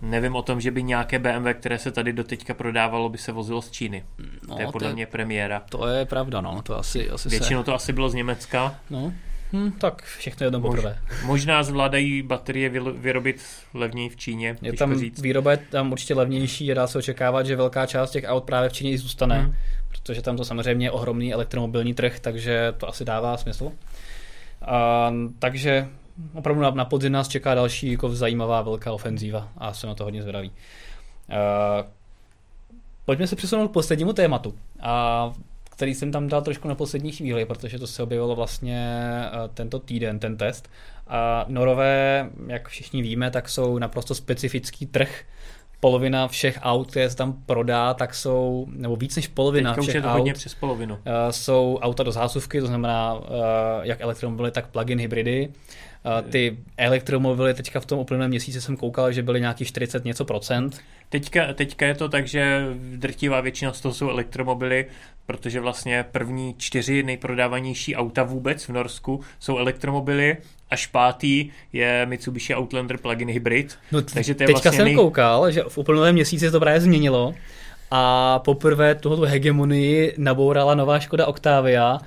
Nevím 0.02 0.36
o 0.36 0.42
tom, 0.42 0.60
že 0.60 0.70
by 0.70 0.82
nějaké 0.82 1.18
BMW, 1.18 1.54
které 1.54 1.78
se 1.78 1.90
tady 1.90 2.12
doteďka 2.12 2.54
prodávalo, 2.54 3.08
by 3.08 3.18
se 3.18 3.32
vozilo 3.32 3.62
z 3.62 3.70
Číny. 3.70 4.04
No, 4.48 4.54
to 4.54 4.60
je 4.60 4.66
podle 4.66 4.86
to 4.86 4.90
je, 4.90 4.94
mě 4.94 5.06
premiéra. 5.06 5.62
To 5.68 5.86
je 5.86 6.04
pravda, 6.04 6.40
no. 6.40 6.62
To 6.62 6.78
asi, 6.78 7.10
asi 7.10 7.28
Většinou 7.28 7.60
se... 7.60 7.64
to 7.64 7.74
asi 7.74 7.92
bylo 7.92 8.08
z 8.08 8.14
Německa. 8.14 8.74
No, 8.90 9.12
hm, 9.52 9.72
tak 9.72 10.02
všechno 10.02 10.46
jedno 10.46 10.60
poprvé. 10.60 10.98
Mož, 11.10 11.22
možná 11.24 11.62
zvládají 11.62 12.22
baterie 12.22 12.68
vyrobit 12.92 13.42
levněji 13.74 14.08
v 14.08 14.16
Číně. 14.16 14.56
Je 14.62 14.72
tam 14.72 14.98
říct. 14.98 15.22
výroba 15.22 15.50
je 15.50 15.56
tam 15.56 15.92
určitě 15.92 16.14
levnější 16.14 16.72
a 16.72 16.74
dá 16.74 16.86
se 16.86 16.98
očekávat, 16.98 17.46
že 17.46 17.56
velká 17.56 17.86
část 17.86 18.10
těch 18.10 18.24
aut 18.26 18.44
právě 18.44 18.68
v 18.68 18.72
Číně 18.72 18.90
i 18.90 18.98
zůstane, 18.98 19.38
hmm. 19.38 19.54
protože 19.88 20.22
tam 20.22 20.36
to 20.36 20.44
samozřejmě 20.44 20.86
je 20.86 20.90
ohromný 20.90 21.32
elektromobilní 21.32 21.94
trh, 21.94 22.20
takže 22.20 22.74
to 22.78 22.88
asi 22.88 23.04
dává 23.04 23.36
smysl. 23.36 23.72
A, 24.62 25.12
takže 25.38 25.88
opravdu 26.34 26.62
na, 26.62 26.70
na 26.70 26.84
podzim 26.84 27.12
nás 27.12 27.28
čeká 27.28 27.54
další 27.54 27.92
jako 27.92 28.08
zajímavá 28.08 28.62
velká 28.62 28.92
ofenzíva 28.92 29.48
a 29.58 29.72
jsem 29.72 29.88
na 29.88 29.94
to 29.94 30.04
hodně 30.04 30.22
zvědavý. 30.22 30.50
Uh, 30.50 31.86
pojďme 33.04 33.26
se 33.26 33.36
přesunout 33.36 33.68
k 33.68 33.72
poslednímu 33.72 34.12
tématu, 34.12 34.54
a 34.80 35.32
který 35.70 35.94
jsem 35.94 36.12
tam 36.12 36.28
dal 36.28 36.42
trošku 36.42 36.68
na 36.68 36.74
poslední 36.74 37.12
chvíli, 37.12 37.44
protože 37.44 37.78
to 37.78 37.86
se 37.86 38.02
objevilo 38.02 38.36
vlastně 38.36 39.08
uh, 39.32 39.54
tento 39.54 39.78
týden, 39.78 40.18
ten 40.18 40.36
test. 40.36 40.70
A 41.06 41.44
Norové, 41.48 42.30
jak 42.46 42.68
všichni 42.68 43.02
víme, 43.02 43.30
tak 43.30 43.48
jsou 43.48 43.78
naprosto 43.78 44.14
specifický 44.14 44.86
trh, 44.86 45.24
polovina 45.80 46.28
všech 46.28 46.58
aut, 46.62 46.90
které 46.90 47.10
se 47.10 47.16
tam 47.16 47.32
prodá, 47.46 47.94
tak 47.94 48.14
jsou, 48.14 48.66
nebo 48.70 48.96
víc 48.96 49.16
než 49.16 49.28
polovina 49.28 49.70
Teďka 49.70 49.82
všech 49.82 49.90
už 49.90 49.94
je 49.94 50.02
to 50.02 50.08
aut, 50.08 50.18
hodně 50.18 50.32
přes 50.32 50.54
polovinu. 50.54 50.94
Uh, 50.94 51.00
jsou 51.30 51.78
auta 51.82 52.02
do 52.02 52.12
zásuvky, 52.12 52.60
to 52.60 52.66
znamená 52.66 53.14
uh, 53.14 53.24
jak 53.82 54.00
elektromobily, 54.00 54.50
tak 54.50 54.66
plug-in 54.66 54.98
hybridy. 54.98 55.52
Ty 56.30 56.56
elektromobily 56.76 57.54
teďka 57.54 57.80
v 57.80 57.86
tom 57.86 57.98
uplynulém 57.98 58.30
měsíci 58.30 58.60
jsem 58.60 58.76
koukal, 58.76 59.12
že 59.12 59.22
byly 59.22 59.40
nějaký 59.40 59.64
40 59.64 60.04
něco 60.04 60.24
procent. 60.24 60.80
Teďka, 61.08 61.52
teďka 61.52 61.86
je 61.86 61.94
to 61.94 62.08
tak, 62.08 62.28
že 62.28 62.66
drtivá 62.96 63.40
většina 63.40 63.72
z 63.72 63.80
toho 63.80 63.94
jsou 63.94 64.08
elektromobily, 64.08 64.86
protože 65.26 65.60
vlastně 65.60 66.04
první 66.12 66.54
čtyři 66.58 67.02
nejprodávanější 67.02 67.96
auta 67.96 68.22
vůbec 68.22 68.64
v 68.64 68.68
Norsku 68.68 69.20
jsou 69.38 69.58
elektromobily, 69.58 70.36
až 70.70 70.86
pátý 70.86 71.50
je 71.72 72.06
Mitsubishi 72.06 72.54
Outlander 72.54 72.98
plug-in 72.98 73.28
hybrid. 73.28 73.78
No 73.92 74.02
t- 74.02 74.14
takže 74.14 74.34
to 74.34 74.42
je 74.42 74.46
teďka 74.46 74.60
vlastně 74.60 74.76
jsem 74.76 74.84
nej... 74.84 74.94
koukal, 74.94 75.50
že 75.50 75.62
v 75.68 75.78
uplynulém 75.78 76.14
měsíci 76.14 76.50
to 76.50 76.60
právě 76.60 76.80
změnilo 76.80 77.34
a 77.90 78.38
poprvé 78.38 78.94
tuhle 78.94 79.28
hegemonii 79.28 80.14
nabourala 80.18 80.74
nová 80.74 81.00
Škoda 81.00 81.26
Octavia, 81.26 81.98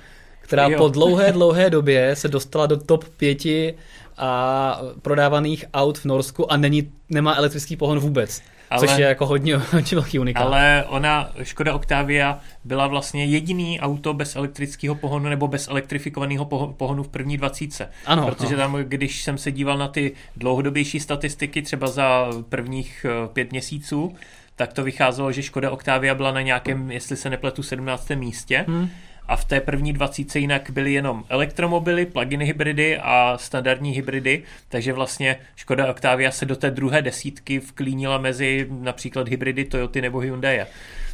která 0.50 0.68
jo. 0.68 0.78
po 0.78 0.88
dlouhé, 0.88 1.32
dlouhé 1.32 1.70
době 1.70 2.16
se 2.16 2.28
dostala 2.28 2.66
do 2.66 2.76
top 2.76 3.04
pěti 3.16 3.74
a 4.18 4.80
prodávaných 5.02 5.64
aut 5.74 5.98
v 5.98 6.04
Norsku 6.04 6.52
a 6.52 6.56
není, 6.56 6.92
nemá 7.08 7.34
elektrický 7.34 7.76
pohon 7.76 7.98
vůbec. 7.98 8.42
Ale, 8.70 8.80
což 8.80 8.98
je 8.98 9.06
jako 9.06 9.26
hodně, 9.26 9.56
hodně 9.72 9.94
velký 9.94 10.18
unikát. 10.18 10.42
Ale 10.42 10.84
ona, 10.88 11.30
Škoda 11.42 11.74
Octavia, 11.74 12.38
byla 12.64 12.86
vlastně 12.86 13.24
jediný 13.24 13.80
auto 13.80 14.14
bez 14.14 14.36
elektrického 14.36 14.94
pohonu 14.94 15.28
nebo 15.28 15.48
bez 15.48 15.68
elektrifikovaného 15.68 16.44
pohonu 16.76 17.02
v 17.02 17.08
první 17.08 17.36
dvacítce. 17.36 17.88
Ano. 18.06 18.26
Protože 18.26 18.56
tam, 18.56 18.76
když 18.76 19.22
jsem 19.22 19.38
se 19.38 19.52
díval 19.52 19.78
na 19.78 19.88
ty 19.88 20.12
dlouhodobější 20.36 21.00
statistiky, 21.00 21.62
třeba 21.62 21.86
za 21.86 22.30
prvních 22.48 23.06
eh, 23.08 23.28
pět 23.32 23.52
měsíců, 23.52 24.14
tak 24.56 24.72
to 24.72 24.84
vycházelo, 24.84 25.32
že 25.32 25.42
Škoda 25.42 25.70
Octavia 25.70 26.14
byla 26.14 26.32
na 26.32 26.40
nějakém, 26.40 26.90
jestli 26.90 27.16
se 27.16 27.30
nepletu, 27.30 27.62
17. 27.62 28.10
místě. 28.10 28.64
Hmm 28.68 28.88
a 29.30 29.36
v 29.36 29.44
té 29.44 29.60
první 29.60 29.92
dvacíce 29.92 30.38
jinak 30.38 30.70
byly 30.70 30.92
jenom 30.92 31.24
elektromobily, 31.28 32.06
plug-in 32.06 32.40
hybridy 32.40 32.98
a 32.98 33.38
standardní 33.40 33.90
hybridy, 33.90 34.42
takže 34.68 34.92
vlastně 34.92 35.36
Škoda 35.56 35.90
Octavia 35.90 36.30
se 36.30 36.46
do 36.46 36.56
té 36.56 36.70
druhé 36.70 37.02
desítky 37.02 37.58
vklínila 37.58 38.18
mezi 38.18 38.66
například 38.70 39.28
hybridy 39.28 39.64
Toyoty 39.64 40.00
nebo 40.02 40.18
Hyundai. 40.18 40.58
No, 40.58 40.66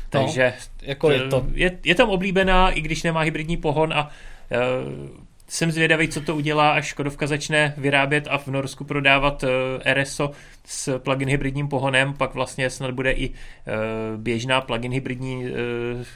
takže 0.09 0.53
no, 0.57 0.89
jako 0.89 1.11
je, 1.11 1.21
to... 1.21 1.47
je, 1.53 1.79
je 1.85 1.95
tam 1.95 2.09
oblíbená, 2.09 2.71
i 2.71 2.81
když 2.81 3.03
nemá 3.03 3.21
hybridní 3.21 3.57
pohon 3.57 3.93
a 3.93 4.11
uh, 4.51 5.26
jsem 5.49 5.73
zvědavý, 5.73 6.09
co 6.09 6.21
to 6.21 6.37
udělá, 6.37 6.71
až 6.71 6.87
Škodovka 6.87 7.27
začne 7.27 7.75
vyrábět 7.77 8.29
a 8.31 8.39
v 8.39 8.47
Norsku 8.47 8.85
prodávat 8.85 9.43
uh, 9.43 9.49
RSO 9.93 10.31
s 10.65 10.99
plug-in 10.99 11.29
hybridním 11.29 11.69
pohonem, 11.69 12.15
pak 12.15 12.35
vlastně 12.35 12.71
snad 12.71 12.91
bude 12.91 13.13
i 13.13 13.29
uh, 13.29 13.35
běžná 14.17 14.61
plug-in 14.61 14.93
hybridní 14.93 15.45
uh, 15.45 15.51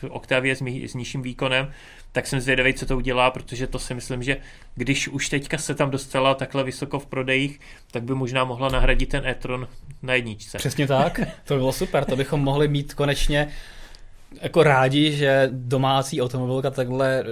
Octavia 0.09 0.55
s, 0.55 0.63
s 0.63 0.95
nižším 0.95 1.23
výkonem, 1.23 1.71
tak 2.13 2.27
jsem 2.27 2.41
zvědavý, 2.41 2.75
co 2.75 2.87
to 2.87 2.97
udělá, 2.97 3.31
protože 3.31 3.67
to 3.67 3.79
si 3.79 3.95
myslím, 3.95 4.23
že 4.23 4.37
když 4.75 5.09
už 5.09 5.29
teďka 5.29 5.59
se 5.59 5.75
tam 5.75 5.91
dostala 5.91 6.35
takhle 6.35 6.65
vysoko 6.65 6.99
v 6.99 7.07
prodejích, 7.07 7.61
tak 7.91 8.03
by 8.03 8.15
možná 8.15 8.45
mohla 8.45 8.69
nahradit 8.69 9.09
ten 9.09 9.27
e-tron 9.27 9.69
na 10.03 10.15
jedničce. 10.15 10.59
Přesně 10.59 10.87
tak, 10.87 11.21
to 11.45 11.55
by 11.55 11.59
bylo 11.59 11.73
super, 11.73 12.05
to 12.05 12.17
bychom 12.17 12.41
mohli 12.41 12.69
mít 12.69 12.95
konečně 12.95 13.49
jako 14.43 14.63
rádi, 14.63 15.13
že 15.13 15.49
domácí 15.53 16.23
automobilka 16.23 16.71
takhle 16.71 17.25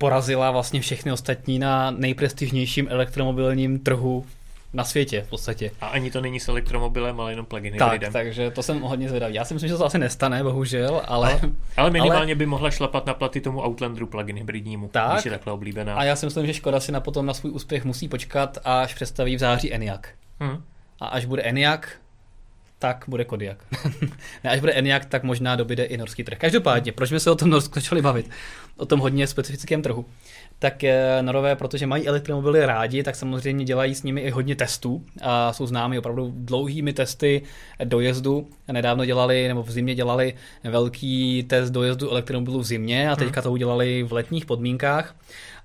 porazila 0.00 0.50
vlastně 0.50 0.80
všechny 0.80 1.12
ostatní 1.12 1.58
na 1.58 1.90
nejprestižnějším 1.90 2.86
elektromobilním 2.90 3.78
trhu 3.78 4.26
na 4.72 4.84
světě 4.84 5.22
v 5.26 5.30
podstatě. 5.30 5.70
A 5.80 5.86
ani 5.86 6.10
to 6.10 6.20
není 6.20 6.40
s 6.40 6.48
elektromobilem, 6.48 7.20
ale 7.20 7.32
jenom 7.32 7.46
plug-in 7.46 7.78
tak, 7.78 7.92
hybridem. 7.92 8.12
takže 8.12 8.50
to 8.50 8.62
jsem 8.62 8.80
hodně 8.80 9.08
zvědavý. 9.08 9.34
Já 9.34 9.44
si 9.44 9.54
myslím, 9.54 9.68
že 9.68 9.76
to 9.76 9.86
asi 9.86 9.98
nestane, 9.98 10.42
bohužel, 10.42 11.02
ale... 11.04 11.32
Ale, 11.32 11.40
ale 11.76 11.90
minimálně 11.90 12.32
ale... 12.32 12.34
by 12.34 12.46
mohla 12.46 12.70
šlapat 12.70 13.06
na 13.06 13.14
platy 13.14 13.40
tomu 13.40 13.60
Outlanderu 13.60 14.06
plug-in 14.06 14.36
hybridnímu, 14.36 14.88
tak, 14.88 15.12
když 15.12 15.24
je 15.24 15.30
takhle 15.30 15.52
oblíbená. 15.52 15.94
A 15.94 16.04
já 16.04 16.16
si 16.16 16.26
myslím, 16.26 16.46
že 16.46 16.54
Škoda 16.54 16.80
si 16.80 16.92
na 16.92 17.00
potom 17.00 17.26
na 17.26 17.34
svůj 17.34 17.52
úspěch 17.52 17.84
musí 17.84 18.08
počkat, 18.08 18.58
až 18.64 18.94
představí 18.94 19.36
v 19.36 19.38
září 19.38 19.72
Eniak. 19.72 20.08
Hmm. 20.40 20.62
A 21.00 21.06
až 21.06 21.24
bude 21.24 21.42
Eniak, 21.42 21.96
tak 22.80 23.04
bude 23.08 23.24
Kodiak. 23.24 23.58
ne, 24.44 24.50
až 24.50 24.60
bude 24.60 24.72
Eniak, 24.72 25.04
tak 25.04 25.22
možná 25.22 25.56
dobyde 25.56 25.84
i 25.84 25.96
norský 25.96 26.24
trh. 26.24 26.38
Každopádně, 26.38 26.92
proč 26.92 27.08
jsme 27.08 27.20
se 27.20 27.30
o 27.30 27.34
tom 27.34 27.50
Norsku 27.50 27.74
začali 27.74 28.02
bavit? 28.02 28.30
O 28.76 28.86
tom 28.86 29.00
hodně 29.00 29.26
specifickém 29.26 29.82
trhu. 29.82 30.04
Tak 30.58 30.84
eh, 30.84 31.22
Norové, 31.22 31.56
protože 31.56 31.86
mají 31.86 32.08
elektromobily 32.08 32.66
rádi, 32.66 33.02
tak 33.02 33.16
samozřejmě 33.16 33.64
dělají 33.64 33.94
s 33.94 34.02
nimi 34.02 34.20
i 34.20 34.30
hodně 34.30 34.56
testů 34.56 35.04
a 35.22 35.52
jsou 35.52 35.66
známi 35.66 35.98
opravdu 35.98 36.32
dlouhými 36.34 36.92
testy 36.92 37.42
dojezdu. 37.84 38.48
Nedávno 38.72 39.04
dělali, 39.04 39.48
nebo 39.48 39.62
v 39.62 39.70
zimě 39.70 39.94
dělali 39.94 40.34
velký 40.64 41.42
test 41.42 41.70
dojezdu 41.70 42.10
elektromobilů 42.10 42.58
v 42.58 42.64
zimě 42.64 43.10
a 43.10 43.16
teďka 43.16 43.42
to 43.42 43.52
udělali 43.52 44.02
v 44.02 44.12
letních 44.12 44.46
podmínkách. 44.46 45.16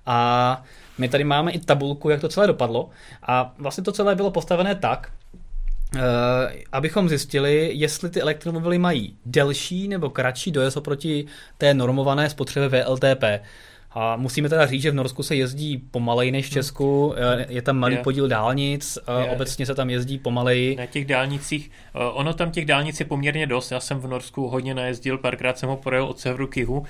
A 0.06 0.62
my 0.98 1.08
tady 1.08 1.24
máme 1.24 1.52
i 1.52 1.58
tabulku, 1.58 2.10
jak 2.10 2.20
to 2.20 2.28
celé 2.28 2.46
dopadlo. 2.46 2.90
A 3.22 3.54
vlastně 3.58 3.84
to 3.84 3.92
celé 3.92 4.14
bylo 4.14 4.30
postavené 4.30 4.74
tak, 4.74 5.10
Uh, 5.94 6.00
abychom 6.72 7.08
zjistili, 7.08 7.70
jestli 7.72 8.10
ty 8.10 8.20
elektromobily 8.20 8.78
mají 8.78 9.16
delší 9.26 9.88
nebo 9.88 10.10
kratší 10.10 10.50
dojezd 10.50 10.76
oproti 10.76 11.26
té 11.58 11.74
normované 11.74 12.30
spotřebě 12.30 12.68
VLTP. 12.68 13.24
A 13.98 14.16
musíme 14.16 14.48
teda 14.48 14.66
říct, 14.66 14.82
že 14.82 14.90
v 14.90 14.94
Norsku 14.94 15.22
se 15.22 15.36
jezdí 15.36 15.78
pomaleji 15.78 16.30
než 16.30 16.46
v 16.46 16.50
Česku, 16.50 17.14
eh, 17.16 17.46
je 17.48 17.62
tam 17.62 17.78
malý 17.78 17.94
je. 17.94 18.02
podíl 18.02 18.28
dálnic, 18.28 18.98
je. 19.20 19.30
obecně 19.30 19.66
se 19.66 19.74
tam 19.74 19.90
jezdí 19.90 20.18
pomaleji. 20.18 20.76
Na 20.76 20.86
těch 20.86 21.04
dálnicích, 21.04 21.70
eh, 21.94 21.98
ono 21.98 22.34
tam 22.34 22.50
těch 22.50 22.66
dálnic 22.66 23.00
je 23.00 23.06
poměrně 23.06 23.46
dost, 23.46 23.70
já 23.70 23.80
jsem 23.80 23.98
v 23.98 24.06
Norsku 24.06 24.48
hodně 24.48 24.74
najezdil, 24.74 25.18
párkrát 25.18 25.58
jsem 25.58 25.68
ho 25.68 25.76
projel 25.76 26.04
od 26.04 26.20
severu 26.20 26.46
k 26.46 26.56
jihu 26.56 26.84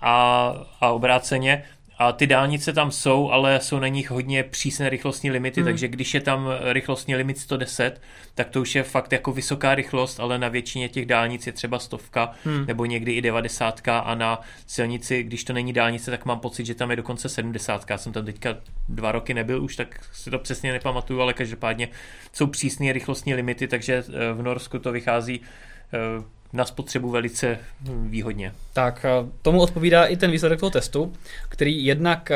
a, 0.00 0.54
a 0.80 0.90
obráceně. 0.90 1.64
A 1.98 2.12
ty 2.12 2.26
dálnice 2.26 2.72
tam 2.72 2.90
jsou, 2.90 3.30
ale 3.30 3.60
jsou 3.60 3.78
na 3.78 3.88
nich 3.88 4.10
hodně 4.10 4.42
přísné 4.42 4.88
rychlostní 4.88 5.30
limity, 5.30 5.60
hmm. 5.60 5.68
takže 5.68 5.88
když 5.88 6.14
je 6.14 6.20
tam 6.20 6.48
rychlostní 6.62 7.16
limit 7.16 7.38
110, 7.38 8.00
tak 8.34 8.48
to 8.48 8.60
už 8.60 8.74
je 8.74 8.82
fakt 8.82 9.12
jako 9.12 9.32
vysoká 9.32 9.74
rychlost, 9.74 10.20
ale 10.20 10.38
na 10.38 10.48
většině 10.48 10.88
těch 10.88 11.06
dálnic 11.06 11.46
je 11.46 11.52
třeba 11.52 11.78
stovka 11.78 12.32
hmm. 12.44 12.66
nebo 12.66 12.84
někdy 12.84 13.12
i 13.12 13.22
90 13.22 13.80
a 13.88 14.14
na 14.14 14.40
silnici, 14.66 15.22
když 15.22 15.44
to 15.44 15.52
není 15.52 15.72
dálnice, 15.72 16.10
tak 16.10 16.24
mám 16.24 16.40
pocit, 16.40 16.66
že 16.66 16.74
tam 16.74 16.90
je 16.90 16.96
dokonce 16.96 17.28
70. 17.28 17.84
Já 17.90 17.98
jsem 17.98 18.12
tam 18.12 18.24
teďka 18.24 18.56
dva 18.88 19.12
roky 19.12 19.34
nebyl 19.34 19.62
už, 19.62 19.76
tak 19.76 20.00
si 20.12 20.30
to 20.30 20.38
přesně 20.38 20.72
nepamatuju, 20.72 21.20
ale 21.20 21.34
každopádně 21.34 21.88
jsou 22.32 22.46
přísné 22.46 22.92
rychlostní 22.92 23.34
limity, 23.34 23.68
takže 23.68 24.04
eh, 24.08 24.32
v 24.32 24.42
Norsku 24.42 24.78
to 24.78 24.92
vychází 24.92 25.40
eh, 25.92 26.24
na 26.52 26.64
spotřebu 26.64 27.10
velice 27.10 27.58
výhodně. 27.82 28.52
Tak 28.72 29.06
tomu 29.42 29.60
odpovídá 29.60 30.04
i 30.04 30.16
ten 30.16 30.30
výsledek 30.30 30.60
toho 30.60 30.70
testu, 30.70 31.12
který 31.48 31.84
jednak 31.84 32.30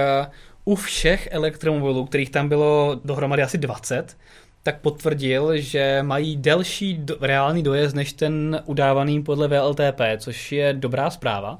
u 0.64 0.74
všech 0.74 1.28
elektromobilů, 1.30 2.06
kterých 2.06 2.30
tam 2.30 2.48
bylo 2.48 3.00
dohromady 3.04 3.42
asi 3.42 3.58
20, 3.58 4.16
tak 4.62 4.80
potvrdil, 4.80 5.56
že 5.56 5.98
mají 6.02 6.36
delší 6.36 6.94
do, 6.94 7.16
reálný 7.20 7.62
dojezd 7.62 7.96
než 7.96 8.12
ten 8.12 8.62
udávaný 8.64 9.22
podle 9.22 9.48
VLTP, 9.48 10.00
což 10.18 10.52
je 10.52 10.72
dobrá 10.72 11.10
zpráva. 11.10 11.58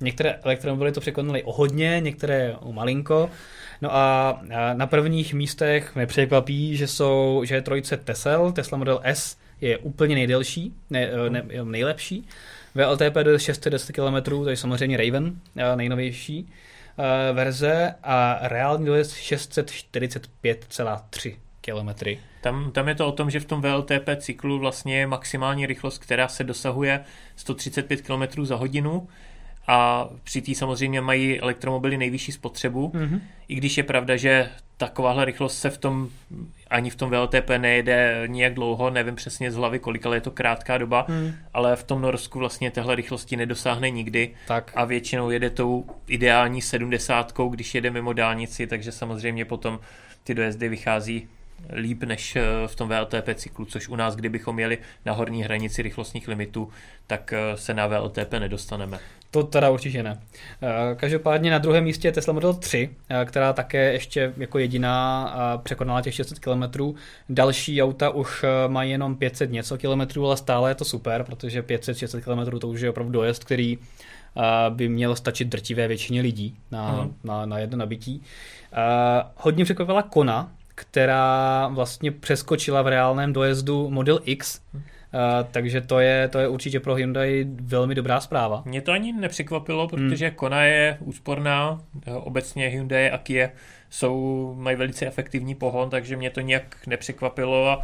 Některé 0.00 0.38
elektromobily 0.42 0.92
to 0.92 1.00
překonaly 1.00 1.42
o 1.42 1.52
hodně, 1.52 2.00
některé 2.00 2.56
o 2.60 2.72
malinko. 2.72 3.30
No 3.82 3.94
a 3.94 4.40
na 4.74 4.86
prvních 4.86 5.34
místech 5.34 5.94
mě 5.94 6.06
překvapí, 6.06 6.76
že 6.76 6.86
jsou, 6.86 7.42
že 7.44 7.54
je 7.54 7.62
trojice 7.62 7.96
Tesla, 7.96 8.52
Tesla 8.52 8.78
Model 8.78 9.00
S 9.04 9.36
je 9.60 9.78
úplně 9.78 10.14
nejdelší, 10.14 10.74
ne, 10.90 11.08
eh, 11.26 11.30
ne, 11.30 11.42
nejlepší. 11.64 12.28
VLTP 12.74 13.24
do 13.24 13.38
610 13.38 13.92
km, 13.92 14.30
to 14.30 14.50
je 14.50 14.56
samozřejmě 14.56 14.96
Raven, 14.96 15.40
eh, 15.56 15.76
nejnovější 15.76 16.48
eh, 16.98 17.32
verze 17.32 17.94
a 18.02 18.38
reálný 18.42 18.86
dojezd 18.86 19.16
645,3 19.16 21.36
km. 21.60 21.88
Tam, 22.40 22.72
tam 22.72 22.88
je 22.88 22.94
to 22.94 23.06
o 23.06 23.12
tom, 23.12 23.30
že 23.30 23.40
v 23.40 23.44
tom 23.44 23.62
VLTP 23.62 24.16
cyklu 24.16 24.58
vlastně 24.58 24.98
je 24.98 25.06
maximální 25.06 25.66
rychlost, 25.66 25.98
která 25.98 26.28
se 26.28 26.44
dosahuje 26.44 27.00
135 27.36 28.00
km 28.00 28.44
za 28.44 28.56
hodinu 28.56 29.08
a 29.66 30.08
při 30.24 30.42
té 30.42 30.54
samozřejmě 30.54 31.00
mají 31.00 31.40
elektromobily 31.40 31.98
nejvyšší 31.98 32.32
spotřebu, 32.32 32.88
mm-hmm. 32.88 33.20
i 33.48 33.54
když 33.54 33.76
je 33.76 33.82
pravda, 33.82 34.16
že 34.16 34.50
takováhle 34.76 35.24
rychlost 35.24 35.58
se 35.58 35.70
v 35.70 35.78
tom 35.78 36.08
ani 36.74 36.90
v 36.90 36.96
tom 36.96 37.10
VLTP 37.10 37.50
nejede 37.58 38.22
nijak 38.26 38.54
dlouho, 38.54 38.90
nevím 38.90 39.14
přesně 39.14 39.50
z 39.50 39.54
hlavy 39.54 39.78
kolik, 39.78 40.06
ale 40.06 40.16
je 40.16 40.20
to 40.20 40.30
krátká 40.30 40.78
doba, 40.78 41.06
mm. 41.08 41.32
ale 41.54 41.76
v 41.76 41.84
tom 41.84 42.02
Norsku 42.02 42.38
vlastně 42.38 42.70
téhle 42.70 42.94
rychlosti 42.94 43.36
nedosáhne 43.36 43.90
nikdy 43.90 44.34
tak. 44.46 44.72
a 44.74 44.84
většinou 44.84 45.30
jede 45.30 45.50
tou 45.50 45.84
ideální 46.08 46.62
70, 46.62 47.32
když 47.50 47.74
jede 47.74 47.90
mimo 47.90 48.12
dálnici, 48.12 48.66
takže 48.66 48.92
samozřejmě 48.92 49.44
potom 49.44 49.80
ty 50.24 50.34
dojezdy 50.34 50.68
vychází 50.68 51.28
líp 51.72 52.02
než 52.02 52.36
eh, 52.36 52.42
v 52.66 52.74
tom 52.74 52.88
VLTP 52.88 53.28
cyklu, 53.34 53.64
což 53.64 53.88
u 53.88 53.96
nás, 53.96 54.16
kdybychom 54.16 54.58
jeli 54.58 54.78
na 55.04 55.12
horní 55.12 55.42
hranici 55.42 55.82
rychlostních 55.82 56.28
limitů, 56.28 56.70
tak 57.06 57.32
eh, 57.32 57.56
se 57.56 57.74
na 57.74 57.86
VLTP 57.86 58.32
nedostaneme. 58.32 58.98
To 59.34 59.42
teda 59.42 59.70
určitě 59.70 60.02
ne. 60.02 60.20
Eh, 60.62 60.94
každopádně 60.94 61.50
na 61.50 61.58
druhém 61.58 61.84
místě 61.84 62.08
je 62.08 62.12
Tesla 62.12 62.32
Model 62.32 62.54
3, 62.54 62.90
která 63.24 63.52
také 63.52 63.92
ještě 63.92 64.32
jako 64.36 64.58
jediná 64.58 65.34
překonala 65.62 66.02
těch 66.02 66.14
600 66.14 66.38
km. 66.38 66.94
Další 67.28 67.82
auta 67.82 68.10
už 68.10 68.44
mají 68.68 68.90
jenom 68.90 69.16
500 69.16 69.52
něco 69.52 69.78
kilometrů, 69.78 70.26
ale 70.26 70.36
stále 70.36 70.70
je 70.70 70.74
to 70.74 70.84
super, 70.84 71.24
protože 71.24 71.62
500-600 71.62 72.20
km 72.20 72.58
to 72.58 72.68
už 72.68 72.80
je 72.80 72.90
opravdu 72.90 73.12
dojezd, 73.12 73.44
který 73.44 73.78
by 74.68 74.88
měl 74.88 75.16
stačit 75.16 75.48
drtivé 75.48 75.88
většině 75.88 76.20
lidí 76.20 76.56
na, 76.70 77.02
mm. 77.02 77.14
na, 77.24 77.46
na 77.46 77.58
jedno 77.58 77.78
nabití. 77.78 78.22
Hodně 79.36 79.64
překvapila 79.64 80.02
Kona, 80.02 80.52
která 80.74 81.68
vlastně 81.68 82.10
přeskočila 82.10 82.82
v 82.82 82.88
reálném 82.88 83.32
dojezdu 83.32 83.90
Model 83.90 84.20
X, 84.24 84.60
uh, 84.74 84.80
takže 85.50 85.80
to 85.80 85.98
je, 85.98 86.28
to 86.28 86.38
je 86.38 86.48
určitě 86.48 86.80
pro 86.80 86.94
Hyundai 86.94 87.46
velmi 87.48 87.94
dobrá 87.94 88.20
zpráva. 88.20 88.62
Mě 88.66 88.80
to 88.80 88.92
ani 88.92 89.12
nepřekvapilo, 89.12 89.88
protože 89.88 90.26
hmm. 90.26 90.36
Kona 90.36 90.64
je 90.64 90.96
úsporná, 91.00 91.80
obecně 92.06 92.66
Hyundai 92.66 93.10
a 93.10 93.18
Kia 93.18 93.50
jsou, 93.90 94.54
mají 94.58 94.76
velice 94.76 95.06
efektivní 95.06 95.54
pohon, 95.54 95.90
takže 95.90 96.16
mě 96.16 96.30
to 96.30 96.40
nějak 96.40 96.86
nepřekvapilo 96.86 97.68
a 97.68 97.82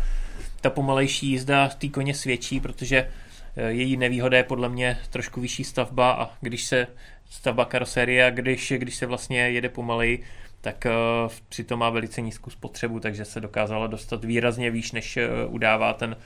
ta 0.60 0.70
pomalejší 0.70 1.26
jízda 1.26 1.68
té 1.68 1.88
koně 1.88 2.14
svědčí, 2.14 2.60
protože 2.60 3.08
eh, 3.56 3.70
její 3.70 3.96
nevýhoda 3.96 4.36
je 4.36 4.44
podle 4.44 4.68
mě 4.68 4.98
trošku 5.10 5.40
vyšší 5.40 5.64
stavba 5.64 6.12
a 6.12 6.30
když 6.40 6.64
se 6.64 6.86
stavba 7.30 7.64
karoserie 7.64 8.26
a 8.26 8.30
když, 8.30 8.72
když 8.76 8.94
se 8.94 9.06
vlastně 9.06 9.50
jede 9.50 9.68
pomaleji, 9.68 10.22
tak 10.60 10.86
uh, 10.86 11.32
přitom 11.48 11.78
má 11.78 11.90
velice 11.90 12.20
nízkou 12.20 12.50
spotřebu, 12.50 13.00
takže 13.00 13.24
se 13.24 13.40
dokázala 13.40 13.86
dostat 13.86 14.24
výrazně 14.24 14.70
výš, 14.70 14.92
než 14.92 15.16
uh, 15.16 15.54
udává 15.54 15.92
ten 15.92 16.16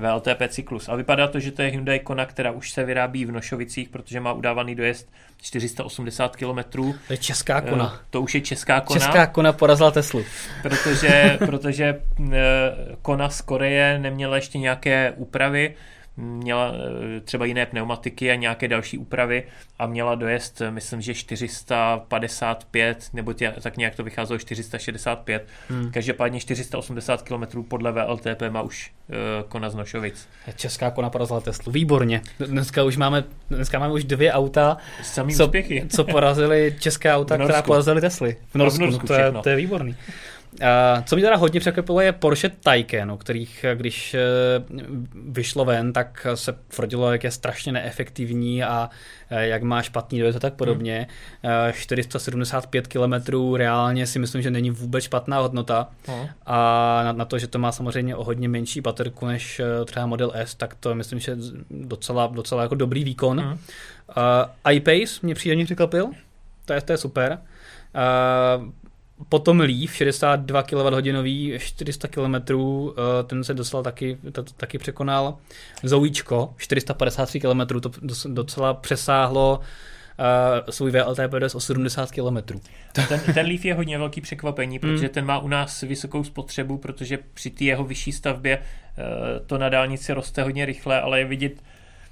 VLTP 0.00 0.42
cyklus. 0.48 0.88
A 0.88 0.96
vypadá 0.96 1.28
to, 1.28 1.40
že 1.40 1.52
to 1.52 1.62
je 1.62 1.68
Hyundai 1.68 1.98
Kona, 1.98 2.26
která 2.26 2.50
už 2.50 2.70
se 2.70 2.84
vyrábí 2.84 3.24
v 3.24 3.32
Nošovicích, 3.32 3.88
protože 3.88 4.20
má 4.20 4.32
udávaný 4.32 4.74
dojezd 4.74 5.08
480 5.42 6.36
km. 6.36 6.58
To 7.06 7.12
je 7.12 7.16
česká 7.16 7.60
Kona. 7.60 7.84
Uh, 7.84 7.98
to 8.10 8.22
už 8.22 8.34
je 8.34 8.40
česká 8.40 8.80
Kona. 8.80 9.00
Česká 9.00 9.26
Kona 9.26 9.52
porazila 9.52 9.90
Teslu. 9.90 10.24
Protože, 10.62 11.38
protože 11.46 12.00
uh, 12.18 12.28
Kona 13.02 13.28
z 13.28 13.40
Koreje 13.40 13.98
neměla 13.98 14.36
ještě 14.36 14.58
nějaké 14.58 15.12
úpravy, 15.16 15.74
měla 16.16 16.72
eh, 17.16 17.20
třeba 17.20 17.44
jiné 17.44 17.66
pneumatiky 17.66 18.30
a 18.30 18.34
nějaké 18.34 18.68
další 18.68 18.98
úpravy 18.98 19.42
a 19.78 19.86
měla 19.86 20.14
dojezd, 20.14 20.60
eh, 20.60 20.70
myslím, 20.70 21.00
že 21.00 21.14
455, 21.14 23.08
nebo 23.12 23.32
tě, 23.32 23.54
tak 23.60 23.76
nějak 23.76 23.94
to 23.94 24.04
vycházelo 24.04 24.38
465. 24.38 25.46
Hmm. 25.68 25.90
Každopádně 25.90 26.40
480 26.40 27.22
km 27.22 27.62
podle 27.62 27.92
VLTP 27.92 28.42
má 28.50 28.62
už 28.62 28.92
uh, 29.08 29.14
Kona 29.48 29.70
z 29.70 29.74
Nošovic. 29.74 30.28
Česká 30.56 30.90
Kona 30.90 31.10
porazila 31.10 31.40
Teslu, 31.40 31.72
výborně. 31.72 32.20
Dneska 32.38 32.82
už 32.82 32.96
máme, 32.96 33.24
dneska 33.50 33.78
máme 33.78 33.92
už 33.92 34.04
dvě 34.04 34.32
auta, 34.32 34.76
Samý 35.02 35.34
co, 35.34 35.44
úspěchy. 35.44 35.86
co 35.88 36.04
porazili 36.04 36.76
české 36.80 37.14
auta, 37.14 37.38
která 37.38 37.62
porazili 37.62 38.00
Tesly. 38.00 38.36
V 38.50 38.54
Norsku, 38.54 38.78
v 38.78 38.80
Norsku 38.80 39.02
no, 39.02 39.06
to, 39.06 39.14
je, 39.14 39.32
to 39.42 39.48
je 39.48 39.56
výborný. 39.56 39.96
Co 41.04 41.16
mě 41.16 41.24
teda 41.24 41.36
hodně 41.36 41.60
překvapilo 41.60 42.00
je 42.00 42.12
Porsche 42.12 42.48
Taycan, 42.48 43.10
o 43.10 43.16
kterých 43.16 43.64
když 43.74 44.16
uh, 44.68 44.80
vyšlo 45.14 45.64
ven, 45.64 45.92
tak 45.92 46.26
se 46.34 46.52
tvrdilo, 46.68 47.12
jak 47.12 47.24
je 47.24 47.30
strašně 47.30 47.72
neefektivní 47.72 48.64
a 48.64 48.90
uh, 49.32 49.38
jak 49.38 49.62
má 49.62 49.82
špatný 49.82 50.18
dojezd 50.18 50.36
a 50.36 50.40
tak 50.40 50.54
podobně. 50.54 51.06
Hmm. 51.42 51.72
475 51.72 52.86
km 52.86 53.12
reálně 53.56 54.06
si 54.06 54.18
myslím, 54.18 54.42
že 54.42 54.50
není 54.50 54.70
vůbec 54.70 55.04
špatná 55.04 55.38
hodnota 55.38 55.88
hmm. 56.06 56.26
a 56.46 57.00
na, 57.04 57.12
na 57.12 57.24
to, 57.24 57.38
že 57.38 57.46
to 57.46 57.58
má 57.58 57.72
samozřejmě 57.72 58.16
o 58.16 58.24
hodně 58.24 58.48
menší 58.48 58.80
baterku 58.80 59.26
než 59.26 59.60
třeba 59.84 60.06
Model 60.06 60.32
S, 60.34 60.54
tak 60.54 60.74
to 60.74 60.94
myslím, 60.94 61.18
že 61.18 61.36
docela, 61.70 62.26
docela 62.26 62.62
jako 62.62 62.74
dobrý 62.74 63.04
výkon. 63.04 63.40
Hmm. 63.40 63.52
Uh, 63.52 64.72
iPace 64.72 65.18
mě 65.22 65.34
příjemně 65.34 65.64
překvapil, 65.64 66.10
to 66.64 66.72
je, 66.72 66.80
to 66.80 66.92
je 66.92 66.98
super. 66.98 67.38
Uh, 68.58 68.64
Potom 69.28 69.60
Leaf, 69.60 69.94
62 69.94 70.62
kWh, 70.62 71.58
400 71.58 72.08
km, 72.08 72.34
ten 73.26 73.44
se 73.44 73.54
dostal 73.54 73.82
taky, 73.82 74.18
taky 74.56 74.78
překonal. 74.78 75.38
Zoujíčko, 75.82 76.54
453 76.56 77.40
km, 77.40 77.80
to 77.80 77.90
docela 78.28 78.74
přesáhlo 78.74 79.60
svůj 80.70 80.90
VLTP 80.90 81.54
o 81.54 81.60
70 81.60 82.10
km. 82.10 82.60
Ten, 83.08 83.20
ten 83.34 83.46
Leaf 83.46 83.64
je 83.64 83.74
hodně 83.74 83.98
velký 83.98 84.20
překvapení, 84.20 84.78
hmm. 84.78 84.92
protože 84.92 85.08
ten 85.08 85.24
má 85.24 85.38
u 85.38 85.48
nás 85.48 85.80
vysokou 85.80 86.24
spotřebu, 86.24 86.78
protože 86.78 87.18
při 87.34 87.50
té 87.50 87.64
jeho 87.64 87.84
vyšší 87.84 88.12
stavbě 88.12 88.58
to 89.46 89.58
na 89.58 89.68
dálnici 89.68 90.12
roste 90.12 90.42
hodně 90.42 90.66
rychle, 90.66 91.00
ale 91.00 91.18
je 91.18 91.24
vidět, 91.24 91.62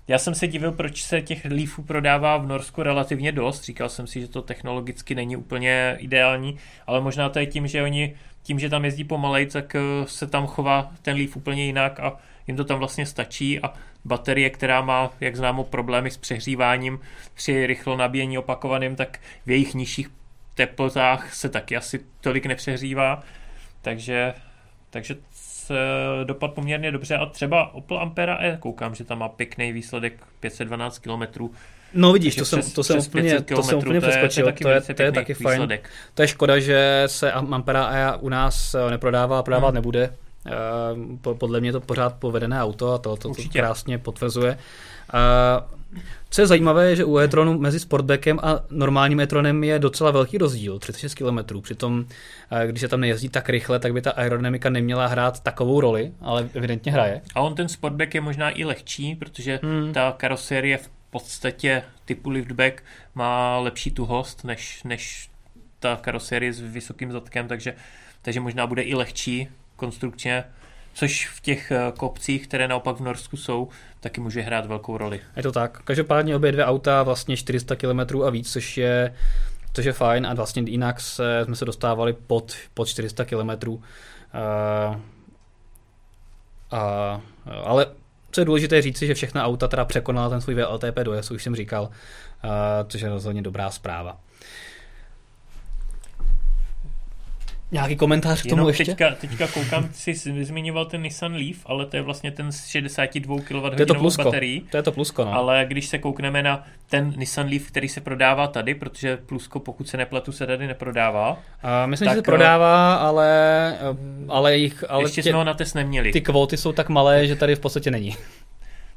já 0.09 0.19
jsem 0.19 0.35
se 0.35 0.47
divil, 0.47 0.73
proč 0.73 1.03
se 1.03 1.23
těch 1.23 1.45
Leafů 1.45 1.83
prodává 1.83 2.37
v 2.37 2.47
Norsku 2.47 2.83
relativně 2.83 3.33
dost. 3.33 3.65
Říkal 3.65 3.89
jsem 3.89 4.07
si, 4.07 4.21
že 4.21 4.29
to 4.29 4.43
technologicky 4.43 5.15
není 5.15 5.37
úplně 5.37 5.97
ideální, 5.99 6.59
ale 6.87 7.01
možná 7.01 7.29
to 7.29 7.39
je 7.39 7.47
tím, 7.47 7.67
že 7.67 7.83
oni 7.83 8.15
tím, 8.43 8.59
že 8.59 8.71
tam 8.71 8.85
jezdí 8.85 9.05
pomalej, 9.05 9.47
tak 9.47 9.77
se 10.05 10.27
tam 10.27 10.47
chová 10.47 10.93
ten 11.03 11.17
Leaf 11.17 11.37
úplně 11.37 11.65
jinak 11.65 12.01
a 12.01 12.17
jim 12.47 12.57
to 12.57 12.65
tam 12.65 12.79
vlastně 12.79 13.07
stačí 13.07 13.61
a 13.61 13.73
baterie, 14.05 14.51
která 14.51 14.81
má, 14.81 15.11
jak 15.21 15.37
známo, 15.37 15.65
problémy 15.65 16.11
s 16.11 16.17
přehříváním 16.17 17.01
při 17.35 17.67
rychlo 17.67 17.97
nabíjení 17.97 18.39
opakovaným, 18.39 18.97
tak 18.97 19.21
v 19.47 19.51
jejich 19.51 19.75
nižších 19.75 20.09
teplotách 20.55 21.35
se 21.35 21.49
taky 21.49 21.77
asi 21.77 22.01
tolik 22.21 22.47
nepřehřívá. 22.47 23.23
Takže, 23.83 24.35
takže 24.91 25.17
se 25.67 25.75
dopad 26.25 26.53
poměrně 26.53 26.93
dobře 26.93 27.17
a 27.17 27.27
třeba 27.27 27.75
Opel 27.75 27.99
Ampera 27.99 28.39
E, 28.41 28.57
koukám, 28.61 28.95
že 28.95 29.05
tam 29.05 29.19
má 29.19 29.29
pěkný 29.29 29.73
výsledek 29.73 30.13
512 30.41 30.99
km. 30.99 31.49
No 31.95 32.13
vidíš, 32.13 32.37
to 32.37 32.45
jsem, 32.45 32.63
to 32.75 32.85
jsem 32.85 32.99
úplně, 32.99 33.41
to 33.41 33.63
jsem 33.63 33.79
úplně 33.79 34.01
přeskočil, 34.01 34.45
to 34.45 34.69
je, 34.69 34.81
to 34.81 34.91
je, 34.91 34.95
to 34.95 35.03
je 35.03 35.13
taky 35.13 35.35
fajn. 35.35 35.69
To 36.15 36.23
je 36.23 36.29
škoda, 36.29 36.59
že 36.59 37.03
se 37.07 37.33
Ampera 37.33 37.91
E 37.93 38.17
u 38.17 38.29
nás 38.29 38.77
neprodává 38.91 39.39
a 39.39 39.43
prodávat 39.43 39.69
hmm. 39.69 39.75
nebude, 39.75 40.11
Eh, 40.11 40.24
podle 41.39 41.61
mě 41.61 41.73
to 41.73 41.81
pořád 41.81 42.15
povedené 42.15 42.63
auto 42.63 42.93
a 42.93 42.99
to, 42.99 43.17
to, 43.17 43.29
to 43.35 43.43
krásně 43.53 43.99
potvrzuje. 43.99 44.59
Co 46.31 46.41
je 46.41 46.47
zajímavé, 46.47 46.91
je, 46.91 46.97
že 46.97 47.05
u 47.05 47.19
e-tronu 47.19 47.59
mezi 47.59 47.81
Sportbackem 47.81 48.39
a 48.43 48.61
normálním 48.71 49.21
e-tronem 49.21 49.65
je 49.65 49.79
docela 49.79 50.11
velký 50.11 50.39
rozdíl, 50.39 50.79
36 50.79 51.15
km. 51.15 51.61
Přitom, 51.61 52.05
eh, 52.51 52.67
když 52.67 52.81
se 52.81 52.89
tam 52.89 53.01
nejezdí 53.01 53.29
tak 53.29 53.49
rychle, 53.49 53.79
tak 53.79 53.93
by 53.93 54.03
ta 54.03 54.11
aerodynamika 54.11 54.71
neměla 54.71 55.07
hrát 55.07 55.41
takovou 55.41 55.81
roli, 55.81 56.13
ale 56.21 56.49
evidentně 56.55 56.93
hraje. 56.93 57.21
A 57.35 57.41
on 57.41 57.55
ten 57.55 57.69
Sportback 57.69 58.15
je 58.15 58.21
možná 58.21 58.59
i 58.59 58.65
lehčí, 58.65 59.15
protože 59.15 59.61
hmm. 59.63 59.93
ta 59.93 60.15
karoserie 60.17 60.79
v 60.79 60.91
podstatě 61.11 61.83
typu 62.05 62.31
liftback 62.31 62.83
má 63.15 63.59
lepší 63.59 63.91
tuhost 63.91 64.45
než, 64.45 64.83
než 64.83 65.31
ta 65.81 65.97
karoserie 65.97 66.53
s 66.53 66.61
vysokým 66.61 67.13
zadkem, 67.13 67.49
takže, 67.49 67.75
takže 68.23 68.41
možná 68.41 68.67
bude 68.67 68.83
i 68.83 68.95
lehčí, 68.95 69.49
konstrukčně, 69.85 70.45
což 70.95 71.29
v 71.29 71.41
těch 71.41 71.71
eh, 71.71 71.93
kopcích, 71.97 72.49
které 72.49 72.69
naopak 72.69 72.97
v 72.97 73.01
Norsku 73.01 73.37
jsou, 73.37 73.69
taky 74.01 74.21
může 74.21 74.41
hrát 74.41 74.67
velkou 74.67 74.97
roli. 74.99 75.21
Je 75.37 75.43
to 75.43 75.53
tak. 75.53 75.83
Každopádně 75.85 76.37
obě 76.37 76.53
dvě 76.53 76.65
auta 76.65 77.03
vlastně 77.03 77.37
400 77.37 77.77
km 77.77 78.23
a 78.27 78.31
víc, 78.31 78.53
což 78.53 78.77
je, 78.77 79.15
což 79.73 79.85
je 79.85 79.93
fajn 79.93 80.27
a 80.27 80.35
vlastně 80.35 80.63
jinak 80.67 81.01
se, 81.01 81.45
jsme 81.45 81.57
se 81.57 81.65
dostávali 81.65 82.13
pod, 82.13 82.55
pod 82.75 82.89
400 82.89 83.25
km. 83.25 83.69
Uh, 83.69 83.79
a, 86.71 87.21
ale 87.65 87.87
co 88.31 88.41
je 88.41 88.45
důležité 88.45 88.83
říci, 88.83 89.07
že 89.07 89.15
všechna 89.15 89.45
auta 89.45 89.69
teda 89.69 89.85
překonala 89.85 90.29
ten 90.29 90.41
svůj 90.41 90.55
VLTP 90.55 90.99
dojezd, 91.03 91.31
už 91.31 91.43
jsem 91.43 91.57
říkal, 91.57 91.83
uh, 91.83 92.51
což 92.89 93.01
je 93.01 93.09
rozhodně 93.09 93.43
dobrá 93.43 93.71
zpráva. 93.71 94.17
Nějaký 97.75 97.97
komentář 97.97 98.41
k 98.41 98.43
tomu 98.43 98.53
Jenom 98.53 98.69
ještě? 98.69 98.85
Teďka, 98.85 99.11
teďka 99.11 99.47
koukám, 99.47 99.89
si 99.93 100.15
zmiňoval 100.45 100.85
ten 100.85 101.03
Nissan 101.03 101.35
Leaf, 101.35 101.57
ale 101.67 101.87
to 101.87 101.97
je 101.97 102.03
vlastně 102.03 102.31
ten 102.31 102.53
s 102.53 102.67
62 102.67 103.37
kWh 103.41 103.77
to 103.77 103.83
je 103.83 103.87
to 103.87 103.95
plusko. 103.95 104.25
baterií. 104.25 104.61
To 104.61 104.77
je 104.77 104.83
to 104.83 104.93
plusko, 104.93 105.25
no. 105.25 105.33
Ale 105.33 105.65
když 105.69 105.87
se 105.87 105.99
koukneme 105.99 106.43
na 106.43 106.65
ten 106.91 107.13
Nissan 107.17 107.49
Leaf, 107.49 107.63
který 107.63 107.89
se 107.89 108.01
prodává 108.01 108.47
tady, 108.47 108.75
protože 108.75 109.17
plusko, 109.17 109.61
pokud 109.61 109.89
se 109.89 109.97
nepletu, 109.97 110.33
se 110.33 110.47
tady 110.47 110.67
neprodává. 110.67 111.39
A 111.63 111.87
myslím, 111.87 112.07
tak, 112.07 112.15
že 112.15 112.19
se 112.19 112.23
prodává, 112.23 112.95
ale, 112.95 113.79
ale 114.29 114.57
jich... 114.57 114.85
Ale 114.89 115.05
ještě 115.05 115.23
tě, 115.23 115.31
jsme 115.31 115.39
ho 115.39 115.45
na 115.45 115.55
test 115.55 115.75
neměli. 115.75 116.13
Ty 116.13 116.21
kvóty 116.21 116.57
jsou 116.57 116.73
tak 116.73 116.89
malé, 116.89 117.27
že 117.27 117.37
tady 117.37 117.57
v 117.57 117.61
podstatě 117.61 117.91
není. 117.91 118.17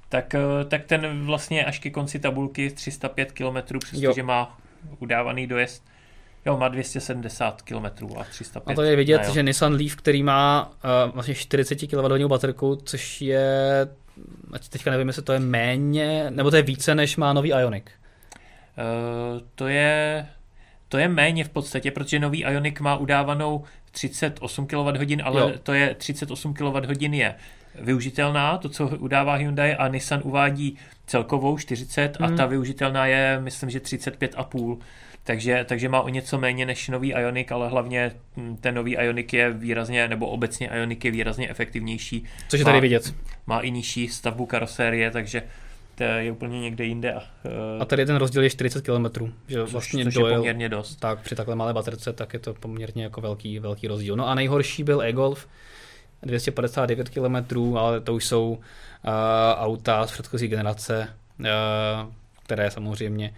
Tak, 0.09 0.35
tak 0.67 0.85
ten 0.85 1.25
vlastně 1.25 1.65
až 1.65 1.79
ke 1.79 1.89
konci 1.89 2.19
tabulky 2.19 2.69
305 2.69 3.31
km, 3.31 3.79
přestože 3.79 4.23
má 4.23 4.57
udávaný 4.99 5.47
dojezd 5.47 5.83
Jo, 6.47 6.57
má 6.57 6.67
270 6.67 7.61
km 7.61 7.85
a 8.17 8.23
305. 8.23 8.73
A 8.73 8.75
to 8.75 8.81
je 8.81 8.95
vidět, 8.95 9.29
že 9.33 9.43
Nissan 9.43 9.73
Leaf, 9.73 9.95
který 9.95 10.23
má 10.23 10.71
uh, 11.05 11.13
vlastně 11.13 11.35
40 11.35 11.75
kWh 11.75 12.27
baterku, 12.27 12.75
což 12.75 13.21
je, 13.21 13.87
ať 14.53 14.69
teďka 14.69 14.91
nevím, 14.91 15.07
jestli 15.07 15.21
to 15.21 15.33
je 15.33 15.39
méně, 15.39 16.25
nebo 16.29 16.49
to 16.49 16.55
je 16.55 16.61
více, 16.61 16.95
než 16.95 17.17
má 17.17 17.33
nový 17.33 17.49
Ionic. 17.49 17.83
Uh, 17.83 19.41
to 19.55 19.67
je, 19.67 20.27
to 20.89 20.97
je 20.97 21.07
méně 21.07 21.43
v 21.43 21.49
podstatě, 21.49 21.91
protože 21.91 22.19
nový 22.19 22.39
Ionic 22.39 22.79
má 22.79 22.97
udávanou 22.97 23.63
38 23.91 24.67
kWh, 24.67 25.23
ale 25.23 25.41
jo. 25.41 25.51
to 25.63 25.73
je 25.73 25.95
38 25.95 26.53
kWh 26.53 27.01
je 27.01 27.35
využitelná, 27.79 28.57
to, 28.57 28.69
co 28.69 28.87
udává 28.87 29.35
Hyundai 29.35 29.75
a 29.75 29.87
Nissan 29.87 30.21
uvádí 30.23 30.77
celkovou 31.07 31.57
40 31.57 32.19
hmm. 32.19 32.33
a 32.33 32.37
ta 32.37 32.45
využitelná 32.45 33.05
je, 33.05 33.39
myslím, 33.39 33.69
že 33.69 33.79
35,5 33.79 34.77
takže, 35.27 35.65
takže 35.67 35.89
má 35.89 36.01
o 36.01 36.09
něco 36.09 36.37
méně 36.37 36.65
než 36.65 36.87
nový 36.87 37.09
Ionic, 37.09 37.51
ale 37.51 37.69
hlavně 37.69 38.11
hm, 38.37 38.57
ten 38.61 38.75
nový 38.75 38.93
Ionic 38.93 39.33
je 39.33 39.51
výrazně, 39.51 40.07
nebo 40.07 40.27
obecně 40.27 40.69
Ionic 40.73 41.05
je 41.05 41.11
výrazně 41.11 41.49
efektivnější. 41.49 42.23
Což 42.49 42.59
je 42.59 42.65
tady 42.65 42.81
vidět. 42.81 43.13
Má 43.47 43.59
i 43.59 43.71
nižší 43.71 44.07
stavbu 44.07 44.45
karosérie, 44.45 45.11
takže 45.11 45.43
to 45.95 46.03
je 46.03 46.31
úplně 46.31 46.61
někde 46.61 46.85
jinde. 46.85 47.13
A, 47.13 47.17
uh, 47.17 47.81
a 47.81 47.85
tady 47.85 48.05
ten 48.05 48.15
rozdíl 48.15 48.43
je 48.43 48.49
40 48.49 48.81
km, 48.81 49.31
že 49.47 49.57
což, 49.63 49.71
vlastně 49.71 50.03
což 50.03 50.13
dojel, 50.13 50.29
je 50.29 50.37
poměrně 50.37 50.69
dost. 50.69 50.95
Tak 50.95 51.19
při 51.19 51.35
takhle 51.35 51.55
malé 51.55 51.73
baterce, 51.73 52.13
tak 52.13 52.33
je 52.33 52.39
to 52.39 52.53
poměrně 52.53 53.03
jako 53.03 53.21
velký, 53.21 53.59
velký 53.59 53.87
rozdíl. 53.87 54.15
No 54.15 54.27
a 54.27 54.35
nejhorší 54.35 54.83
byl 54.83 55.01
e-Golf, 55.01 55.47
259 56.21 57.09
km, 57.09 57.77
ale 57.77 58.01
to 58.01 58.13
už 58.13 58.25
jsou 58.25 58.49
uh, 58.49 58.59
auta 59.55 60.07
z 60.07 60.11
předchozí 60.11 60.47
generace, 60.47 61.07
uh, 61.39 61.45
které 62.43 62.71
samozřejmě 62.71 63.33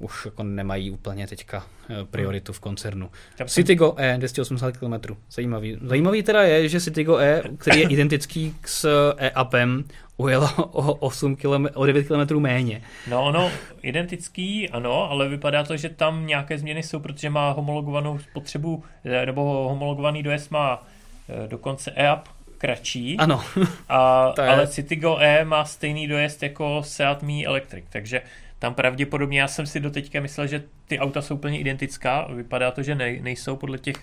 už 0.00 0.24
jako 0.24 0.42
nemají 0.42 0.90
úplně 0.90 1.26
teďka 1.26 1.66
eh, 1.90 1.94
prioritu 2.10 2.52
v 2.52 2.60
koncernu. 2.60 3.10
Citigo 3.46 3.94
E 3.96 4.18
280 4.18 4.76
km. 4.76 5.16
Zajímavý. 5.30 5.78
Zajímavý 5.82 6.22
teda 6.22 6.42
je, 6.42 6.68
že 6.68 6.80
Citigo 6.80 7.18
E, 7.18 7.42
který 7.58 7.80
je 7.80 7.88
identický 7.88 8.54
s 8.66 9.12
E-Upem, 9.16 9.84
ujelo 10.16 10.50
o, 10.56 10.94
8 10.94 11.36
km, 11.36 11.66
o 11.74 11.86
9 11.86 12.06
km 12.08 12.40
méně. 12.40 12.82
No 13.08 13.24
ono, 13.24 13.50
identický, 13.82 14.68
ano, 14.68 15.10
ale 15.10 15.28
vypadá 15.28 15.64
to, 15.64 15.76
že 15.76 15.88
tam 15.88 16.26
nějaké 16.26 16.58
změny 16.58 16.82
jsou, 16.82 17.00
protože 17.00 17.30
má 17.30 17.50
homologovanou 17.50 18.18
spotřebu, 18.18 18.84
eh, 19.04 19.26
nebo 19.26 19.68
homologovaný 19.68 20.22
dojezd 20.22 20.50
má 20.50 20.86
eh, 21.28 21.48
dokonce 21.48 21.92
E-Up 21.96 22.28
kratší. 22.58 23.16
Ano. 23.16 23.40
A, 23.88 24.22
ale 24.48 24.66
Citigo 24.66 25.18
E 25.20 25.44
má 25.44 25.64
stejný 25.64 26.08
dojezd 26.08 26.42
jako 26.42 26.82
Seat 26.84 27.22
Mii 27.22 27.46
Electric, 27.46 27.84
takže 27.90 28.22
tam 28.60 28.74
pravděpodobně 28.74 29.40
já 29.40 29.48
jsem 29.48 29.66
si 29.66 29.80
doteďka 29.80 30.20
myslel, 30.20 30.46
že 30.46 30.62
ty 30.86 30.98
auta 30.98 31.22
jsou 31.22 31.34
úplně 31.34 31.58
identická, 31.58 32.28
vypadá 32.34 32.70
to, 32.70 32.82
že 32.82 32.94
ne, 32.94 33.12
nejsou 33.20 33.56
podle 33.56 33.78
těch 33.78 33.96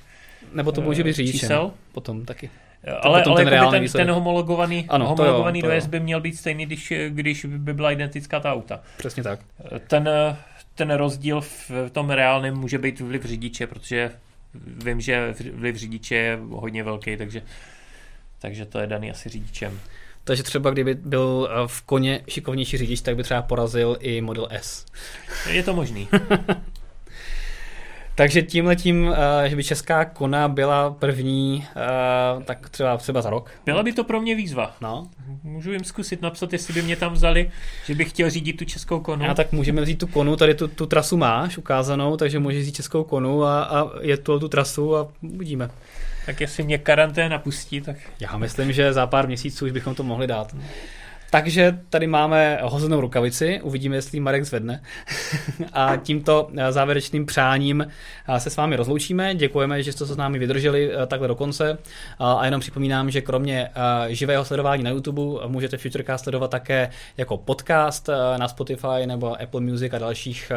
Nebo 0.54 0.72
to 0.72 0.82
může 0.82 1.04
být 1.04 1.14
řidičem 1.14 1.40
čísel. 1.40 1.72
potom 1.92 2.26
taky. 2.26 2.50
Ale, 3.02 3.24
ale 3.24 3.44
ten, 3.44 3.54
jako 3.54 3.72
ten, 3.72 3.88
ten 3.88 4.12
homologovaný, 4.12 4.86
ano, 4.90 5.08
homologovaný 5.08 5.62
to 5.62 5.66
jo, 5.66 5.70
to 5.70 5.72
dojezd 5.72 5.90
by 5.90 6.00
měl 6.00 6.22
být 6.22 6.38
stejný, 6.38 6.66
když, 6.66 6.94
když 7.10 7.46
by 7.46 7.74
byla 7.74 7.92
identická 7.92 8.40
ta 8.40 8.54
auta. 8.54 8.80
Přesně 8.98 9.24
tak. 9.24 9.40
Ten, 9.88 10.10
ten 10.76 10.92
rozdíl 10.92 11.42
v 11.42 11.72
tom 11.92 12.10
reálném 12.10 12.58
může 12.58 12.78
být 12.78 13.00
vliv 13.00 13.26
řidiče, 13.26 13.68
protože 13.68 14.12
vím, 14.84 15.02
že 15.02 15.34
vliv 15.54 15.76
řidiče 15.76 16.16
je 16.16 16.40
hodně 16.50 16.84
velký, 16.84 17.18
takže, 17.18 17.42
takže 18.40 18.66
to 18.66 18.80
je 18.80 18.88
daný 18.88 19.12
asi 19.12 19.30
řidičem. 19.30 19.80
Takže 20.28 20.44
třeba 20.44 20.70
kdyby 20.70 20.96
byl 20.96 21.50
eh, 21.52 21.68
v 21.68 21.82
koně 21.82 22.22
šikovnější 22.28 22.78
řidič, 22.78 23.02
tak 23.02 23.16
by 23.16 23.24
třeba 23.24 23.42
porazil 23.42 23.98
i 24.00 24.22
Model 24.22 24.48
S. 24.52 24.86
Je 25.50 25.64
to 25.64 25.74
možný. 25.74 26.08
Takže 28.16 28.42
tím 28.42 28.66
letím, 28.66 29.14
eh, 29.46 29.50
že 29.50 29.56
by 29.56 29.64
česká 29.64 30.06
kona 30.06 30.48
byla 30.48 30.92
první, 30.92 31.68
eh, 31.76 32.44
tak 32.44 32.70
třeba 32.70 32.98
třeba 32.98 33.22
za 33.22 33.30
rok. 33.30 33.52
Byla 33.66 33.84
by 33.84 33.94
to 33.94 34.04
pro 34.04 34.22
mě 34.22 34.36
výzva. 34.36 34.76
No. 34.82 35.10
Můžu 35.44 35.72
jim 35.72 35.84
zkusit 35.84 36.22
napsat, 36.22 36.54
jestli 36.54 36.74
by 36.74 36.82
mě 36.82 36.96
tam 36.96 37.14
vzali, 37.14 37.52
že 37.86 37.96
bych 37.96 38.10
chtěl 38.10 38.30
řídit 38.30 38.54
tu 38.54 38.66
českou 38.66 39.00
konu. 39.00 39.30
A 39.30 39.34
tak 39.34 39.52
můžeme 39.52 39.82
vzít 39.82 40.00
tu 40.00 40.08
konu, 40.08 40.36
tady 40.36 40.56
tu, 40.56 40.68
tu 40.68 40.86
trasu 40.86 41.18
máš 41.18 41.58
ukázanou, 41.58 42.18
takže 42.18 42.40
můžeš 42.40 42.62
vzít 42.62 42.76
českou 42.76 43.04
konu 43.04 43.44
a, 43.44 43.64
a 43.64 43.90
je 44.02 44.18
tu 44.18 44.40
tu 44.40 44.48
trasu 44.48 44.96
a 44.96 45.08
uvidíme. 45.22 45.70
Tak 46.28 46.42
jestli 46.42 46.64
mě 46.64 46.78
karanténa 46.78 47.40
pustí, 47.40 47.82
tak... 47.82 47.96
Já 48.20 48.38
myslím, 48.38 48.72
že 48.72 48.94
za 48.94 49.08
pár 49.08 49.28
měsíců 49.28 49.66
už 49.66 49.72
bychom 49.72 49.96
to 49.96 50.04
mohli 50.04 50.28
dát. 50.28 50.56
Takže 51.30 51.80
tady 51.90 52.08
máme 52.08 52.60
hozenou 52.64 53.02
rukavici, 53.02 53.62
uvidíme, 53.64 53.96
jestli 53.96 54.20
Marek 54.20 54.46
zvedne. 54.46 54.82
a 55.74 55.96
tímto 55.96 56.50
závěrečným 56.70 57.26
přáním 57.26 57.88
se 58.38 58.50
s 58.50 58.58
vámi 58.58 58.76
rozloučíme. 58.76 59.36
Děkujeme, 59.36 59.84
že 59.84 59.92
jste 59.92 60.06
se 60.06 60.14
s 60.14 60.18
námi 60.18 60.40
vydrželi 60.40 60.92
takhle 61.08 61.28
do 61.28 61.36
konce. 61.36 61.78
A 62.20 62.46
jenom 62.46 62.62
připomínám, 62.62 63.12
že 63.12 63.22
kromě 63.22 63.70
živého 64.08 64.46
sledování 64.46 64.84
na 64.84 64.90
YouTube 64.90 65.22
můžete 65.48 65.78
Futurecast 65.78 66.24
sledovat 66.24 66.52
také 66.52 66.90
jako 67.18 67.38
podcast 67.38 68.10
na 68.38 68.48
Spotify 68.48 69.06
nebo 69.06 69.42
Apple 69.42 69.62
Music 69.62 69.94
a 69.94 69.98
dalších 69.98 70.52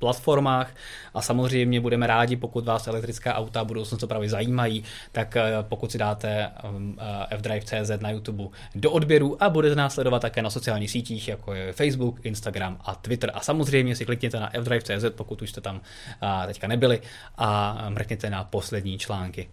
platformách 0.00 0.74
a 1.14 1.22
samozřejmě 1.22 1.80
budeme 1.80 2.06
rádi, 2.06 2.36
pokud 2.36 2.64
vás 2.64 2.86
elektrická 2.86 3.34
auta 3.34 3.64
budoucnost 3.64 4.02
opravdu 4.02 4.28
zajímají, 4.28 4.84
tak 5.12 5.36
eh, 5.36 5.52
pokud 5.62 5.92
si 5.92 5.98
dáte 5.98 6.50
um, 6.70 6.96
eh, 7.30 7.36
fdrive.cz 7.36 8.00
na 8.00 8.10
YouTube 8.10 8.44
do 8.74 8.90
odběru 8.90 9.42
a 9.42 9.50
budete 9.50 9.74
nás 9.74 9.94
sledovat 9.94 10.22
také 10.22 10.42
na 10.42 10.50
sociálních 10.50 10.90
sítích, 10.90 11.28
jako 11.28 11.54
je 11.54 11.72
Facebook, 11.72 12.20
Instagram 12.22 12.80
a 12.84 12.94
Twitter. 12.94 13.30
A 13.34 13.40
samozřejmě 13.40 13.96
si 13.96 14.04
klikněte 14.04 14.40
na 14.40 14.50
fdrive.cz, 14.60 15.04
pokud 15.16 15.42
už 15.42 15.50
jste 15.50 15.60
tam 15.60 15.80
eh, 16.22 16.46
teďka 16.46 16.66
nebyli 16.66 17.00
a 17.38 17.78
mrkněte 17.88 18.30
na 18.30 18.44
poslední 18.44 18.98
články 18.98 19.50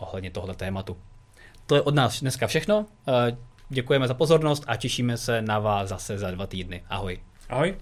ohledně 0.00 0.30
tohle 0.30 0.54
tématu. 0.54 0.96
To 1.66 1.74
je 1.74 1.82
od 1.82 1.94
nás 1.94 2.20
dneska 2.20 2.46
všechno. 2.46 2.86
Děkujeme 3.68 4.08
za 4.08 4.14
pozornost 4.14 4.64
a 4.66 4.76
těšíme 4.76 5.16
se 5.16 5.42
na 5.42 5.58
vás 5.58 5.88
zase 5.88 6.18
za 6.18 6.30
dva 6.30 6.46
týdny. 6.46 6.82
Ahoj. 6.88 7.20
Ahoj. 7.48 7.74